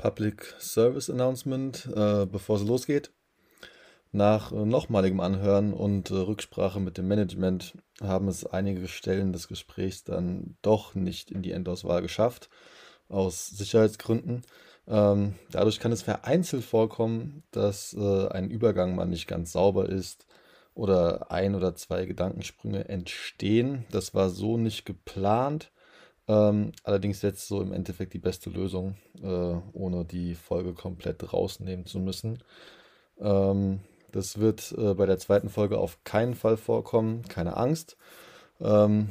Public 0.00 0.54
Service 0.58 1.10
Announcement, 1.10 1.86
äh, 1.94 2.24
bevor 2.24 2.56
es 2.56 2.64
losgeht. 2.64 3.12
Nach 4.12 4.50
äh, 4.50 4.64
nochmaligem 4.64 5.20
Anhören 5.20 5.74
und 5.74 6.10
äh, 6.10 6.14
Rücksprache 6.14 6.80
mit 6.80 6.96
dem 6.96 7.06
Management 7.06 7.74
haben 8.00 8.26
es 8.28 8.46
einige 8.46 8.88
Stellen 8.88 9.34
des 9.34 9.46
Gesprächs 9.46 10.02
dann 10.02 10.56
doch 10.62 10.94
nicht 10.94 11.30
in 11.30 11.42
die 11.42 11.52
Endauswahl 11.52 12.00
geschafft, 12.00 12.48
aus 13.10 13.48
Sicherheitsgründen. 13.48 14.40
Ähm, 14.88 15.34
dadurch 15.50 15.80
kann 15.80 15.92
es 15.92 16.00
vereinzelt 16.00 16.64
vorkommen, 16.64 17.42
dass 17.50 17.92
äh, 17.92 18.28
ein 18.28 18.48
Übergang 18.48 18.94
mal 18.94 19.04
nicht 19.04 19.28
ganz 19.28 19.52
sauber 19.52 19.86
ist 19.86 20.24
oder 20.72 21.30
ein 21.30 21.54
oder 21.54 21.74
zwei 21.74 22.06
Gedankensprünge 22.06 22.88
entstehen. 22.88 23.84
Das 23.90 24.14
war 24.14 24.30
so 24.30 24.56
nicht 24.56 24.86
geplant. 24.86 25.70
Ähm, 26.30 26.70
allerdings 26.84 27.22
jetzt 27.22 27.48
so 27.48 27.60
im 27.60 27.72
Endeffekt 27.72 28.14
die 28.14 28.20
beste 28.20 28.50
Lösung, 28.50 28.94
äh, 29.20 29.26
ohne 29.72 30.04
die 30.04 30.36
Folge 30.36 30.74
komplett 30.74 31.32
rausnehmen 31.32 31.86
zu 31.86 31.98
müssen. 31.98 32.38
Ähm, 33.18 33.80
das 34.12 34.38
wird 34.38 34.72
äh, 34.78 34.94
bei 34.94 35.06
der 35.06 35.18
zweiten 35.18 35.48
Folge 35.48 35.78
auf 35.78 36.04
keinen 36.04 36.36
Fall 36.36 36.56
vorkommen, 36.56 37.22
keine 37.22 37.56
Angst. 37.56 37.96
Ähm, 38.60 39.10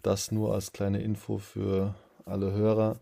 das 0.00 0.32
nur 0.32 0.54
als 0.54 0.72
kleine 0.72 1.02
Info 1.02 1.36
für 1.36 1.96
alle 2.24 2.52
Hörer. 2.52 2.98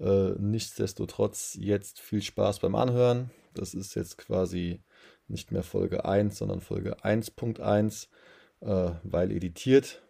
Äh, 0.00 0.30
nichtsdestotrotz 0.40 1.56
jetzt 1.60 2.00
viel 2.00 2.20
Spaß 2.20 2.58
beim 2.58 2.74
Anhören. 2.74 3.30
Das 3.54 3.74
ist 3.74 3.94
jetzt 3.94 4.18
quasi 4.18 4.82
nicht 5.28 5.52
mehr 5.52 5.62
Folge 5.62 6.04
1, 6.04 6.36
sondern 6.36 6.60
Folge 6.60 6.96
1.1, 7.04 8.08
äh, 8.60 8.90
weil 9.04 9.30
editiert. 9.30 10.02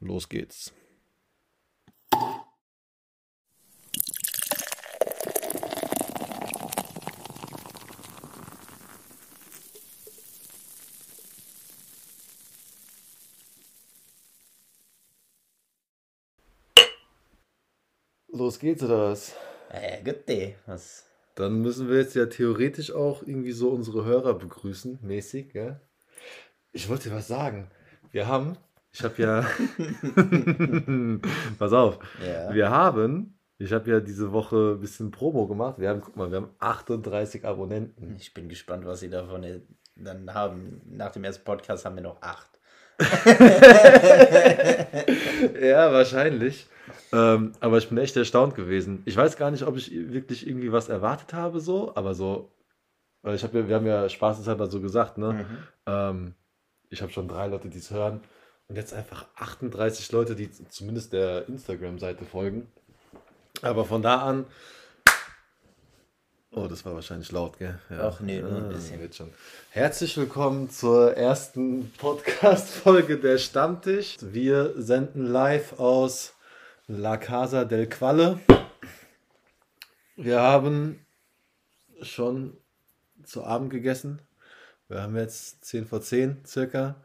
Los 0.00 0.28
geht's. 0.28 0.74
Los 18.42 18.58
geht's 18.58 18.82
oder 18.82 19.10
was? 19.12 19.36
Äh, 19.70 20.02
gut, 20.02 20.24
ey. 20.26 20.56
was? 20.66 21.04
Dann 21.36 21.62
müssen 21.62 21.88
wir 21.88 21.98
jetzt 21.98 22.16
ja 22.16 22.26
theoretisch 22.26 22.90
auch 22.92 23.22
irgendwie 23.22 23.52
so 23.52 23.70
unsere 23.70 24.04
Hörer 24.04 24.34
begrüßen, 24.34 24.98
mäßig, 25.00 25.54
ja? 25.54 25.78
Ich 26.72 26.88
wollte 26.88 27.08
dir 27.08 27.14
was 27.14 27.28
sagen. 27.28 27.70
Wir 28.10 28.26
haben, 28.26 28.56
ich 28.92 29.04
habe 29.04 29.22
ja, 29.22 29.46
pass 31.60 31.72
auf, 31.72 32.00
Ja. 32.26 32.52
wir 32.52 32.68
haben, 32.70 33.38
ich 33.58 33.72
habe 33.72 33.88
ja 33.92 34.00
diese 34.00 34.32
Woche 34.32 34.72
ein 34.76 34.80
bisschen 34.80 35.12
Promo 35.12 35.46
gemacht. 35.46 35.78
Wir 35.78 35.90
haben, 35.90 36.00
guck 36.00 36.16
mal, 36.16 36.28
wir 36.32 36.38
haben 36.38 36.50
38 36.58 37.44
Abonnenten. 37.44 38.16
Ich 38.18 38.34
bin 38.34 38.48
gespannt, 38.48 38.84
was 38.86 38.98
sie 39.00 39.08
davon 39.08 39.46
dann 39.94 40.34
haben. 40.34 40.80
Nach 40.90 41.12
dem 41.12 41.22
ersten 41.22 41.44
Podcast 41.44 41.84
haben 41.84 41.94
wir 41.94 42.02
noch 42.02 42.20
acht. 42.22 42.48
Ja, 45.60 45.92
wahrscheinlich. 45.92 46.66
Ähm, 47.12 47.52
aber 47.60 47.78
ich 47.78 47.88
bin 47.88 47.98
echt 47.98 48.16
erstaunt 48.16 48.54
gewesen. 48.54 49.02
Ich 49.04 49.16
weiß 49.16 49.36
gar 49.36 49.50
nicht, 49.50 49.64
ob 49.64 49.76
ich 49.76 49.90
wirklich 49.92 50.46
irgendwie 50.46 50.72
was 50.72 50.88
erwartet 50.88 51.34
habe, 51.34 51.60
so, 51.60 51.94
aber 51.94 52.14
so, 52.14 52.50
weil 53.22 53.34
ich 53.36 53.42
habe 53.44 53.58
ja, 53.58 53.68
wir 53.68 53.76
haben 53.76 53.86
ja 53.86 54.08
spaßeshalber 54.08 54.66
so 54.68 54.80
gesagt, 54.80 55.18
ne? 55.18 55.32
Mhm. 55.34 55.58
Ähm, 55.86 56.34
ich 56.88 57.02
habe 57.02 57.12
schon 57.12 57.28
drei 57.28 57.46
Leute, 57.48 57.68
die 57.68 57.78
es 57.78 57.90
hören 57.90 58.20
und 58.68 58.76
jetzt 58.76 58.94
einfach 58.94 59.26
38 59.36 60.10
Leute, 60.12 60.34
die 60.34 60.50
zumindest 60.68 61.12
der 61.12 61.48
Instagram-Seite 61.48 62.24
folgen. 62.24 62.66
Aber 63.60 63.84
von 63.84 64.02
da 64.02 64.16
an. 64.22 64.46
Oh, 66.54 66.66
das 66.66 66.84
war 66.84 66.94
wahrscheinlich 66.94 67.32
laut, 67.32 67.58
gell? 67.58 67.78
Ja. 67.88 68.08
Ach, 68.08 68.20
nee, 68.20 68.40
nur 68.40 68.50
ein 68.56 68.64
Ah, 68.66 68.68
bisschen. 68.68 69.00
Geht 69.00 69.14
schon. 69.14 69.30
Herzlich 69.70 70.16
willkommen 70.18 70.68
zur 70.68 71.14
ersten 71.16 71.90
Podcast-Folge 71.98 73.18
der 73.18 73.38
Stammtisch. 73.38 74.18
Wir 74.20 74.74
senden 74.76 75.26
live 75.26 75.78
aus 75.78 76.34
La 76.94 77.16
Casa 77.16 77.64
del 77.64 77.88
Qualle. 77.88 78.38
Wir 80.14 80.42
haben 80.42 81.06
schon 82.02 82.58
zu 83.24 83.44
Abend 83.44 83.70
gegessen. 83.70 84.20
Wir 84.88 85.00
haben 85.00 85.16
jetzt 85.16 85.64
10 85.64 85.86
vor 85.86 86.02
10 86.02 86.44
circa. 86.44 86.96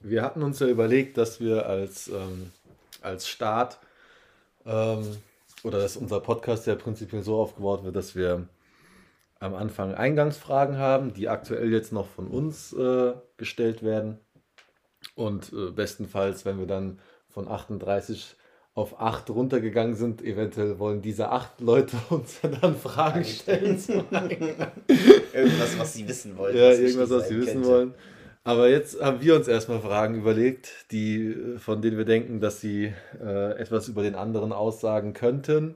Wir 0.00 0.22
hatten 0.22 0.42
uns 0.42 0.58
ja 0.58 0.66
überlegt, 0.66 1.16
dass 1.16 1.40
wir 1.40 1.66
als, 1.66 2.08
ähm, 2.08 2.52
als 3.00 3.26
Start 3.26 3.78
ähm, 4.66 5.16
oder 5.62 5.78
dass 5.78 5.96
unser 5.96 6.20
Podcast 6.20 6.66
ja 6.66 6.74
prinzipiell 6.74 7.22
so 7.22 7.40
aufgebaut 7.40 7.84
wird, 7.84 7.96
dass 7.96 8.16
wir 8.16 8.46
am 9.40 9.54
Anfang 9.54 9.94
Eingangsfragen 9.94 10.76
haben, 10.76 11.14
die 11.14 11.30
aktuell 11.30 11.72
jetzt 11.72 11.90
noch 11.90 12.06
von 12.06 12.26
uns 12.26 12.74
äh, 12.74 13.14
gestellt 13.38 13.82
werden. 13.82 14.18
Und 15.14 15.54
äh, 15.54 15.70
bestenfalls, 15.70 16.44
wenn 16.44 16.58
wir 16.58 16.66
dann 16.66 17.00
von 17.30 17.48
38 17.48 18.36
auf 18.76 19.00
8 19.00 19.30
runtergegangen 19.30 19.96
sind, 19.96 20.22
eventuell 20.22 20.78
wollen 20.78 21.00
diese 21.00 21.30
8 21.30 21.60
Leute 21.62 21.96
uns 22.10 22.40
dann 22.42 22.76
Fragen 22.76 23.24
stellen. 23.24 23.80
Irgendwas, 25.32 25.78
was 25.78 25.94
sie 25.94 26.06
wissen 26.06 26.36
wollten. 26.36 26.58
Ja, 26.58 26.70
was 26.70 26.78
irgendwas, 26.78 27.10
was 27.10 27.28
sie 27.28 27.38
wissen 27.38 27.54
könnte. 27.54 27.68
wollen. 27.68 27.94
Aber 28.44 28.68
jetzt 28.68 29.00
haben 29.02 29.20
wir 29.22 29.34
uns 29.34 29.48
erstmal 29.48 29.80
Fragen 29.80 30.14
überlegt, 30.14 30.92
die, 30.92 31.34
von 31.58 31.82
denen 31.82 31.96
wir 31.96 32.04
denken, 32.04 32.38
dass 32.38 32.60
sie 32.60 32.92
äh, 33.20 33.58
etwas 33.58 33.88
über 33.88 34.02
den 34.02 34.14
anderen 34.14 34.52
aussagen 34.52 35.14
könnten 35.14 35.74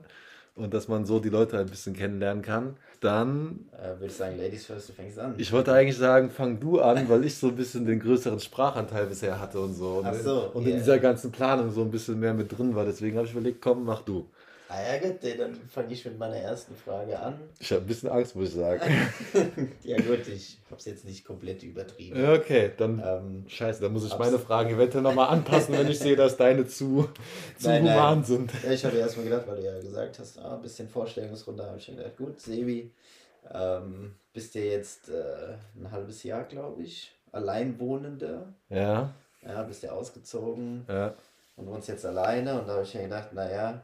und 0.55 0.73
dass 0.73 0.87
man 0.87 1.05
so 1.05 1.19
die 1.19 1.29
Leute 1.29 1.57
ein 1.59 1.65
bisschen 1.67 1.93
kennenlernen 1.95 2.43
kann. 2.43 2.75
Dann, 2.99 3.65
Äh, 3.71 3.93
würde 3.99 4.07
ich 4.07 4.13
sagen, 4.13 4.37
Ladies 4.37 4.65
first, 4.65 4.89
du 4.89 4.93
fängst 4.93 5.17
an. 5.17 5.33
ich 5.37 5.51
wollte 5.51 5.73
eigentlich 5.73 5.97
sagen, 5.97 6.29
fang 6.29 6.59
du 6.59 6.79
an, 6.81 7.09
weil 7.09 7.25
ich 7.25 7.35
so 7.35 7.47
ein 7.47 7.55
bisschen 7.55 7.85
den 7.85 7.99
größeren 7.99 8.39
Sprachanteil 8.39 9.07
bisher 9.07 9.39
hatte 9.39 9.59
und 9.59 9.73
so. 9.73 9.97
Und, 9.99 10.05
Ach 10.05 10.13
so, 10.13 10.51
und 10.53 10.63
in 10.65 10.71
ja. 10.73 10.77
dieser 10.77 10.99
ganzen 10.99 11.31
Planung 11.31 11.71
so 11.71 11.81
ein 11.81 11.89
bisschen 11.91 12.19
mehr 12.19 12.33
mit 12.33 12.55
drin 12.55 12.75
war. 12.75 12.85
Deswegen 12.85 13.17
habe 13.17 13.25
ich 13.25 13.33
überlegt, 13.33 13.61
komm, 13.61 13.85
mach 13.85 14.01
du. 14.03 14.29
Ah 14.73 14.93
ja, 14.93 14.99
gut, 14.99 15.17
dann 15.37 15.53
fange 15.67 15.91
ich 15.91 16.05
mit 16.05 16.17
meiner 16.17 16.37
ersten 16.37 16.73
Frage 16.77 17.19
an. 17.19 17.37
Ich 17.59 17.71
habe 17.73 17.81
ein 17.81 17.87
bisschen 17.87 18.07
Angst, 18.07 18.37
muss 18.37 18.47
ich 18.49 18.55
sagen. 18.55 18.81
ja 19.83 19.97
gut, 19.97 20.25
ich 20.29 20.59
habe 20.67 20.77
es 20.79 20.85
jetzt 20.85 21.03
nicht 21.03 21.25
komplett 21.25 21.61
übertrieben. 21.63 22.25
Okay, 22.29 22.71
dann 22.77 23.03
Ähm, 23.05 23.43
Scheiße, 23.49 23.81
dann 23.81 23.91
muss 23.91 24.05
ich 24.05 24.17
meine 24.17 24.39
Fragen 24.39 24.69
eventuell 24.69 25.03
nochmal 25.03 25.27
anpassen, 25.27 25.77
wenn 25.77 25.89
ich 25.89 25.99
sehe, 25.99 26.15
dass 26.15 26.37
deine 26.37 26.65
zu, 26.67 27.09
zu 27.59 27.67
Nein, 27.67 27.83
nein. 27.83 27.95
human 27.97 28.23
sind. 28.23 28.51
Ja, 28.63 28.71
ich 28.71 28.85
hatte 28.85 28.95
erstmal 28.97 29.25
gedacht, 29.25 29.45
weil 29.45 29.57
du 29.57 29.65
ja 29.65 29.77
gesagt 29.77 30.19
hast, 30.19 30.39
ah, 30.39 30.55
ein 30.55 30.61
bisschen 30.61 30.87
Vorstellungsrunde, 30.87 31.65
habe 31.65 31.77
ich 31.77 31.83
schon 31.83 31.97
gedacht, 31.97 32.15
gut, 32.15 32.39
Sebi, 32.39 32.91
ähm, 33.53 34.15
bist 34.31 34.55
ja 34.55 34.61
jetzt 34.61 35.09
äh, 35.09 35.53
ein 35.81 35.91
halbes 35.91 36.23
Jahr, 36.23 36.45
glaube 36.45 36.81
ich, 36.83 37.11
Alleinwohnender. 37.33 38.53
Ja, 38.69 39.13
Ja, 39.45 39.63
bist 39.63 39.83
ja 39.83 39.91
ausgezogen 39.91 40.85
ja. 40.87 41.13
und 41.57 41.67
wohnst 41.67 41.89
jetzt 41.89 42.05
alleine. 42.05 42.57
Und 42.57 42.69
da 42.69 42.73
habe 42.75 42.83
ich 42.83 42.93
ja 42.93 43.01
gedacht, 43.01 43.33
naja, 43.33 43.81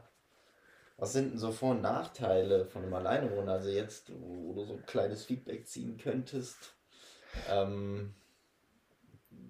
was 0.98 1.12
sind 1.12 1.30
denn 1.32 1.38
so 1.38 1.52
Vor- 1.52 1.70
und 1.70 1.82
Nachteile 1.82 2.66
von 2.66 2.82
einem 2.82 2.92
Alleinewohner? 2.94 3.52
Also 3.52 3.70
jetzt, 3.70 4.10
wo 4.20 4.52
du 4.52 4.64
so 4.64 4.74
ein 4.74 4.84
kleines 4.84 5.24
Feedback 5.24 5.66
ziehen 5.66 5.96
könntest. 5.96 6.56
Ähm, 7.50 8.14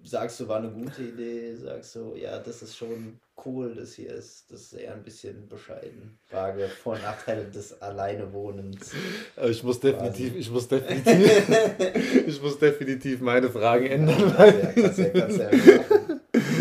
sagst 0.05 0.41
du, 0.41 0.49
war 0.49 0.59
eine 0.59 0.71
gute 0.71 1.03
Idee? 1.03 1.55
Sagst 1.57 1.95
du, 1.95 2.15
ja, 2.17 2.39
das 2.39 2.63
ist 2.63 2.77
schon 2.77 3.19
cool, 3.47 3.75
das 3.75 3.95
hier 3.95 4.11
ist, 4.13 4.51
das 4.51 4.61
ist 4.63 4.73
eher 4.75 4.93
ein 4.93 5.03
bisschen 5.03 5.49
bescheiden. 5.49 6.19
Frage 6.27 6.69
Vor- 6.69 6.95
und 6.95 7.03
Nachteile 7.03 7.45
des 7.45 7.81
Alleinewohnens. 7.81 8.91
Aber 9.37 9.49
Ich 9.49 9.63
muss 9.63 9.81
definitiv, 9.81 10.29
Quasi. 10.33 10.39
ich 10.41 10.51
muss 10.51 10.69
definitiv, 10.69 12.27
ich 12.27 12.43
muss 12.43 12.59
definitiv 12.59 13.21
meine 13.21 13.49
Fragen 13.49 13.87
ändern, 13.87 14.35
Ja, 14.37 14.53
kannst 14.53 14.99
ja, 14.99 15.09
kannst 15.11 15.39
ja 15.39 15.51
machen. 15.51 15.98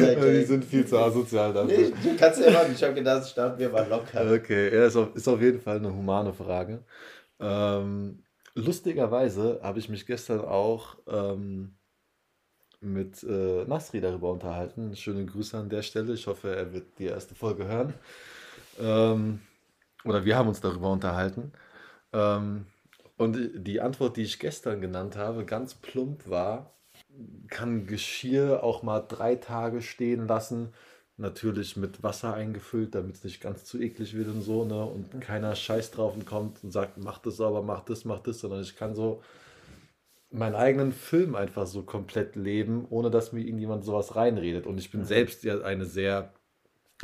Weil 0.01 0.39
die 0.39 0.45
sind 0.45 0.65
viel 0.65 0.85
zu 0.85 0.97
asozial 0.97 1.51
Nee, 1.65 1.91
dafür. 1.91 1.91
du 2.03 2.17
kannst 2.17 2.41
ja 2.41 2.51
machen. 2.51 2.71
Ich 2.73 2.83
habe 2.83 2.93
gedacht, 2.93 3.27
starten 3.27 3.59
wir 3.59 3.69
mal 3.69 3.87
locker. 3.87 4.31
Okay, 4.33 4.73
ja, 4.75 4.85
ist 4.85 4.95
auf, 4.95 5.15
ist 5.15 5.27
auf 5.27 5.41
jeden 5.41 5.59
Fall 5.61 5.77
eine 5.77 5.93
humane 5.93 6.33
Frage. 6.33 6.83
Ähm, 7.39 8.23
lustigerweise 8.55 9.59
habe 9.61 9.79
ich 9.79 9.89
mich 9.89 10.05
gestern 10.05 10.41
auch 10.41 10.97
ähm, 11.07 11.75
mit 12.79 13.23
äh, 13.23 13.65
Nasri 13.65 14.01
darüber 14.01 14.31
unterhalten. 14.31 14.95
Schöne 14.95 15.25
Grüße 15.25 15.57
an 15.57 15.69
der 15.69 15.81
Stelle. 15.81 16.13
Ich 16.13 16.27
hoffe, 16.27 16.55
er 16.55 16.73
wird 16.73 16.99
die 16.99 17.05
erste 17.05 17.35
Folge 17.35 17.67
hören. 17.67 17.93
Ähm, 18.79 19.39
oder 20.05 20.25
wir 20.25 20.35
haben 20.37 20.47
uns 20.49 20.61
darüber 20.61 20.91
unterhalten. 20.91 21.51
Ähm, 22.13 22.67
und 23.17 23.37
die 23.55 23.81
Antwort, 23.81 24.15
die 24.17 24.21
ich 24.21 24.37
gestern 24.39 24.79
genannt 24.79 25.15
habe, 25.15 25.43
ganz 25.43 25.73
plump 25.73 26.29
war, 26.29 26.76
kann 27.47 27.87
Geschirr 27.87 28.63
auch 28.63 28.83
mal 28.83 29.01
drei 29.01 29.35
Tage 29.35 29.81
stehen 29.81 30.27
lassen. 30.27 30.73
Natürlich 31.17 31.77
mit 31.77 32.03
Wasser 32.03 32.33
eingefüllt, 32.33 32.93
damit 32.93 33.15
es 33.15 33.23
nicht 33.23 33.41
ganz 33.41 33.65
zu 33.65 33.79
eklig 33.81 34.15
wird 34.15 34.27
und 34.27 34.41
so, 34.43 34.65
ne? 34.65 34.85
Und 34.85 35.19
keiner 35.21 35.55
scheiß 35.55 35.91
drauf 35.91 36.13
und 36.13 36.25
kommt 36.27 36.63
und 36.63 36.71
sagt, 36.71 36.97
mach 36.97 37.17
das 37.19 37.37
sauber, 37.37 37.63
mach 37.63 37.81
das, 37.83 38.05
mach 38.05 38.19
das, 38.19 38.39
sondern 38.39 38.61
ich 38.61 38.75
kann 38.75 38.93
so 38.95 39.21
meinen 40.29 40.55
eigenen 40.55 40.91
Film 40.91 41.35
einfach 41.35 41.67
so 41.67 41.83
komplett 41.83 42.35
leben, 42.35 42.85
ohne 42.89 43.09
dass 43.09 43.31
mir 43.31 43.41
irgendjemand 43.41 43.83
sowas 43.85 44.15
reinredet. 44.15 44.67
Und 44.67 44.77
ich 44.77 44.91
bin 44.91 45.01
Mhm. 45.01 45.05
selbst 45.05 45.43
ja 45.43 45.61
eine 45.61 45.85
sehr 45.85 46.33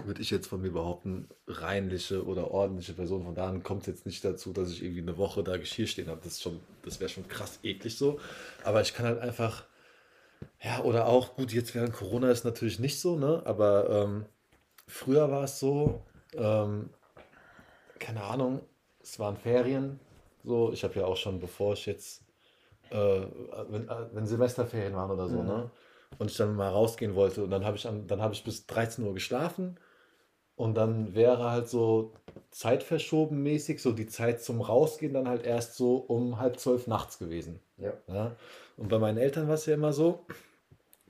würde 0.04 0.22
ich 0.22 0.32
jetzt 0.32 0.48
von 0.48 0.62
mir 0.62 0.72
behaupten, 0.72 1.28
reinliche 1.48 2.26
oder 2.26 2.52
ordentliche 2.52 2.94
Person. 2.94 3.24
Von 3.26 3.36
daher 3.36 3.60
kommt 3.60 3.82
es 3.82 3.88
jetzt 3.88 4.06
nicht 4.06 4.26
dazu, 4.26 4.52
dass 4.52 4.72
ich 4.72 4.84
irgendwie 4.84 5.02
eine 5.02 5.18
Woche 5.18 5.44
da 5.44 5.58
Geschirr 5.58 5.88
stehen 5.88 6.08
habe. 6.08 6.22
Das, 6.24 6.48
das 6.84 7.00
wäre 7.00 7.10
schon 7.10 7.28
krass 7.28 7.60
eklig 7.64 7.98
so. 7.98 8.20
Aber 8.64 8.82
ich 8.82 8.94
kann 8.96 9.06
halt 9.06 9.20
einfach, 9.20 9.66
ja, 10.62 10.82
oder 10.82 11.08
auch, 11.08 11.36
gut, 11.36 11.52
jetzt 11.52 11.76
während 11.76 11.94
Corona 11.94 12.32
ist 12.32 12.46
natürlich 12.46 12.80
nicht 12.80 13.00
so, 13.00 13.18
ne? 13.18 13.42
Aber 13.46 13.90
ähm, 13.90 14.26
früher 14.88 15.30
war 15.30 15.44
es 15.44 15.60
so, 15.60 16.02
ähm, 16.36 16.90
keine 18.00 18.24
Ahnung, 18.24 18.62
es 19.02 19.20
waren 19.20 19.38
Ferien. 19.38 20.00
So, 20.44 20.72
ich 20.72 20.84
habe 20.84 21.00
ja 21.00 21.06
auch 21.06 21.18
schon, 21.18 21.40
bevor 21.40 21.74
ich 21.74 21.86
jetzt, 21.86 22.24
äh, 22.90 23.22
wenn, 23.70 23.88
äh, 23.88 24.08
wenn 24.12 24.26
Semesterferien 24.26 24.96
waren 24.96 25.12
oder 25.12 25.28
so, 25.28 25.42
mhm. 25.42 25.48
ne? 25.48 25.72
Und 26.20 26.30
ich 26.30 26.38
dann 26.38 26.56
mal 26.56 26.70
rausgehen 26.70 27.16
wollte 27.16 27.44
und 27.44 27.50
dann 27.50 27.66
habe 27.66 27.76
ich, 27.76 27.84
dann 27.84 28.22
hab 28.22 28.34
ich 28.34 28.44
bis 28.44 28.68
13 28.68 29.04
Uhr 29.04 29.16
geschlafen 29.16 29.80
und 30.56 30.76
dann 30.76 31.16
wäre 31.16 31.50
halt 31.50 31.68
so 31.68 32.14
zeitverschoben 32.52 33.42
mäßig, 33.42 33.82
so 33.82 33.92
die 33.92 34.06
Zeit 34.06 34.44
zum 34.44 34.62
Rausgehen 34.62 35.14
dann 35.14 35.28
halt 35.28 35.44
erst 35.44 35.76
so 35.76 35.96
um 35.96 36.40
halb 36.40 36.60
zwölf 36.60 36.86
nachts 36.86 37.18
gewesen. 37.18 37.60
Ja. 37.84 37.94
ja? 38.08 38.36
Und 38.78 38.90
bei 38.90 39.00
meinen 39.00 39.18
Eltern 39.18 39.48
war 39.48 39.56
es 39.56 39.66
ja 39.66 39.74
immer 39.74 39.94
so, 39.94 40.26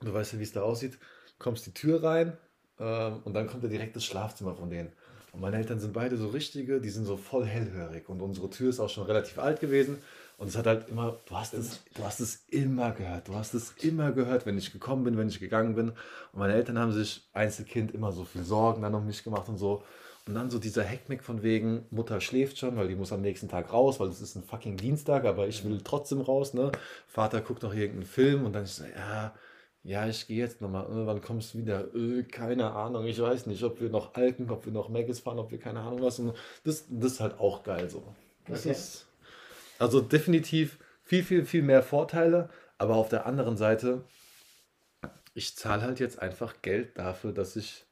du 0.00 0.12
weißt 0.12 0.34
ja, 0.34 0.38
wie 0.38 0.44
es 0.44 0.52
da 0.52 0.62
aussieht, 0.62 0.98
kommst 1.38 1.66
die 1.66 1.74
Tür 1.74 2.02
rein 2.02 2.36
äh, 2.78 3.10
und 3.24 3.34
dann 3.34 3.46
kommt 3.46 3.62
ja 3.62 3.68
direkt 3.68 3.96
das 3.96 4.04
Schlafzimmer 4.04 4.54
von 4.54 4.70
denen. 4.70 4.92
Und 5.32 5.40
meine 5.40 5.56
Eltern 5.56 5.80
sind 5.80 5.92
beide 5.92 6.16
so 6.16 6.28
richtige, 6.28 6.80
die 6.80 6.90
sind 6.90 7.06
so 7.06 7.16
voll 7.16 7.44
hellhörig 7.44 8.08
und 8.08 8.20
unsere 8.20 8.50
Tür 8.50 8.70
ist 8.70 8.78
auch 8.78 8.88
schon 8.88 9.06
relativ 9.06 9.38
alt 9.38 9.60
gewesen. 9.60 9.98
Und 10.36 10.48
es 10.48 10.56
hat 10.56 10.66
halt 10.66 10.88
immer, 10.88 11.18
du 11.26 11.36
hast 11.36 11.54
es, 11.54 11.80
du 11.94 12.04
hast 12.04 12.20
es 12.20 12.44
immer 12.48 12.90
gehört. 12.92 13.28
Du 13.28 13.34
hast 13.34 13.54
es 13.54 13.72
immer 13.80 14.10
gehört, 14.12 14.46
wenn 14.46 14.58
ich 14.58 14.72
gekommen 14.72 15.04
bin, 15.04 15.16
wenn 15.16 15.28
ich 15.28 15.38
gegangen 15.38 15.74
bin. 15.74 15.90
Und 15.90 16.38
meine 16.38 16.54
Eltern 16.54 16.78
haben 16.78 16.92
sich 16.92 17.28
Einzelkind 17.32 17.92
immer 17.94 18.10
so 18.10 18.24
viel 18.24 18.42
Sorgen 18.42 18.82
dann 18.82 18.94
um 18.94 19.06
mich 19.06 19.22
gemacht 19.22 19.48
und 19.48 19.58
so. 19.58 19.84
Und 20.26 20.34
dann 20.34 20.50
so 20.50 20.58
dieser 20.58 20.84
Heckmeck 20.84 21.22
von 21.22 21.42
wegen, 21.42 21.86
Mutter 21.90 22.20
schläft 22.20 22.58
schon, 22.58 22.76
weil 22.76 22.88
die 22.88 22.94
muss 22.94 23.12
am 23.12 23.20
nächsten 23.20 23.48
Tag 23.48 23.72
raus, 23.72 24.00
weil 24.00 24.08
es 24.08 24.22
ist 24.22 24.36
ein 24.36 24.42
fucking 24.42 24.78
Dienstag, 24.78 25.26
aber 25.26 25.48
ich 25.48 25.64
will 25.64 25.80
trotzdem 25.84 26.22
raus, 26.22 26.54
ne? 26.54 26.72
Vater 27.06 27.42
guckt 27.42 27.62
noch 27.62 27.74
irgendeinen 27.74 28.06
Film 28.06 28.46
und 28.46 28.54
dann 28.54 28.64
ist 28.64 28.76
so, 28.76 28.84
ja, 28.84 29.34
ja, 29.82 30.06
ich 30.08 30.26
gehe 30.26 30.38
jetzt 30.38 30.62
nochmal, 30.62 30.86
äh, 30.86 31.06
wann 31.06 31.20
kommst 31.20 31.52
du 31.52 31.58
wieder? 31.58 31.94
Äh, 31.94 32.22
keine 32.22 32.72
Ahnung, 32.72 33.04
ich 33.04 33.20
weiß 33.20 33.44
nicht, 33.46 33.62
ob 33.64 33.82
wir 33.82 33.90
noch 33.90 34.14
Alken, 34.14 34.50
ob 34.50 34.64
wir 34.64 34.72
noch 34.72 34.88
Maggis 34.88 35.20
fahren, 35.20 35.38
ob 35.38 35.50
wir 35.50 35.58
keine 35.58 35.80
Ahnung 35.80 36.00
was. 36.00 36.18
Und 36.18 36.34
das, 36.64 36.86
das 36.88 37.12
ist 37.12 37.20
halt 37.20 37.38
auch 37.38 37.62
geil 37.62 37.90
so. 37.90 38.02
Das 38.46 38.60
okay. 38.60 38.70
ist, 38.70 39.06
also 39.78 40.00
definitiv 40.00 40.78
viel, 41.02 41.22
viel, 41.22 41.44
viel 41.44 41.62
mehr 41.62 41.82
Vorteile, 41.82 42.48
aber 42.78 42.96
auf 42.96 43.10
der 43.10 43.26
anderen 43.26 43.58
Seite, 43.58 44.04
ich 45.34 45.54
zahle 45.54 45.82
halt 45.82 46.00
jetzt 46.00 46.18
einfach 46.18 46.62
Geld 46.62 46.96
dafür, 46.96 47.32
dass 47.32 47.54
ich 47.56 47.84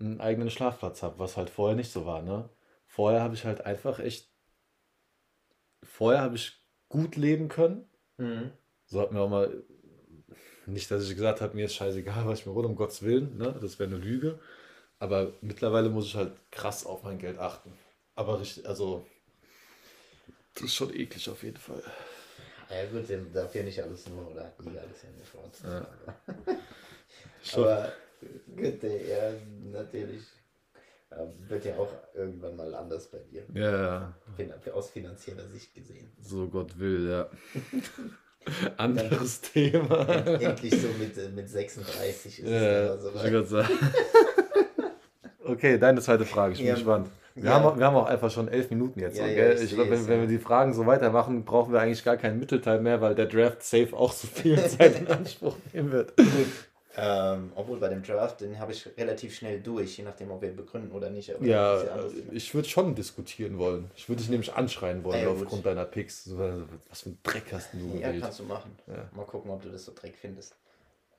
einen 0.00 0.20
eigenen 0.20 0.50
Schlafplatz 0.50 1.02
habe, 1.02 1.18
was 1.18 1.36
halt 1.36 1.50
vorher 1.50 1.76
nicht 1.76 1.92
so 1.92 2.06
war. 2.06 2.22
Ne? 2.22 2.48
Vorher 2.86 3.22
habe 3.22 3.34
ich 3.34 3.44
halt 3.44 3.66
einfach 3.66 3.98
echt, 3.98 4.32
vorher 5.82 6.22
habe 6.22 6.36
ich 6.36 6.64
gut 6.88 7.16
leben 7.16 7.48
können. 7.48 7.88
Mhm. 8.16 8.52
So 8.86 9.00
hat 9.00 9.12
mir 9.12 9.20
auch 9.20 9.28
mal, 9.28 9.62
nicht, 10.66 10.90
dass 10.90 11.08
ich 11.08 11.14
gesagt 11.14 11.40
habe, 11.40 11.54
mir 11.54 11.66
ist 11.66 11.74
scheißegal, 11.74 12.24
was 12.26 12.40
ich 12.40 12.46
mir 12.46 12.54
hole, 12.54 12.68
um 12.68 12.76
Gottes 12.76 13.02
Willen, 13.02 13.36
ne? 13.36 13.56
das 13.60 13.78
wäre 13.78 13.90
eine 13.90 13.98
Lüge. 13.98 14.38
Aber 14.98 15.32
mittlerweile 15.40 15.88
muss 15.88 16.06
ich 16.06 16.14
halt 16.14 16.32
krass 16.50 16.84
auf 16.84 17.02
mein 17.02 17.18
Geld 17.18 17.38
achten. 17.38 17.72
Aber 18.16 18.38
richtig, 18.38 18.68
also 18.68 19.06
das 20.54 20.64
ist 20.64 20.74
schon 20.74 20.94
eklig 20.94 21.28
auf 21.30 21.42
jeden 21.42 21.56
Fall. 21.56 21.82
Ja 22.68 22.84
gut, 22.86 23.08
dem 23.08 23.32
darf 23.32 23.54
ja 23.54 23.62
nicht 23.62 23.82
alles 23.82 24.06
nur 24.08 24.30
oder 24.30 24.44
hat 24.44 24.60
nie 24.60 24.78
alles 24.78 25.02
in 25.04 25.16
der 25.16 25.24
Schwarz. 25.24 25.62
Ja. 25.64 27.56
Aber 27.56 27.92
ja, 28.56 29.32
natürlich 29.72 30.22
wird 31.48 31.64
ja 31.64 31.76
auch 31.76 31.92
irgendwann 32.14 32.56
mal 32.56 32.74
anders 32.74 33.08
bei 33.08 33.18
dir. 33.18 33.42
Ja. 33.54 34.14
Aus 34.72 34.90
finanzieller 34.90 35.46
Sicht 35.48 35.74
gesehen. 35.74 36.10
So 36.20 36.46
Gott 36.46 36.78
will, 36.78 37.08
ja. 37.08 37.28
Anderes 38.76 39.40
Thema. 39.40 40.08
Endlich 40.08 40.80
so 40.80 40.88
mit, 40.98 41.34
mit 41.34 41.48
36 41.48 42.38
ist 42.40 42.48
ja, 42.48 42.94
es 42.94 43.02
so 43.02 43.14
weit. 43.14 43.68
Okay, 45.42 45.78
deine 45.78 46.00
zweite 46.00 46.24
Frage, 46.24 46.52
ich 46.52 46.58
bin 46.58 46.68
ja. 46.68 46.74
gespannt. 46.74 47.08
Wir, 47.34 47.44
ja. 47.46 47.60
haben, 47.60 47.78
wir 47.78 47.86
haben 47.86 47.96
auch 47.96 48.06
einfach 48.06 48.30
schon 48.30 48.46
elf 48.46 48.70
Minuten 48.70 49.00
jetzt. 49.00 49.18
Ja, 49.18 49.24
so, 49.24 49.30
ja, 49.30 49.52
ich 49.52 49.74
glaube, 49.74 49.90
wenn, 49.90 50.06
wenn, 50.06 50.20
wir 50.20 50.28
die 50.28 50.38
Fragen 50.38 50.72
so 50.72 50.86
weitermachen, 50.86 51.44
brauchen 51.44 51.72
wir 51.72 51.80
eigentlich 51.80 52.04
gar 52.04 52.16
keinen 52.16 52.38
Mittelteil 52.38 52.80
mehr, 52.80 53.00
weil 53.00 53.16
der 53.16 53.26
Draft 53.26 53.62
safe 53.62 53.96
auch 53.96 54.12
so 54.12 54.28
viel 54.28 54.56
Zeit 54.64 55.00
in 55.00 55.06
Anspruch 55.10 55.56
nehmen 55.72 55.90
wird. 55.90 56.12
Ähm, 56.96 57.52
obwohl 57.54 57.78
bei 57.78 57.88
dem 57.88 58.02
Draft, 58.02 58.40
den 58.40 58.58
habe 58.58 58.72
ich 58.72 58.88
relativ 58.98 59.34
schnell 59.34 59.60
durch, 59.60 59.96
je 59.96 60.04
nachdem, 60.04 60.30
ob 60.32 60.42
wir 60.42 60.54
begründen 60.54 60.90
oder 60.90 61.08
nicht. 61.08 61.32
ja, 61.40 61.82
ich 62.32 62.52
würde 62.52 62.68
schon 62.68 62.94
diskutieren 62.94 63.58
wollen. 63.58 63.90
Ich 63.94 64.08
würde 64.08 64.20
dich 64.20 64.30
nämlich 64.30 64.52
anschreien 64.52 65.04
wollen 65.04 65.22
ja, 65.22 65.28
aufgrund 65.28 65.66
deiner 65.66 65.84
Picks. 65.84 66.30
Was 66.88 67.02
für 67.02 67.10
ein 67.10 67.18
Dreck 67.22 67.52
hast 67.52 67.72
du 67.74 67.78
Ja, 67.78 68.08
gewählt. 68.08 68.22
kannst 68.22 68.40
du 68.40 68.44
machen. 68.44 68.76
Mal 69.14 69.24
gucken, 69.24 69.50
ob 69.50 69.62
du 69.62 69.68
das 69.68 69.84
so 69.84 69.92
Dreck 69.94 70.16
findest. 70.16 70.56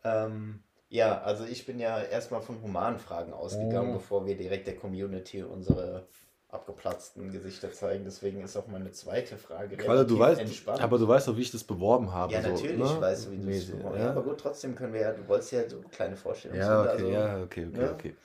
Ähm, 0.04 0.62
ja, 0.90 1.22
also 1.22 1.46
ich 1.46 1.66
bin 1.66 1.80
ja 1.80 2.02
erstmal 2.02 2.42
von 2.42 2.62
humanen 2.62 3.00
Fragen 3.00 3.32
ausgegangen, 3.32 3.92
oh. 3.92 3.94
bevor 3.94 4.26
wir 4.26 4.36
direkt 4.36 4.68
der 4.68 4.76
Community 4.76 5.42
unsere 5.42 6.06
abgeplatzten 6.52 7.32
Gesichter 7.32 7.72
zeigen. 7.72 8.04
Deswegen 8.04 8.44
ist 8.44 8.58
auch 8.58 8.68
meine 8.68 8.92
zweite 8.92 9.38
Frage 9.38 9.78
Qualle, 9.78 10.06
du 10.06 10.20
weißt, 10.20 10.42
entspannt. 10.42 10.82
Aber 10.82 10.98
du 10.98 11.08
weißt 11.08 11.28
doch, 11.28 11.38
wie 11.38 11.42
ich 11.42 11.52
das 11.52 11.64
beworben 11.64 12.12
habe. 12.14 12.34
Ja, 12.34 12.42
natürlich 12.42 12.78
so, 12.78 12.96
ne? 12.96 13.02
weißt 13.02 13.28
du, 13.28 13.32
wie 13.32 13.38
du 13.38 13.52
das 13.52 13.66
beworben 13.66 13.98
ja. 13.98 14.04
ja, 14.04 14.10
aber 14.12 14.24
gut, 14.24 14.40
trotzdem 14.40 14.76
können 14.76 14.94
wir 14.94 15.02
ja, 15.02 15.14
du 15.14 15.28
wolltest 15.28 15.52
ja 15.54 15.70
so 15.70 15.82
kleine 15.82 16.16
Vorstellungen. 16.16 16.62
Ja, 16.62 16.82
okay, 16.82 16.90
also, 16.90 17.08
ja, 17.08 17.42
okay, 17.42 17.68
okay, 17.68 17.78
ne? 17.78 17.92
okay. 17.92 18.16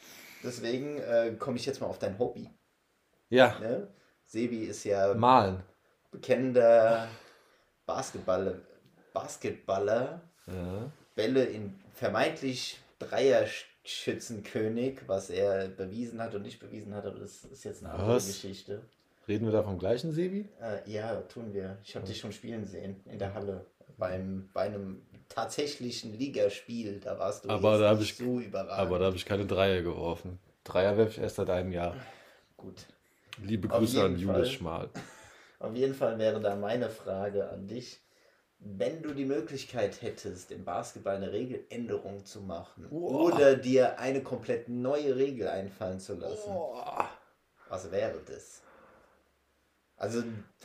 Deswegen 0.42 0.98
äh, 0.98 1.34
komme 1.38 1.56
ich 1.56 1.66
jetzt 1.66 1.80
mal 1.80 1.86
auf 1.86 1.98
dein 1.98 2.18
Hobby. 2.18 2.50
Ja. 3.28 3.58
Ne? 3.60 3.88
Sebi 4.24 4.64
ist 4.64 4.84
ja... 4.84 5.14
Malen. 5.14 5.62
Bekennender 6.10 7.08
Basketballer. 7.86 8.54
Basketballer. 9.12 10.20
Ja. 10.46 10.90
Bälle 11.14 11.44
in 11.44 11.78
vermeintlich 11.94 12.78
Dreier-Schützenkönig, 13.86 15.00
was 15.06 15.30
er 15.30 15.68
bewiesen 15.68 16.20
hat 16.20 16.34
und 16.34 16.42
nicht 16.42 16.58
bewiesen 16.58 16.94
hat, 16.94 17.06
aber 17.06 17.20
das 17.20 17.44
ist 17.44 17.64
jetzt 17.64 17.84
eine 17.84 17.92
andere 17.92 18.16
was? 18.16 18.26
Geschichte. 18.26 18.82
Reden 19.28 19.46
wir 19.46 19.52
da 19.52 19.62
vom 19.62 19.78
gleichen 19.78 20.12
Sebi? 20.12 20.48
Äh, 20.60 20.90
ja, 20.90 21.20
tun 21.22 21.52
wir. 21.52 21.78
Ich 21.84 21.96
habe 21.96 22.06
dich 22.06 22.18
schon 22.18 22.32
spielen 22.32 22.64
sehen 22.64 23.00
in 23.06 23.18
der 23.18 23.34
Halle. 23.34 23.64
Beim, 23.98 24.50
bei 24.52 24.62
einem 24.62 25.02
tatsächlichen 25.28 26.18
Ligaspiel, 26.18 27.00
da 27.00 27.18
warst 27.18 27.44
du 27.44 27.48
aber 27.48 27.78
da 27.78 27.98
ich, 27.98 28.14
so 28.14 28.40
überragend. 28.40 28.78
Aber 28.78 28.98
da 28.98 29.06
habe 29.06 29.16
ich 29.16 29.24
keine 29.24 29.46
Dreier 29.46 29.82
geworfen. 29.82 30.38
Dreier 30.64 30.96
werfe 30.98 31.12
ich 31.12 31.18
erst 31.18 31.36
seit 31.36 31.48
einem 31.48 31.72
Jahr. 31.72 31.96
Gut. 32.56 32.86
Liebe 33.42 33.68
Grüße 33.68 34.04
an 34.04 34.18
Julius 34.18 34.50
Schmal. 34.50 34.90
Auf 35.58 35.74
jeden 35.74 35.94
Fall 35.94 36.18
wäre 36.18 36.40
da 36.40 36.54
meine 36.54 36.90
Frage 36.90 37.48
an 37.48 37.66
dich 37.66 38.00
wenn 38.58 39.02
du 39.02 39.14
die 39.14 39.24
Möglichkeit 39.24 40.02
hättest, 40.02 40.50
im 40.50 40.64
Basketball 40.64 41.16
eine 41.16 41.32
Regeländerung 41.32 42.24
zu 42.24 42.40
machen 42.40 42.86
oh. 42.90 43.26
oder 43.26 43.54
dir 43.54 43.98
eine 43.98 44.22
komplett 44.22 44.68
neue 44.68 45.16
Regel 45.16 45.48
einfallen 45.48 46.00
zu 46.00 46.14
lassen, 46.14 46.50
oh. 46.50 46.82
was 47.68 47.90
wäre 47.90 48.20
das? 48.26 48.62
Also 49.98 50.22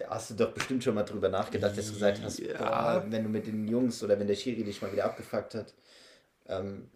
hast 0.09 0.29
du 0.31 0.33
doch 0.33 0.51
bestimmt 0.51 0.83
schon 0.83 0.95
mal 0.95 1.03
drüber 1.03 1.29
nachgedacht, 1.29 1.77
dass 1.77 1.87
du 1.87 1.93
gesagt 1.93 2.21
hast, 2.21 2.39
ja. 2.39 2.57
boah, 2.57 3.05
wenn 3.07 3.23
du 3.23 3.29
mit 3.29 3.47
den 3.47 3.67
Jungs 3.67 4.03
oder 4.03 4.19
wenn 4.19 4.27
der 4.27 4.35
Schiri 4.35 4.63
dich 4.63 4.81
mal 4.81 4.91
wieder 4.91 5.05
abgefuckt 5.05 5.55
hat, 5.55 5.73
ähm, 6.47 6.89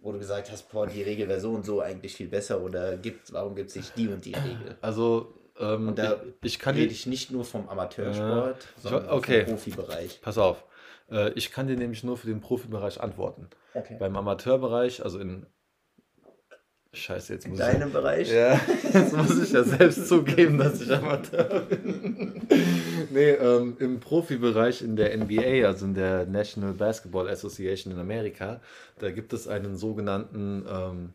wo 0.00 0.10
du 0.12 0.18
gesagt 0.18 0.50
hast, 0.50 0.70
boah, 0.70 0.86
die 0.86 1.02
Regel 1.02 1.28
wäre 1.28 1.40
so 1.40 1.52
und 1.52 1.64
so 1.64 1.80
eigentlich 1.80 2.16
viel 2.16 2.28
besser 2.28 2.60
oder 2.60 2.96
gibt, 2.96 3.32
warum 3.32 3.54
gibt 3.54 3.70
es 3.70 3.76
nicht 3.76 3.96
die 3.96 4.08
und 4.08 4.24
die 4.24 4.34
Regel? 4.34 4.76
Also 4.80 5.32
ähm, 5.58 5.88
und 5.88 5.98
da 5.98 6.20
ich, 6.42 6.54
ich 6.54 6.58
kann 6.58 6.74
rede 6.74 6.92
ich 6.92 7.06
nicht 7.06 7.30
nur 7.30 7.44
vom 7.44 7.68
Amateursport, 7.68 8.60
äh, 8.60 8.80
sondern 8.80 9.08
okay. 9.10 9.44
vom 9.44 9.54
Profibereich. 9.54 10.20
Pass 10.20 10.38
auf. 10.38 10.64
Äh, 11.10 11.32
ich 11.32 11.52
kann 11.52 11.66
dir 11.66 11.76
nämlich 11.76 12.04
nur 12.04 12.16
für 12.16 12.26
den 12.26 12.40
Profibereich 12.40 13.00
antworten. 13.00 13.48
Okay. 13.74 13.96
Beim 13.98 14.16
Amateurbereich, 14.16 15.04
also 15.04 15.18
in 15.18 15.46
Scheiße, 16.96 17.34
jetzt 17.34 17.46
muss 17.46 17.60
In 17.60 17.66
deinem 17.66 17.88
ich, 17.88 17.94
Bereich? 17.94 18.32
Ja, 18.32 18.58
jetzt 18.94 19.14
muss 19.14 19.38
ich 19.42 19.52
ja 19.52 19.62
selbst 19.62 20.08
zugeben, 20.08 20.58
dass 20.58 20.80
ich 20.80 20.90
Amateur 20.90 21.60
bin. 21.60 22.46
nee, 23.10 23.30
ähm, 23.32 23.76
im 23.78 24.00
Profibereich 24.00 24.82
in 24.82 24.96
der 24.96 25.16
NBA, 25.16 25.66
also 25.66 25.84
in 25.84 25.94
der 25.94 26.26
National 26.26 26.72
Basketball 26.72 27.28
Association 27.28 27.92
in 27.92 28.00
Amerika, 28.00 28.60
da 28.98 29.10
gibt 29.10 29.32
es 29.34 29.46
einen 29.46 29.76
sogenannten, 29.76 30.64
ähm, 30.68 31.12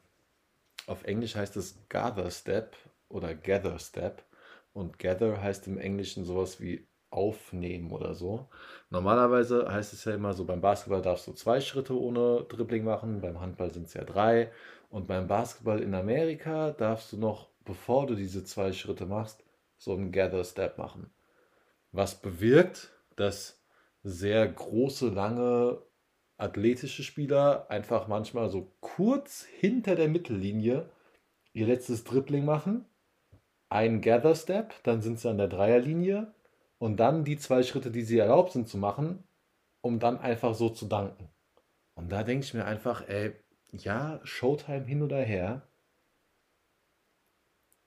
auf 0.86 1.04
Englisch 1.04 1.36
heißt 1.36 1.58
es 1.58 1.76
Gather 1.90 2.30
Step 2.30 2.76
oder 3.10 3.34
Gather 3.34 3.80
Step. 3.80 4.24
Und 4.74 5.00
gather 5.00 5.42
heißt 5.42 5.68
im 5.68 5.78
Englischen 5.78 6.26
sowas 6.26 6.60
wie 6.62 6.88
aufnehmen 7.10 7.92
oder 7.92 8.16
so. 8.16 8.48
Normalerweise 8.90 9.72
heißt 9.72 9.94
es 9.94 10.06
ja 10.06 10.16
immer 10.16 10.34
so, 10.34 10.46
beim 10.46 10.62
Basketball 10.62 11.02
darfst 11.02 11.28
du 11.28 11.34
zwei 11.34 11.60
Schritte 11.60 12.00
ohne 12.00 12.46
Dribbling 12.48 12.86
machen, 12.86 13.20
beim 13.20 13.42
Handball 13.42 13.72
sind 13.72 13.88
es 13.88 13.94
ja 13.94 14.04
drei. 14.04 14.52
Und 14.90 15.08
beim 15.08 15.28
Basketball 15.28 15.82
in 15.82 15.94
Amerika 15.94 16.72
darfst 16.72 17.14
du 17.14 17.18
noch, 17.18 17.50
bevor 17.66 18.08
du 18.08 18.16
diese 18.16 18.44
zwei 18.44 18.72
Schritte 18.72 19.06
machst, 19.06 19.44
so 19.78 19.94
einen 19.94 20.12
Gather 20.12 20.44
Step 20.44 20.78
machen. 20.78 21.12
Was 21.92 22.22
bewirkt, 22.22 22.92
dass 23.16 23.62
sehr 24.04 24.48
große, 24.48 25.10
lange 25.10 25.82
athletische 26.38 27.04
Spieler 27.04 27.70
einfach 27.70 28.08
manchmal 28.08 28.50
so 28.50 28.72
kurz 28.80 29.44
hinter 29.44 29.96
der 29.96 30.08
Mittellinie 30.08 30.90
ihr 31.54 31.68
letztes 31.68 32.04
Dribbling 32.04 32.46
machen, 32.46 32.86
einen 33.72 34.02
Gather 34.02 34.36
Step, 34.36 34.74
dann 34.84 35.02
sind 35.02 35.20
sie 35.20 35.30
an 35.30 35.38
der 35.38 35.48
Dreierlinie 35.48 36.34
und 36.78 36.98
dann 36.98 37.24
die 37.24 37.38
zwei 37.38 37.64
Schritte, 37.64 37.90
die 37.92 38.04
sie 38.04 38.20
erlaubt 38.20 38.52
sind 38.52 38.68
zu 38.68 38.78
machen, 38.78 39.24
um 39.82 40.00
dann 40.00 40.20
einfach 40.20 40.54
so 40.56 40.70
zu 40.70 40.88
danken. 40.88 41.30
Und 41.96 42.12
da 42.12 42.24
denke 42.24 42.46
ich 42.46 42.54
mir 42.54 42.66
einfach, 42.66 43.08
ey, 43.08 43.34
ja, 43.72 44.20
Showtime 44.24 44.86
hin 44.86 45.02
oder 45.02 45.20
her, 45.20 45.62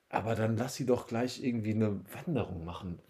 aber 0.09 0.35
dann 0.35 0.57
lass 0.57 0.75
sie 0.75 0.85
doch 0.85 1.07
gleich 1.07 1.43
irgendwie 1.43 1.73
eine 1.73 2.01
Wanderung 2.13 2.65
machen. 2.65 2.99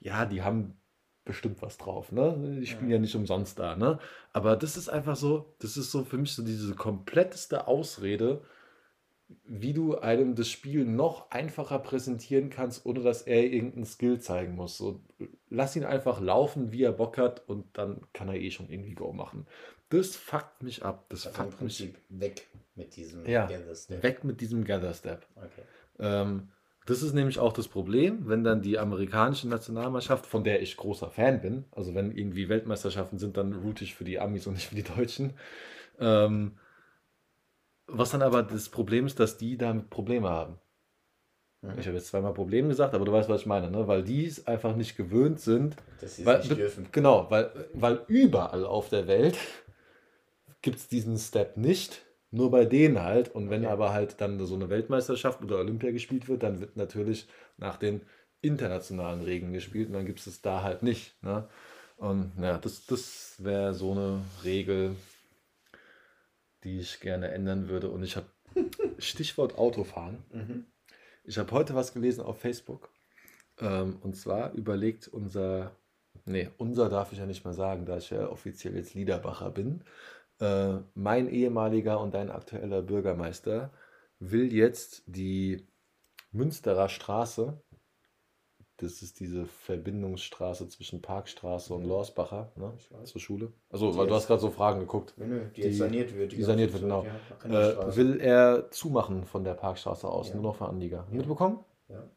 Ja, 0.00 0.26
die 0.26 0.42
haben 0.42 0.80
bestimmt 1.24 1.62
was 1.62 1.78
drauf, 1.78 2.10
ne? 2.10 2.56
Die 2.60 2.66
spielen 2.66 2.90
ja. 2.90 2.96
ja 2.96 3.00
nicht 3.00 3.14
umsonst 3.14 3.56
da, 3.60 3.76
ne? 3.76 4.00
Aber 4.32 4.56
das 4.56 4.76
ist 4.76 4.88
einfach 4.88 5.14
so, 5.14 5.54
das 5.60 5.76
ist 5.76 5.92
so 5.92 6.04
für 6.04 6.18
mich 6.18 6.34
so 6.34 6.42
diese 6.42 6.74
kompletteste 6.74 7.68
Ausrede, 7.68 8.44
wie 9.44 9.72
du 9.72 9.98
einem 9.98 10.34
das 10.34 10.48
Spiel 10.48 10.84
noch 10.84 11.30
einfacher 11.30 11.78
präsentieren 11.78 12.50
kannst, 12.50 12.86
ohne 12.86 13.00
dass 13.00 13.22
er 13.22 13.44
irgendeinen 13.44 13.86
Skill 13.86 14.20
zeigen 14.20 14.54
muss. 14.54 14.76
So, 14.76 15.00
lass 15.50 15.76
ihn 15.76 15.84
einfach 15.84 16.20
laufen, 16.20 16.72
wie 16.72 16.82
er 16.82 16.92
Bock 16.92 17.18
hat 17.18 17.48
und 17.48 17.66
dann 17.76 18.02
kann 18.12 18.28
er 18.28 18.36
eh 18.36 18.50
schon 18.50 18.68
irgendwie 18.68 18.94
Go 18.94 19.12
machen. 19.12 19.46
Das 19.88 20.16
fuckt 20.16 20.62
mich 20.62 20.84
ab. 20.84 21.06
Das 21.08 21.26
also 21.26 21.42
fuckt 21.42 21.60
mich. 21.60 21.94
Weg 22.08 22.48
mit 22.74 22.96
diesem 22.96 23.26
ja, 23.26 23.46
Gather 23.46 23.74
Step. 23.74 24.02
Weg 24.02 24.24
mit 24.24 24.40
diesem 24.40 24.64
Gather 24.64 24.94
Step. 24.94 25.26
Okay. 25.36 25.62
Ähm, 25.98 26.48
das 26.86 27.02
ist 27.02 27.12
nämlich 27.12 27.38
auch 27.38 27.52
das 27.52 27.68
Problem, 27.68 28.26
wenn 28.28 28.42
dann 28.42 28.60
die 28.60 28.78
amerikanische 28.78 29.48
Nationalmannschaft, 29.48 30.26
von 30.26 30.42
der 30.42 30.62
ich 30.62 30.76
großer 30.76 31.10
Fan 31.10 31.40
bin, 31.40 31.64
also 31.70 31.94
wenn 31.94 32.10
irgendwie 32.10 32.48
Weltmeisterschaften 32.48 33.18
sind, 33.18 33.36
dann 33.36 33.52
route 33.52 33.84
ich 33.84 33.94
für 33.94 34.04
die 34.04 34.18
Amis 34.18 34.46
und 34.46 34.54
nicht 34.54 34.68
für 34.68 34.74
die 34.74 34.82
Deutschen. 34.82 35.34
Ähm, 36.00 36.52
was 37.92 38.10
dann 38.10 38.22
aber 38.22 38.42
das 38.42 38.68
Problem 38.68 39.06
ist, 39.06 39.20
dass 39.20 39.36
die 39.36 39.56
damit 39.56 39.90
Probleme 39.90 40.28
haben. 40.28 40.58
Mhm. 41.62 41.78
Ich 41.78 41.86
habe 41.86 41.96
jetzt 41.96 42.08
zweimal 42.08 42.34
Problem 42.34 42.68
gesagt, 42.68 42.94
aber 42.94 43.04
du 43.04 43.12
weißt, 43.12 43.28
was 43.28 43.42
ich 43.42 43.46
meine, 43.46 43.70
ne? 43.70 43.86
weil 43.86 44.02
die 44.02 44.26
es 44.26 44.46
einfach 44.46 44.76
nicht 44.76 44.96
gewöhnt 44.96 45.40
sind. 45.40 45.76
Dass 46.00 46.16
sie 46.16 46.26
weil, 46.26 46.38
nicht 46.38 46.56
dürfen. 46.56 46.88
Genau, 46.92 47.26
weil, 47.30 47.50
weil 47.72 48.00
überall 48.08 48.64
auf 48.64 48.88
der 48.88 49.06
Welt 49.06 49.38
gibt 50.62 50.78
es 50.78 50.88
diesen 50.88 51.16
Step 51.18 51.56
nicht, 51.56 52.04
nur 52.30 52.50
bei 52.50 52.64
denen 52.64 53.02
halt. 53.02 53.34
Und 53.34 53.50
wenn 53.50 53.64
okay. 53.64 53.72
aber 53.72 53.92
halt 53.92 54.20
dann 54.20 54.44
so 54.44 54.54
eine 54.54 54.68
Weltmeisterschaft 54.68 55.42
oder 55.42 55.58
Olympia 55.58 55.92
gespielt 55.92 56.28
wird, 56.28 56.42
dann 56.42 56.60
wird 56.60 56.76
natürlich 56.76 57.28
nach 57.56 57.76
den 57.76 58.02
internationalen 58.40 59.22
Regeln 59.22 59.52
gespielt 59.52 59.88
und 59.88 59.94
dann 59.94 60.06
gibt 60.06 60.18
es 60.18 60.26
es 60.26 60.42
da 60.42 60.62
halt 60.62 60.82
nicht. 60.82 61.14
Ne? 61.22 61.48
Und 61.96 62.32
ja, 62.40 62.58
das, 62.58 62.86
das 62.86 63.36
wäre 63.38 63.72
so 63.72 63.92
eine 63.92 64.20
Regel, 64.42 64.96
die 66.64 66.78
ich 66.78 67.00
gerne 67.00 67.30
ändern 67.30 67.68
würde. 67.68 67.90
Und 67.90 68.02
ich 68.02 68.16
habe 68.16 68.26
Stichwort 68.98 69.58
Autofahren. 69.58 70.18
Mhm. 70.32 70.66
Ich 71.24 71.38
habe 71.38 71.50
heute 71.52 71.74
was 71.74 71.92
gelesen 71.92 72.22
auf 72.24 72.40
Facebook. 72.40 72.90
Ähm, 73.58 73.98
und 74.00 74.16
zwar 74.16 74.52
überlegt 74.52 75.08
unser, 75.08 75.76
nee, 76.24 76.48
unser 76.58 76.88
darf 76.88 77.12
ich 77.12 77.18
ja 77.18 77.26
nicht 77.26 77.44
mehr 77.44 77.54
sagen, 77.54 77.86
da 77.86 77.98
ich 77.98 78.10
ja 78.10 78.28
offiziell 78.28 78.76
jetzt 78.76 78.94
Liederbacher 78.94 79.50
bin. 79.50 79.84
Äh, 80.40 80.78
mein 80.94 81.28
ehemaliger 81.28 82.00
und 82.00 82.14
dein 82.14 82.30
aktueller 82.30 82.82
Bürgermeister 82.82 83.70
will 84.18 84.52
jetzt 84.52 85.02
die 85.06 85.66
Münsterer 86.32 86.88
Straße 86.88 87.62
das 88.82 89.02
ist 89.02 89.20
diese 89.20 89.46
Verbindungsstraße 89.46 90.68
zwischen 90.68 91.00
Parkstraße 91.00 91.72
und 91.72 91.84
Lorsbacher, 91.84 92.52
ne? 92.56 92.72
Zur 93.04 93.20
Schule. 93.20 93.52
Also, 93.70 93.96
weil 93.96 94.06
du 94.06 94.14
hast 94.14 94.26
gerade 94.26 94.40
so 94.40 94.50
Fragen 94.50 94.80
geguckt. 94.80 95.14
Nö, 95.16 95.26
nö, 95.26 95.48
die, 95.54 95.62
die 95.62 95.72
saniert 95.72 96.14
wird. 96.14 96.32
Die, 96.32 96.36
die 96.36 96.42
saniert 96.42 96.72
wird, 96.72 96.82
genau. 96.82 97.06
Ja, 97.44 97.70
äh, 97.70 97.96
will 97.96 98.20
er 98.20 98.70
zumachen 98.70 99.24
von 99.24 99.44
der 99.44 99.54
Parkstraße 99.54 100.08
aus, 100.08 100.28
ja. 100.28 100.34
nur 100.34 100.42
noch 100.42 100.56
für 100.56 100.68
Anlieger. 100.68 101.06
Ja. 101.10 101.16
Mitbekommen? 101.16 101.64
Ja. 101.88 102.10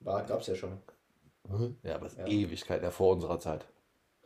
War, 0.00 0.24
gab's 0.24 0.46
ja 0.46 0.54
schon. 0.54 0.78
Ja, 1.82 1.96
aber 1.96 2.06
es 2.06 2.14
ist 2.14 2.26
Ewigkeit, 2.26 2.82
ja, 2.82 2.90
vor 2.90 3.12
unserer 3.12 3.38
Zeit. 3.38 3.66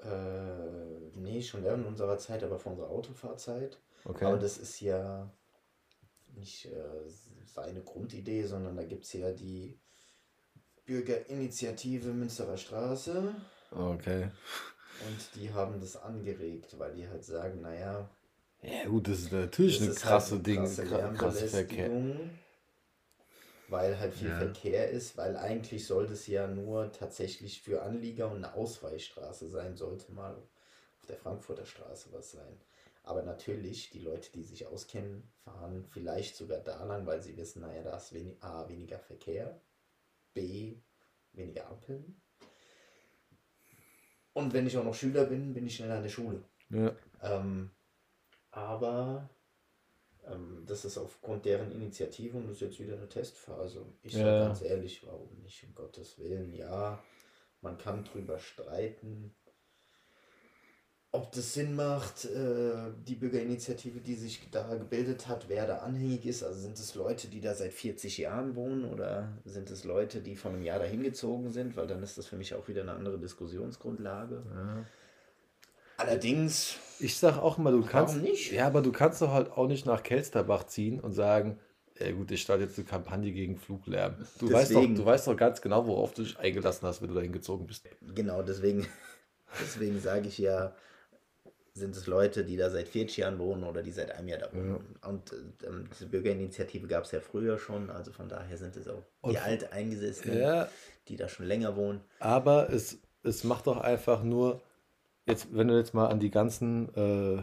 Äh, 0.03 1.11
nee, 1.15 1.43
schon 1.43 1.65
während 1.65 1.87
unserer 1.87 2.19
Zeit, 2.19 2.43
aber 2.43 2.59
vor 2.59 2.73
unserer 2.73 2.91
Autofahrzeit. 2.91 3.81
Okay. 4.05 4.25
Aber 4.25 4.39
das 4.39 4.57
ist 4.59 4.81
ja 4.81 5.31
nicht 6.35 6.67
äh, 6.67 7.09
seine 7.45 7.83
Grundidee, 7.83 8.45
sondern 8.45 8.77
da 8.77 8.85
gibt 8.85 9.05
es 9.05 9.13
ja 9.13 9.33
die 9.33 9.79
Bürgerinitiative 10.91 12.09
Münsterer 12.09 12.57
Straße. 12.57 13.33
Okay. 13.71 14.25
Und 14.25 15.41
die 15.41 15.53
haben 15.53 15.81
das 15.81 15.97
angeregt, 15.97 16.77
weil 16.79 16.95
die 16.95 17.07
halt 17.07 17.25
sagen, 17.25 17.61
naja. 17.61 18.11
Ja 18.61 18.87
gut, 18.87 19.07
das 19.07 19.21
ist 19.21 19.33
natürlich 19.33 19.79
das 19.79 19.83
eine 19.83 19.91
ist 19.93 20.03
krasse 20.03 20.35
halt 20.35 20.49
eine 20.49 20.57
krasse 20.57 20.83
Ding, 20.83 21.17
krasse 21.17 21.49
Verkehr. 21.49 21.91
Weil 23.69 24.01
halt 24.01 24.15
viel 24.15 24.31
ja. 24.31 24.39
Verkehr 24.39 24.91
ist, 24.91 25.17
weil 25.17 25.37
eigentlich 25.37 25.87
sollte 25.87 26.15
es 26.15 26.27
ja 26.27 26.49
nur 26.49 26.91
tatsächlich 26.91 27.63
für 27.63 27.83
Anlieger 27.83 28.29
und 28.29 28.39
eine 28.39 28.55
Ausweichstraße 28.55 29.49
sein, 29.49 29.77
sollte 29.77 30.11
mal 30.11 30.35
auf 30.35 31.07
der 31.07 31.17
Frankfurter 31.17 31.67
Straße 31.67 32.09
was 32.11 32.33
sein. 32.33 32.61
Aber 33.05 33.23
natürlich, 33.23 33.91
die 33.91 34.01
Leute, 34.01 34.33
die 34.33 34.43
sich 34.43 34.67
auskennen, 34.67 35.23
fahren 35.45 35.85
vielleicht 35.89 36.35
sogar 36.35 36.59
da 36.59 36.83
lang, 36.83 37.07
weil 37.07 37.23
sie 37.23 37.37
wissen, 37.37 37.63
naja, 37.63 37.83
da 37.85 37.97
ist 37.97 38.13
wenig, 38.13 38.43
A, 38.43 38.69
weniger 38.69 38.99
Verkehr 38.99 39.61
B, 40.35 40.77
weniger 41.33 41.69
Ampeln. 41.69 42.21
Und 44.33 44.53
wenn 44.53 44.67
ich 44.67 44.77
auch 44.77 44.85
noch 44.85 44.95
Schüler 44.95 45.25
bin, 45.25 45.53
bin 45.53 45.67
ich 45.67 45.77
schneller 45.77 45.97
in 45.97 46.03
der 46.03 46.11
Schule. 46.11 46.43
Ja. 46.71 46.95
Ähm, 47.23 47.71
aber 48.51 49.29
ähm, 50.27 50.65
das 50.67 50.85
ist 50.85 50.99
aufgrund 50.99 51.45
deren 51.45 51.73
Initiative 51.73 52.37
und 52.37 52.47
das 52.47 52.57
ist 52.57 52.61
jetzt 52.61 52.81
wieder 52.81 52.95
eine 52.95 53.09
Testphase. 53.09 53.85
Ich 54.03 54.13
sage 54.13 54.29
ja. 54.29 54.45
ganz 54.45 54.63
ehrlich, 54.63 55.07
warum 55.07 55.29
nicht, 55.43 55.65
um 55.65 55.75
Gottes 55.75 56.19
Willen. 56.19 56.55
Ja, 56.55 57.03
man 57.61 57.77
kann 57.79 58.05
drüber 58.05 58.39
streiten, 58.39 59.35
ob 61.13 61.33
das 61.33 61.55
Sinn 61.55 61.75
macht, 61.75 62.25
äh, 62.25 62.93
die 63.07 63.17
Bürgerinitiative, 63.17 64.01
die 64.01 64.15
sich 64.15 64.49
da 64.53 64.75
gebildet 64.75 65.27
hat, 65.27 65.49
wer 65.49 65.67
da 65.67 65.79
anhängig 65.79 66.25
ist. 66.25 66.45
Also 66.45 66.61
sind 66.61 66.79
es 66.79 66.95
Leute, 66.95 67.27
die 67.27 67.41
da 67.41 67.53
seit 67.55 67.73
40 67.73 68.19
Jahren 68.19 68.55
wohnen 68.55 68.85
oder 68.85 69.33
sind 69.45 69.71
es 69.71 69.85
Leute, 69.85 70.21
die 70.21 70.37
vor 70.37 70.53
einem 70.53 70.63
Jahr 70.63 70.79
dahin 70.79 71.03
gezogen 71.03 71.51
sind? 71.51 71.77
Weil 71.77 71.89
dann 71.89 72.03
ist 72.03 72.17
das 72.17 72.27
für 72.27 72.37
mich 72.37 72.55
auch 72.55 72.69
wieder 72.69 72.83
eine 72.83 72.93
andere 72.93 73.19
Diskussionsgrundlage. 73.19 74.43
Ja. 74.55 74.85
Allerdings. 75.97 76.77
Ich 77.01 77.17
sage 77.17 77.43
auch 77.43 77.59
mal, 77.59 77.73
du 77.73 77.85
kannst. 77.85 78.17
Nicht? 78.17 78.53
Ja, 78.53 78.69
aber 78.69 78.81
du 78.81 78.93
kannst 78.93 79.21
doch 79.21 79.33
halt 79.33 79.51
auch 79.51 79.67
nicht 79.67 79.87
nach 79.87 80.05
Kelsterbach 80.05 80.65
ziehen 80.65 81.01
und 81.01 81.13
sagen, 81.13 81.59
ja 81.99 82.13
gut, 82.13 82.31
ich 82.31 82.41
starte 82.41 82.63
jetzt 82.63 82.79
eine 82.79 82.87
Kampagne 82.87 83.33
gegen 83.33 83.57
Fluglärm. 83.57 84.15
Du 84.39 84.51
weißt, 84.51 84.75
doch, 84.75 84.87
du 84.87 85.05
weißt 85.05 85.27
doch 85.27 85.37
ganz 85.37 85.61
genau, 85.61 85.87
worauf 85.87 86.15
du 86.15 86.23
dich 86.23 86.39
eingelassen 86.39 86.87
hast, 86.87 87.03
wenn 87.03 87.09
du 87.09 87.15
dahin 87.15 87.33
gezogen 87.33 87.67
bist. 87.67 87.85
Genau, 88.15 88.43
deswegen, 88.43 88.87
deswegen 89.61 90.01
sage 90.01 90.29
ich 90.29 90.39
ja, 90.39 90.73
sind 91.81 91.97
es 91.97 92.07
Leute, 92.07 92.45
die 92.45 92.57
da 92.57 92.71
seit 92.71 92.89
40 92.89 93.17
Jahren 93.17 93.39
wohnen 93.39 93.65
oder 93.65 93.83
die 93.83 93.91
seit 93.91 94.13
einem 94.13 94.29
Jahr 94.29 94.39
da 94.39 94.53
wohnen. 94.53 94.97
Ja. 95.03 95.09
Und 95.09 95.33
ähm, 95.67 95.89
diese 95.93 96.07
Bürgerinitiative 96.07 96.87
gab 96.87 97.05
es 97.05 97.11
ja 97.11 97.21
früher 97.21 97.59
schon, 97.59 97.91
also 97.91 98.13
von 98.13 98.29
daher 98.29 98.57
sind 98.57 98.77
es 98.77 98.87
auch 98.87 99.03
Und 99.23 99.33
die 99.33 99.39
Alteingesessenen, 99.39 100.39
ja, 100.39 100.69
die 101.09 101.17
da 101.17 101.29
schon 101.29 101.47
länger 101.47 101.75
wohnen. 101.77 102.01
Aber 102.21 102.71
es, 102.71 102.99
es 103.25 103.43
macht 103.43 103.67
doch 103.67 103.79
einfach 103.79 104.23
nur, 104.23 104.63
jetzt, 105.27 105.49
wenn 105.53 105.69
du 105.69 105.77
jetzt 105.77 105.95
mal 105.95 106.07
an 106.07 106.21
die 106.21 106.31
ganzen 106.31 106.95
äh, 106.95 107.43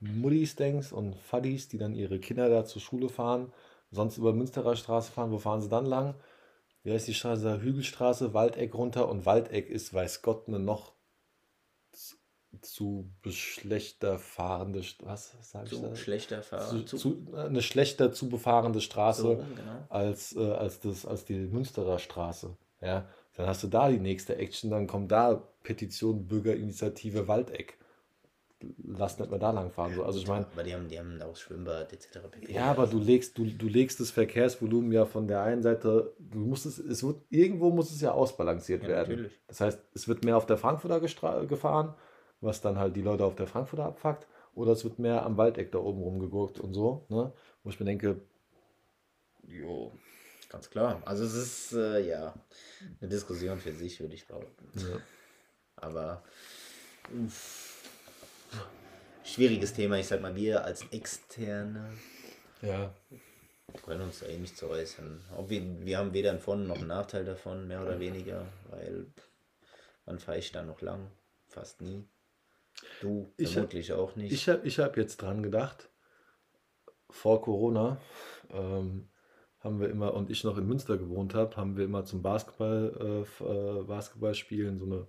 Mullis 0.00 0.56
denkst 0.56 0.92
und 0.92 1.16
Faddis, 1.16 1.68
die 1.68 1.78
dann 1.78 1.94
ihre 1.94 2.18
Kinder 2.18 2.48
da 2.48 2.64
zur 2.64 2.82
Schule 2.82 3.08
fahren, 3.08 3.52
sonst 3.90 4.18
über 4.18 4.32
Münsterer 4.32 4.76
Straße 4.76 5.10
fahren, 5.10 5.30
wo 5.30 5.38
fahren 5.38 5.62
sie 5.62 5.68
dann 5.68 5.86
lang? 5.86 6.14
Wie 6.82 6.92
heißt 6.92 7.08
die 7.08 7.14
Straße? 7.14 7.62
Hügelstraße, 7.62 8.34
Waldeck 8.34 8.74
runter 8.74 9.08
und 9.08 9.24
Waldeck 9.24 9.70
ist, 9.70 9.94
weiß 9.94 10.20
Gott, 10.20 10.48
eine 10.48 10.58
noch 10.58 10.92
zu 12.62 13.10
schlechter 13.28 14.18
fahrende, 14.18 14.82
was 15.00 15.34
sage 15.42 15.68
ich 15.72 15.80
da? 15.80 15.94
Schlechter 15.96 16.42
fahren. 16.42 16.86
Zu, 16.86 16.98
zu, 16.98 17.34
eine 17.34 17.62
schlechter 17.62 18.12
zu 18.12 18.28
befahrende 18.28 18.80
Straße 18.80 19.22
so, 19.22 19.36
genau. 19.36 19.86
als, 19.88 20.34
äh, 20.36 20.40
als, 20.52 20.80
das, 20.80 21.06
als 21.06 21.24
die 21.24 21.34
Münsterer 21.34 21.98
Straße. 21.98 22.56
Ja, 22.80 23.08
dann 23.36 23.46
hast 23.46 23.62
du 23.62 23.68
da 23.68 23.88
die 23.88 23.98
nächste 23.98 24.36
Action, 24.36 24.70
dann 24.70 24.86
kommt 24.86 25.10
da 25.10 25.42
Petition 25.62 26.26
Bürgerinitiative 26.26 27.26
Waldeck. 27.26 27.78
Lass 28.82 29.18
nicht 29.18 29.30
mehr 29.30 29.38
da 29.38 29.50
lang 29.50 29.70
fahren. 29.70 29.94
So. 29.94 30.04
Also 30.04 30.20
ich 30.20 30.26
meine. 30.26 30.46
Aber 30.52 30.62
die 30.62 30.74
haben, 30.74 30.88
die 30.88 30.98
haben 30.98 31.20
auch 31.20 31.36
Schwimmbad 31.36 31.92
etc. 31.92 32.20
Ja, 32.48 32.70
aber 32.70 32.86
du 32.86 32.98
legst, 32.98 33.36
du, 33.36 33.44
du 33.44 33.66
legst 33.66 34.00
das 34.00 34.10
Verkehrsvolumen 34.10 34.90
ja 34.92 35.04
von 35.04 35.26
der 35.26 35.42
einen 35.42 35.62
Seite, 35.62 36.14
du 36.18 36.38
musst 36.38 36.64
es, 36.64 36.78
es 36.78 37.02
wird, 37.04 37.20
irgendwo 37.28 37.70
muss 37.70 37.90
es 37.90 38.00
ja 38.00 38.12
ausbalanciert 38.12 38.82
ja, 38.84 38.88
werden. 38.88 39.10
Natürlich. 39.10 39.40
Das 39.48 39.60
heißt, 39.60 39.80
es 39.94 40.08
wird 40.08 40.24
mehr 40.24 40.36
auf 40.36 40.46
der 40.46 40.56
Frankfurter 40.56 41.00
gefahren 41.00 41.94
was 42.44 42.60
dann 42.60 42.78
halt 42.78 42.94
die 42.96 43.02
Leute 43.02 43.24
auf 43.24 43.34
der 43.34 43.46
Frankfurter 43.46 43.84
abfuckt, 43.86 44.26
oder 44.54 44.72
es 44.72 44.84
wird 44.84 44.98
mehr 44.98 45.24
am 45.24 45.36
Waldeck 45.36 45.72
da 45.72 45.78
oben 45.78 46.02
rumgegurkt 46.02 46.60
und 46.60 46.74
so, 46.74 47.04
ne? 47.08 47.32
Wo 47.62 47.70
ich 47.70 47.80
mir 47.80 47.86
denke, 47.86 48.20
jo. 49.46 49.92
Ganz 50.50 50.70
klar. 50.70 51.02
Also 51.04 51.24
es 51.24 51.34
ist 51.34 51.72
äh, 51.72 52.06
ja 52.06 52.32
eine 53.00 53.10
Diskussion 53.10 53.58
für 53.58 53.72
sich, 53.72 53.98
würde 53.98 54.14
ich 54.14 54.26
behaupten. 54.28 54.68
Ja. 54.76 55.00
Aber 55.74 56.22
uff. 57.26 57.82
schwieriges 59.24 59.72
Thema. 59.72 59.98
Ich 59.98 60.06
sag 60.06 60.20
mal, 60.20 60.36
wir 60.36 60.64
als 60.64 60.84
Externe 60.92 61.90
Ja. 62.62 62.94
können 63.84 64.02
uns 64.02 64.20
da 64.20 64.26
eh 64.26 64.38
nicht 64.38 64.56
zu 64.56 64.68
äußern. 64.70 65.24
Ob 65.36 65.50
wir, 65.50 65.60
wir 65.84 65.98
haben 65.98 66.12
weder 66.12 66.30
einen 66.30 66.38
Vor- 66.38 66.54
noch 66.54 66.76
einen 66.78 66.86
Nachteil 66.86 67.24
davon, 67.24 67.66
mehr 67.66 67.82
oder 67.82 67.98
weniger, 67.98 68.46
weil 68.70 69.06
man 70.06 70.20
fahre 70.20 70.38
ich 70.38 70.52
da 70.52 70.62
noch 70.62 70.80
lang, 70.82 71.10
fast 71.48 71.80
nie. 71.80 72.04
Du 73.00 73.32
Ich 73.36 73.48
hab- 73.48 73.52
vermutlich 73.54 73.92
auch 73.92 74.16
nicht. 74.16 74.32
Ich 74.32 74.48
habe 74.48 74.66
ich 74.66 74.78
hab 74.78 74.96
jetzt 74.96 75.22
dran 75.22 75.42
gedacht, 75.42 75.90
vor 77.10 77.42
Corona 77.42 77.98
ähm, 78.50 79.08
haben 79.60 79.80
wir 79.80 79.88
immer, 79.88 80.14
und 80.14 80.30
ich 80.30 80.44
noch 80.44 80.58
in 80.58 80.66
Münster 80.66 80.98
gewohnt 80.98 81.34
habe, 81.34 81.56
haben 81.56 81.76
wir 81.76 81.84
immer 81.84 82.04
zum 82.04 82.22
Basketball, 82.22 83.24
äh, 83.40 83.44
äh, 83.44 83.82
Basketballspielen 83.84 84.78
so 84.78 84.84
eine, 84.84 85.06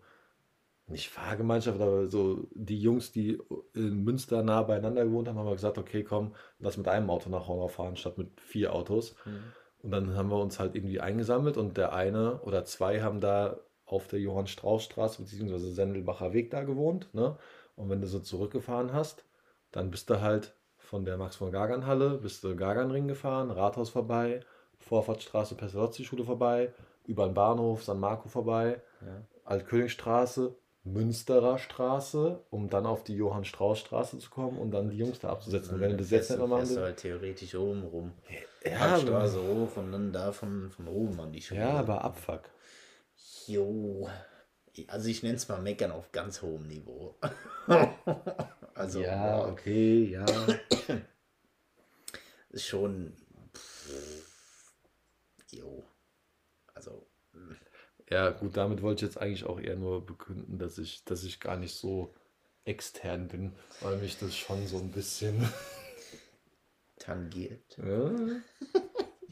nicht 0.87 1.09
Fahrgemeinschaft, 1.09 1.81
aber 1.81 2.07
so 2.07 2.47
die 2.53 2.79
Jungs, 2.79 3.11
die 3.11 3.39
in 3.73 4.03
Münster 4.03 4.43
nah 4.43 4.61
beieinander 4.61 5.03
gewohnt 5.03 5.27
haben, 5.27 5.37
haben 5.37 5.47
wir 5.47 5.53
gesagt, 5.55 5.77
okay, 5.77 6.03
komm, 6.03 6.35
lass 6.59 6.77
mit 6.77 6.87
einem 6.87 7.09
Auto 7.09 7.29
nach 7.29 7.47
Hornau 7.47 7.67
fahren, 7.67 7.95
statt 7.97 8.17
mit 8.17 8.39
vier 8.39 8.73
Autos. 8.73 9.15
Mhm. 9.25 9.43
Und 9.79 9.91
dann 9.91 10.15
haben 10.15 10.29
wir 10.29 10.39
uns 10.39 10.59
halt 10.59 10.75
irgendwie 10.75 10.99
eingesammelt 10.99 11.57
und 11.57 11.77
der 11.77 11.93
eine 11.93 12.39
oder 12.41 12.65
zwei 12.65 13.01
haben 13.01 13.19
da 13.19 13.59
auf 13.85 14.07
der 14.07 14.19
Johann-Strauß-Straße 14.19 15.21
bzw. 15.21 15.57
Sendelbacher 15.57 16.33
Weg 16.33 16.49
da 16.51 16.63
gewohnt. 16.63 17.13
Ne? 17.13 17.37
Und 17.75 17.89
wenn 17.89 18.01
du 18.01 18.07
so 18.07 18.19
zurückgefahren 18.19 18.93
hast, 18.93 19.23
dann 19.71 19.91
bist 19.91 20.09
du 20.09 20.21
halt 20.21 20.53
von 20.77 21.03
der 21.03 21.17
Max 21.17 21.35
von 21.35 21.51
Gagern 21.51 21.85
Halle, 21.87 22.11
bist 22.21 22.43
du 22.43 22.55
Gagernring 22.55 23.07
gefahren, 23.07 23.51
Rathaus 23.51 23.89
vorbei, 23.89 24.41
Vorfahrtsstraße, 24.79 25.55
Pestalozzi-Schule 25.55 26.23
vorbei, 26.23 26.71
über 27.05 27.25
den 27.25 27.33
Bahnhof, 27.33 27.83
San 27.83 27.99
Marco 27.99 28.29
vorbei, 28.29 28.81
Ja. 29.01 29.21
Altkönigstraße, 29.45 30.55
Münsterer 30.83 31.57
Straße, 31.57 32.39
um 32.51 32.69
dann 32.69 32.85
auf 32.85 33.03
die 33.03 33.15
Johann-Strauß-Straße 33.15 34.19
zu 34.19 34.29
kommen 34.29 34.57
und 34.59 34.69
dann 34.71 34.89
die 34.91 34.97
Jungs 34.97 35.19
da 35.19 35.29
abzusetzen. 35.29 35.75
Und 35.75 35.81
wenn 35.81 35.91
du 35.91 35.97
das 35.97 36.11
jetzt 36.11 36.29
nicht 36.29 36.37
mehr 36.37 36.47
machen 36.47 36.61
willst, 36.61 36.77
halt 36.77 36.97
theoretisch 36.97 37.55
oben 37.55 37.83
rum. 37.83 38.11
ja, 38.63 38.91
Hauptstraße 38.91 39.39
aber, 39.39 39.47
hoch 39.47 39.77
und 39.77 39.91
dann 39.91 40.13
da 40.13 40.31
von, 40.31 40.69
von 40.69 40.87
oben 40.87 41.19
an 41.19 41.31
die 41.31 41.41
Schule. 41.41 41.61
ja, 41.61 41.71
aber 41.71 42.03
Abfuck. 42.03 42.41
Jo. 43.47 44.07
Also 44.87 45.09
ich 45.09 45.23
nenne 45.23 45.35
es 45.35 45.47
mal 45.47 45.61
Meckern 45.61 45.91
auf 45.91 46.11
ganz 46.11 46.41
hohem 46.41 46.67
Niveau. 46.67 47.15
also 48.73 49.01
ja, 49.01 49.07
ja, 49.07 49.47
okay, 49.47 50.05
ja. 50.05 50.25
ist 52.49 52.65
schon. 52.65 53.13
Jo. 55.51 55.83
Also. 56.73 57.07
Ja, 58.09 58.29
gut, 58.29 58.55
damit 58.55 58.81
wollte 58.81 59.05
ich 59.05 59.11
jetzt 59.11 59.21
eigentlich 59.21 59.45
auch 59.45 59.59
eher 59.59 59.75
nur 59.75 60.05
bekünden, 60.05 60.59
dass 60.59 60.77
ich, 60.77 61.03
dass 61.05 61.23
ich 61.23 61.39
gar 61.39 61.57
nicht 61.57 61.75
so 61.75 62.13
extern 62.63 63.27
bin, 63.27 63.53
weil 63.81 63.97
mich 63.97 64.19
das 64.19 64.35
schon 64.35 64.67
so 64.67 64.77
ein 64.77 64.91
bisschen. 64.91 65.47
tangiert. 66.99 67.77
Ja, 67.77 68.11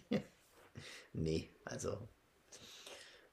Nee, 1.13 1.49
also. 1.65 2.09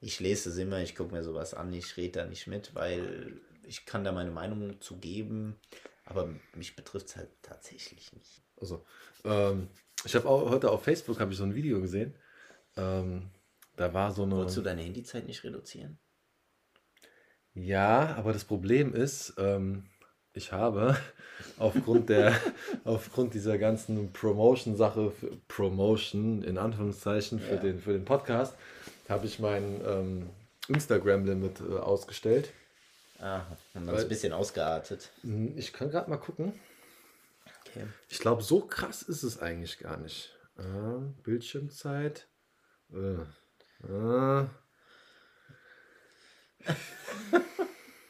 Ich 0.00 0.18
lese 0.20 0.50
es 0.50 0.56
immer, 0.56 0.80
ich 0.80 0.94
gucke 0.96 1.14
mir 1.14 1.22
sowas 1.22 1.54
an, 1.54 1.72
ich 1.72 1.96
rede 1.96 2.20
da 2.20 2.26
nicht 2.26 2.46
mit, 2.46 2.74
weil 2.74 3.40
ich 3.64 3.84
kann 3.84 4.02
da 4.04 4.12
meine 4.12 4.30
Meinung 4.30 4.80
zu 4.80 4.96
geben, 4.96 5.56
aber 6.04 6.28
mich 6.54 6.74
betrifft 6.74 7.08
es 7.08 7.16
halt 7.16 7.28
tatsächlich 7.42 8.12
nicht. 8.12 8.42
also, 8.60 8.84
ähm, 9.24 9.68
ich 10.04 10.14
habe 10.14 10.28
auch 10.28 10.48
heute 10.50 10.70
auf 10.70 10.82
Facebook 10.82 11.20
habe 11.20 11.32
ich 11.32 11.36
so 11.38 11.44
ein 11.44 11.54
Video 11.54 11.80
gesehen. 11.80 12.14
Ähm, 12.76 13.30
da 13.76 13.92
war 13.92 14.10
so 14.12 14.22
eine. 14.22 14.36
Wolltest 14.36 14.56
du 14.56 14.62
deine 14.62 14.82
Handyzeit 14.82 15.26
nicht 15.26 15.44
reduzieren? 15.44 15.98
Ja, 17.54 18.14
aber 18.16 18.32
das 18.32 18.44
Problem 18.44 18.94
ist, 18.94 19.34
ähm, 19.36 19.84
ich 20.32 20.52
habe 20.52 20.96
aufgrund 21.58 22.08
der, 22.08 22.34
aufgrund 22.84 23.34
dieser 23.34 23.58
ganzen 23.58 24.12
Promotion-Sache, 24.12 25.12
Promotion 25.48 26.42
in 26.42 26.58
Anführungszeichen 26.58 27.40
für 27.40 27.54
Ja. 27.56 27.60
den, 27.60 27.78
für 27.80 27.92
den 27.92 28.04
Podcast, 28.04 28.56
habe 29.10 29.26
ich 29.26 29.38
mein 29.38 29.80
ähm, 29.84 30.30
Instagram-Limit 30.68 31.60
äh, 31.60 31.74
ausgestellt. 31.78 32.52
Ah, 33.18 33.42
dann 33.74 33.86
ist 33.88 33.92
Weil- 33.94 34.02
ein 34.02 34.08
bisschen 34.08 34.32
ausgeartet. 34.32 35.10
Hm, 35.22 35.56
Ich 35.58 35.72
kann 35.72 35.90
gerade 35.90 36.08
mal 36.08 36.16
gucken. 36.16 36.52
Okay. 37.66 37.86
Ich 38.08 38.18
glaube, 38.18 38.42
so 38.42 38.60
krass 38.62 39.02
ist 39.02 39.22
es 39.22 39.38
eigentlich 39.40 39.78
gar 39.78 39.96
nicht. 39.98 40.34
Ähm, 40.58 41.14
Bildschirmzeit. 41.22 42.26
Äh, 42.92 43.22
äh, 43.86 44.46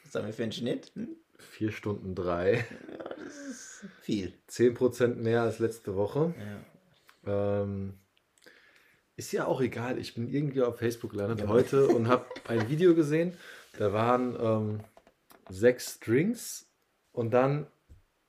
Was 0.04 0.14
haben 0.14 0.26
wir 0.26 0.32
für 0.32 0.42
einen 0.42 0.52
Schnitt? 0.52 0.92
Hm? 0.94 1.08
4 1.38 1.72
Stunden 1.72 2.14
3. 2.14 2.64
Viel. 4.02 4.32
10% 4.48 5.14
mehr 5.16 5.42
als 5.42 5.58
letzte 5.58 5.94
Woche. 5.96 6.34
Ja. 7.26 7.62
Ähm, 7.62 7.98
ist 9.20 9.32
ja 9.32 9.44
auch 9.46 9.60
egal. 9.60 9.98
Ich 9.98 10.14
bin 10.14 10.28
irgendwie 10.28 10.62
auf 10.62 10.78
Facebook 10.78 11.10
gelandet 11.12 11.40
Ja. 11.40 11.48
heute 11.48 11.88
und 11.88 12.08
habe 12.08 12.24
ein 12.48 12.68
Video 12.70 12.94
gesehen. 12.94 13.36
Da 13.78 13.92
waren 13.92 14.34
ähm, 14.40 14.80
sechs 15.50 15.94
Strings 15.96 16.66
und 17.12 17.30
dann, 17.32 17.66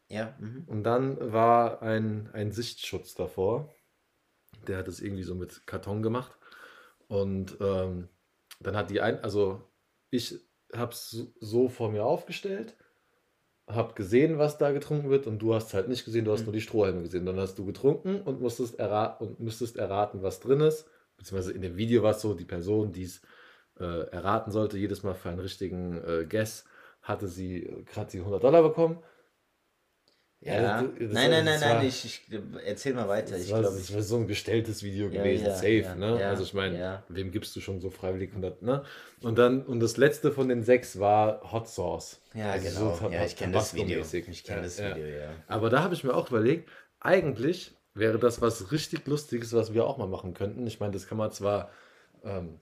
Ja, 0.09 0.35
mhm. 0.39 0.65
und 0.67 0.83
dann 0.83 1.31
war 1.31 1.81
ein, 1.81 2.29
ein 2.33 2.51
Sichtschutz 2.51 3.15
davor. 3.15 3.73
Der 4.67 4.77
hat 4.77 4.87
es 4.89 4.99
irgendwie 5.01 5.23
so 5.23 5.33
mit 5.33 5.65
Karton 5.65 6.03
gemacht. 6.03 6.37
Und 7.07 7.57
ähm, 7.61 8.09
dann 8.59 8.75
hat 8.75 8.89
die 8.89 8.99
ein, 9.01 9.23
also 9.23 9.63
ich 10.09 10.35
habe 10.75 10.91
es 10.91 11.09
so- 11.09 11.33
so 11.39 11.69
vor 11.69 11.89
mir 11.91 12.03
aufgestellt, 12.03 12.75
habe 13.67 13.93
gesehen, 13.93 14.37
was 14.37 14.57
da 14.57 14.71
getrunken 14.71 15.09
wird 15.09 15.27
und 15.27 15.39
du 15.39 15.53
hast 15.53 15.67
es 15.67 15.73
halt 15.73 15.87
nicht 15.87 16.03
gesehen, 16.05 16.25
du 16.25 16.31
hast 16.31 16.41
Mhm. 16.41 16.45
nur 16.47 16.53
die 16.53 16.61
Strohhalme 16.61 17.01
gesehen. 17.03 17.25
Dann 17.25 17.37
hast 17.39 17.57
du 17.57 17.65
getrunken 17.65 18.21
und 18.21 18.41
musstest, 18.41 18.79
und 18.79 19.39
müsstest 19.39 19.77
erraten, 19.77 20.21
was 20.23 20.39
drin 20.39 20.61
ist. 20.61 20.87
Beziehungsweise 21.17 21.53
in 21.53 21.61
dem 21.61 21.77
Video 21.77 22.03
war 22.03 22.11
es 22.11 22.21
so, 22.21 22.33
die 22.33 22.45
Person, 22.45 22.91
die 22.91 23.03
es 23.03 23.21
äh, 23.79 24.07
erraten 24.11 24.51
sollte, 24.51 24.77
jedes 24.77 25.03
Mal 25.03 25.13
für 25.13 25.29
einen 25.29 25.39
richtigen 25.39 25.97
äh, 26.03 26.25
Guess, 26.27 26.65
hatte 27.01 27.27
sie 27.27 27.71
gerade 27.85 28.11
die 28.11 28.19
100 28.19 28.43
Dollar 28.43 28.61
bekommen. 28.63 28.99
Ja. 30.43 30.81
das- 30.81 30.91
das- 30.99 31.11
nein, 31.13 31.29
nein, 31.29 31.45
nein, 31.45 31.59
nein, 31.59 31.85
ich, 31.85 32.03
ich 32.03 32.21
erzähl 32.65 32.95
mal 32.95 33.07
weiter. 33.07 33.31
das 33.33 33.45
Ich 33.45 33.51
war, 33.51 33.61
glaube, 33.61 33.77
das 33.77 33.93
war 33.93 34.01
so 34.01 34.17
ein 34.17 34.27
gestelltes 34.27 34.81
Video 34.81 35.09
gewesen, 35.11 35.45
ja, 35.45 35.53
safe, 35.55 35.77
ja, 35.81 35.95
ne? 35.95 36.19
ja, 36.19 36.29
also 36.29 36.41
ich 36.43 36.55
meine, 36.55 36.79
ja. 36.79 37.03
wem 37.09 37.31
gibst 37.31 37.55
du 37.55 37.61
schon 37.61 37.79
so 37.79 37.91
freiwillig 37.91 38.31
100, 38.31 38.63
ne? 38.63 38.83
Und 39.21 39.37
dann, 39.37 39.63
und 39.63 39.79
das 39.81 39.97
letzte 39.97 40.31
von 40.31 40.49
den 40.49 40.63
sechs 40.63 40.99
war 40.99 41.51
Hot 41.51 41.67
Sauce. 41.67 42.19
Ja, 42.33 42.51
Also 42.53 42.67
genau. 42.79 42.95
so 42.95 43.09
ja, 43.09 43.23
ich 43.23 43.35
kenne 43.35 43.53
das 43.53 43.75
Video. 43.75 44.01
Ich 44.01 44.43
kenne 44.43 44.63
das. 44.63 44.79
Video, 44.79 45.05
ja. 45.05 45.29
Aber 45.47 45.69
da 45.69 45.83
habe 45.83 45.93
ich 45.93 46.03
mir 46.03 46.15
auch 46.15 46.29
überlegt, 46.31 46.67
eigentlich 46.99 47.75
wäre 47.93 48.17
das 48.17 48.41
was 48.41 48.71
richtig 48.71 49.05
Lustiges, 49.05 49.53
was 49.53 49.73
wir 49.75 49.85
auch 49.85 49.97
mal 49.99 50.07
machen 50.07 50.33
könnten. 50.33 50.65
Ich 50.65 50.79
meine, 50.79 50.93
das 50.93 51.07
kann 51.07 51.19
man 51.19 51.31
zwar 51.31 51.69
ähm, 52.23 52.59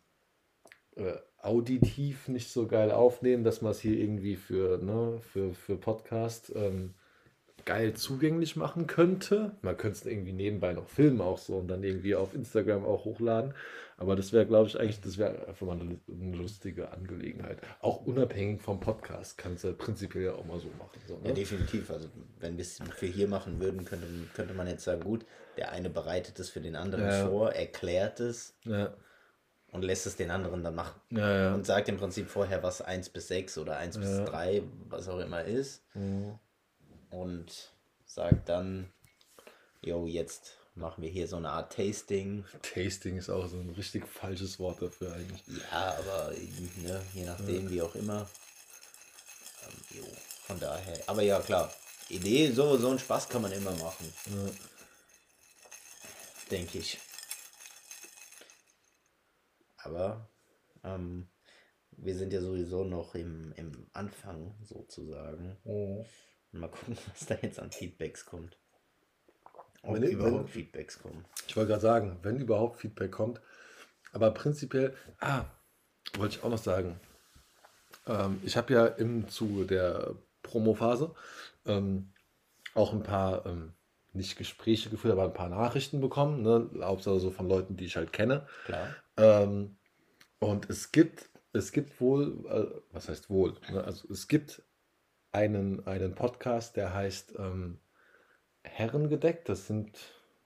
äh, 0.98 1.14
auditiv 1.42 2.28
nicht 2.28 2.52
so 2.52 2.68
geil 2.68 2.92
aufnehmen, 2.92 3.46
dass 3.46 3.62
man 3.62 3.72
es 3.72 3.80
hier 3.80 3.98
irgendwie 3.98 4.36
für, 4.36 4.80
ne, 4.84 5.22
für, 5.22 5.54
für 5.54 5.78
Podcast 5.78 6.52
ähm, 6.56 6.94
geil 7.66 7.94
zugänglich 7.94 8.56
machen 8.56 8.88
könnte. 8.88 9.52
Man 9.62 9.78
könnte 9.78 9.98
es 10.00 10.06
irgendwie 10.06 10.34
nebenbei 10.34 10.74
noch 10.74 10.88
filmen 10.88 11.22
auch 11.22 11.38
so 11.38 11.56
und 11.58 11.68
dann 11.68 11.84
irgendwie 11.84 12.16
auf 12.16 12.34
Instagram 12.34 12.86
auch 12.86 13.06
hochladen. 13.06 13.54
Aber 13.98 14.16
das 14.16 14.32
wäre, 14.32 14.46
glaube 14.46 14.68
ich, 14.70 14.80
eigentlich, 14.80 15.02
das 15.02 15.18
wäre 15.18 15.48
einfach 15.48 15.66
mal 15.68 15.74
eine, 15.80 16.00
eine 16.10 16.38
lustige 16.38 16.92
Angelegenheit. 16.92 17.58
Auch 17.82 18.06
unabhängig 18.06 18.62
vom 18.62 18.80
Podcast 18.80 19.38
kannst 19.38 19.66
du 19.66 19.74
prinzipiell 19.74 20.24
ja 20.26 20.34
auch 20.34 20.46
mal 20.46 20.58
so 20.60 20.70
machen. 20.78 21.00
So, 21.06 21.16
Ja, 21.16 21.28
ne? 21.30 21.34
definitiv. 21.34 21.92
Also, 21.92 22.08
wenn 22.40 22.56
wir 22.58 22.62
es 22.62 22.80
für 22.96 23.06
hier 23.08 23.28
machen 23.28 23.60
würden, 23.60 23.84
könnte, 23.84 24.08
könnte 24.34 24.54
man 24.54 24.68
jetzt 24.68 24.86
sagen: 24.86 25.02
gut, 25.04 25.26
der 25.58 25.72
eine 25.74 25.90
bereitet 25.90 26.40
es 26.40 26.50
für 26.50 26.62
den 26.62 26.78
anderen 26.78 27.06
Ja. 27.06 27.28
vor, 27.28 27.52
erklärt 27.52 28.22
es 28.22 28.56
ja, 28.64 28.94
und 29.74 29.84
lässt 29.84 30.08
es 30.08 30.16
den 30.16 30.32
anderen 30.32 30.64
dann 30.64 30.76
machen. 30.76 31.00
ja, 31.12 31.38
ja. 31.44 31.54
Und 31.54 31.66
sagt 31.66 31.90
im 31.90 31.98
Prinzip 31.98 32.30
vorher, 32.30 32.64
was 32.64 32.82
1 32.82 33.10
bis 33.10 33.28
6 33.28 33.58
oder 33.58 33.76
1 33.78 33.98
bis 33.98 34.10
Ja. 34.20 34.24
3, 34.24 34.64
was 34.88 35.10
auch 35.10 35.20
immer 35.20 35.44
ist. 35.44 35.84
Und 37.10 37.72
sagt 38.06 38.50
dann: 38.50 38.92
Jo, 39.82 40.06
jetzt 40.06 40.58
machen 40.76 41.04
wir 41.04 41.10
hier 41.10 41.28
so 41.28 41.38
eine 41.38 41.50
Art 41.50 41.74
Tasting. 41.74 42.46
Tasting 42.62 43.18
ist 43.18 43.30
auch 43.30 43.48
so 43.48 43.58
ein 43.58 43.70
richtig 43.72 44.08
falsches 44.08 44.60
Wort 44.60 44.82
dafür 44.82 45.14
eigentlich. 45.14 45.44
Ja, 45.72 45.98
aber 45.98 46.34
ne, 46.78 47.02
je 47.14 47.26
nachdem, 47.26 47.70
wie 47.70 47.82
auch 47.82 47.96
immer. 47.96 48.30
Ähm, 49.68 49.98
jo, 49.98 50.08
von 50.44 50.60
daher. 50.60 51.00
Aber 51.08 51.22
ja, 51.22 51.40
klar. 51.42 51.74
Idee, 52.10 52.52
so, 52.52 52.76
so 52.78 52.90
einen 52.90 52.98
Spaß 53.00 53.30
kann 53.30 53.44
man 53.44 53.52
immer 53.52 53.72
machen, 53.74 54.12
Ja. 54.26 54.52
denke 56.50 56.80
ich. 56.80 56.98
Aber 59.78 60.28
ähm, 60.84 61.30
wir 61.92 62.18
sind 62.18 62.34
ja 62.34 62.42
sowieso 62.42 62.84
noch 62.84 63.14
im, 63.14 63.54
im 63.58 63.88
Anfang 63.94 64.56
sozusagen. 64.64 65.56
Mal 66.52 66.70
gucken, 66.70 66.98
was 67.14 67.26
da 67.26 67.36
jetzt 67.42 67.60
an 67.60 67.72
Feedbacks 67.72 68.26
kommt. 68.26 68.58
Ob 69.82 69.96
Wenn- 69.96 70.04
wenn- 70.04 70.12
überhaupt 70.12 70.50
Feedbacks 70.50 71.00
kommen. 71.00 71.26
Ich 71.48 71.56
wollte 71.56 71.70
gerade 71.70 71.82
sagen, 71.82 72.20
wenn 72.22 72.40
überhaupt 72.40 72.80
Feedback 72.82 73.12
kommt, 73.12 73.40
aber 74.12 74.32
prinzipiell, 74.32 74.94
ah, 75.20 75.46
wollte 76.18 76.38
ich 76.38 76.44
auch 76.44 76.50
noch 76.50 76.58
sagen, 76.58 77.00
ähm, 78.08 78.40
ich 78.44 78.58
habe 78.58 78.74
ja 78.74 78.86
im 78.88 79.28
Zuge 79.30 79.66
der 79.66 80.16
Promophase 80.44 81.14
ähm, 81.66 82.12
auch 82.74 82.94
ein 82.94 83.04
paar, 83.04 83.46
ähm, 83.46 83.74
nicht 84.14 84.38
Gespräche 84.38 84.90
geführt, 84.90 85.14
aber 85.14 85.24
ein 85.26 85.34
paar 85.34 85.50
Nachrichten 85.50 86.02
bekommen, 86.02 86.42
ne? 86.42 86.70
Hauptsache 86.84 87.20
so 87.20 87.30
von 87.32 87.48
Leuten, 87.48 87.78
die 87.78 87.86
ich 87.86 87.96
halt 87.96 88.12
kenne. 88.12 88.48
Klar. 88.66 88.96
Ähm, 89.18 89.78
und 90.40 90.70
es 90.70 90.92
gibt, 90.92 91.30
es 91.54 91.72
gibt 91.72 92.00
wohl, 92.02 92.46
äh, 92.48 92.82
was 92.92 93.08
heißt 93.10 93.30
wohl? 93.30 93.54
Ne? 93.72 93.84
Also 93.84 94.08
es 94.12 94.28
gibt 94.28 94.64
einen, 95.32 95.86
einen 95.88 96.16
Podcast, 96.16 96.76
der 96.78 96.94
heißt 96.94 97.36
ähm, 97.38 97.80
Herrengedeck. 98.64 99.46
Das 99.46 99.68
sind, 99.68 99.98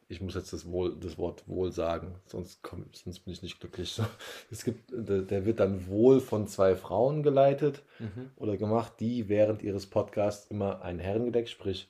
ich 0.08 0.22
muss 0.22 0.36
jetzt 0.36 0.54
das, 0.54 0.70
wohl, 0.70 1.00
das 1.00 1.18
Wort 1.18 1.48
wohl 1.48 1.72
sagen, 1.72 2.20
sonst, 2.26 2.62
komm, 2.64 2.86
sonst 2.94 3.22
bin 3.22 3.34
ich 3.34 3.42
nicht 3.42 3.60
glücklich. 3.60 4.00
Es 4.52 4.64
gibt, 4.64 4.92
der, 4.92 5.22
der 5.24 5.46
wird 5.46 5.60
dann 5.60 5.88
wohl 5.88 6.20
von 6.20 6.48
zwei 6.48 6.76
Frauen 6.76 7.24
geleitet 7.24 7.84
Mhm. 8.00 8.32
oder 8.36 8.58
gemacht, 8.58 8.94
die 9.00 9.30
während 9.30 9.62
ihres 9.64 9.88
Podcasts 9.90 10.50
immer 10.52 10.82
ein 10.82 11.00
Herrengedeck, 11.00 11.48
sprich 11.50 11.90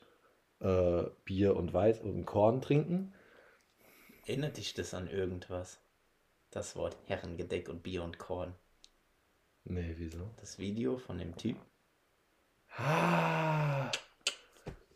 äh, 0.59 1.03
Bier 1.25 1.55
und 1.55 1.73
Weiß 1.73 2.01
und 2.01 2.25
Korn 2.25 2.61
trinken. 2.61 3.13
Erinnert 4.25 4.57
dich 4.57 4.73
das 4.73 4.93
an 4.93 5.07
irgendwas? 5.07 5.79
Das 6.51 6.75
Wort 6.75 6.97
Herrengedeck 7.07 7.69
und 7.69 7.83
Bier 7.83 8.03
und 8.03 8.17
Korn. 8.19 8.53
Nee, 9.65 9.95
wieso? 9.97 10.29
Das 10.37 10.59
Video 10.59 10.97
von 10.97 11.17
dem 11.17 11.35
Typ. 11.37 11.57
Ah, 12.77 13.91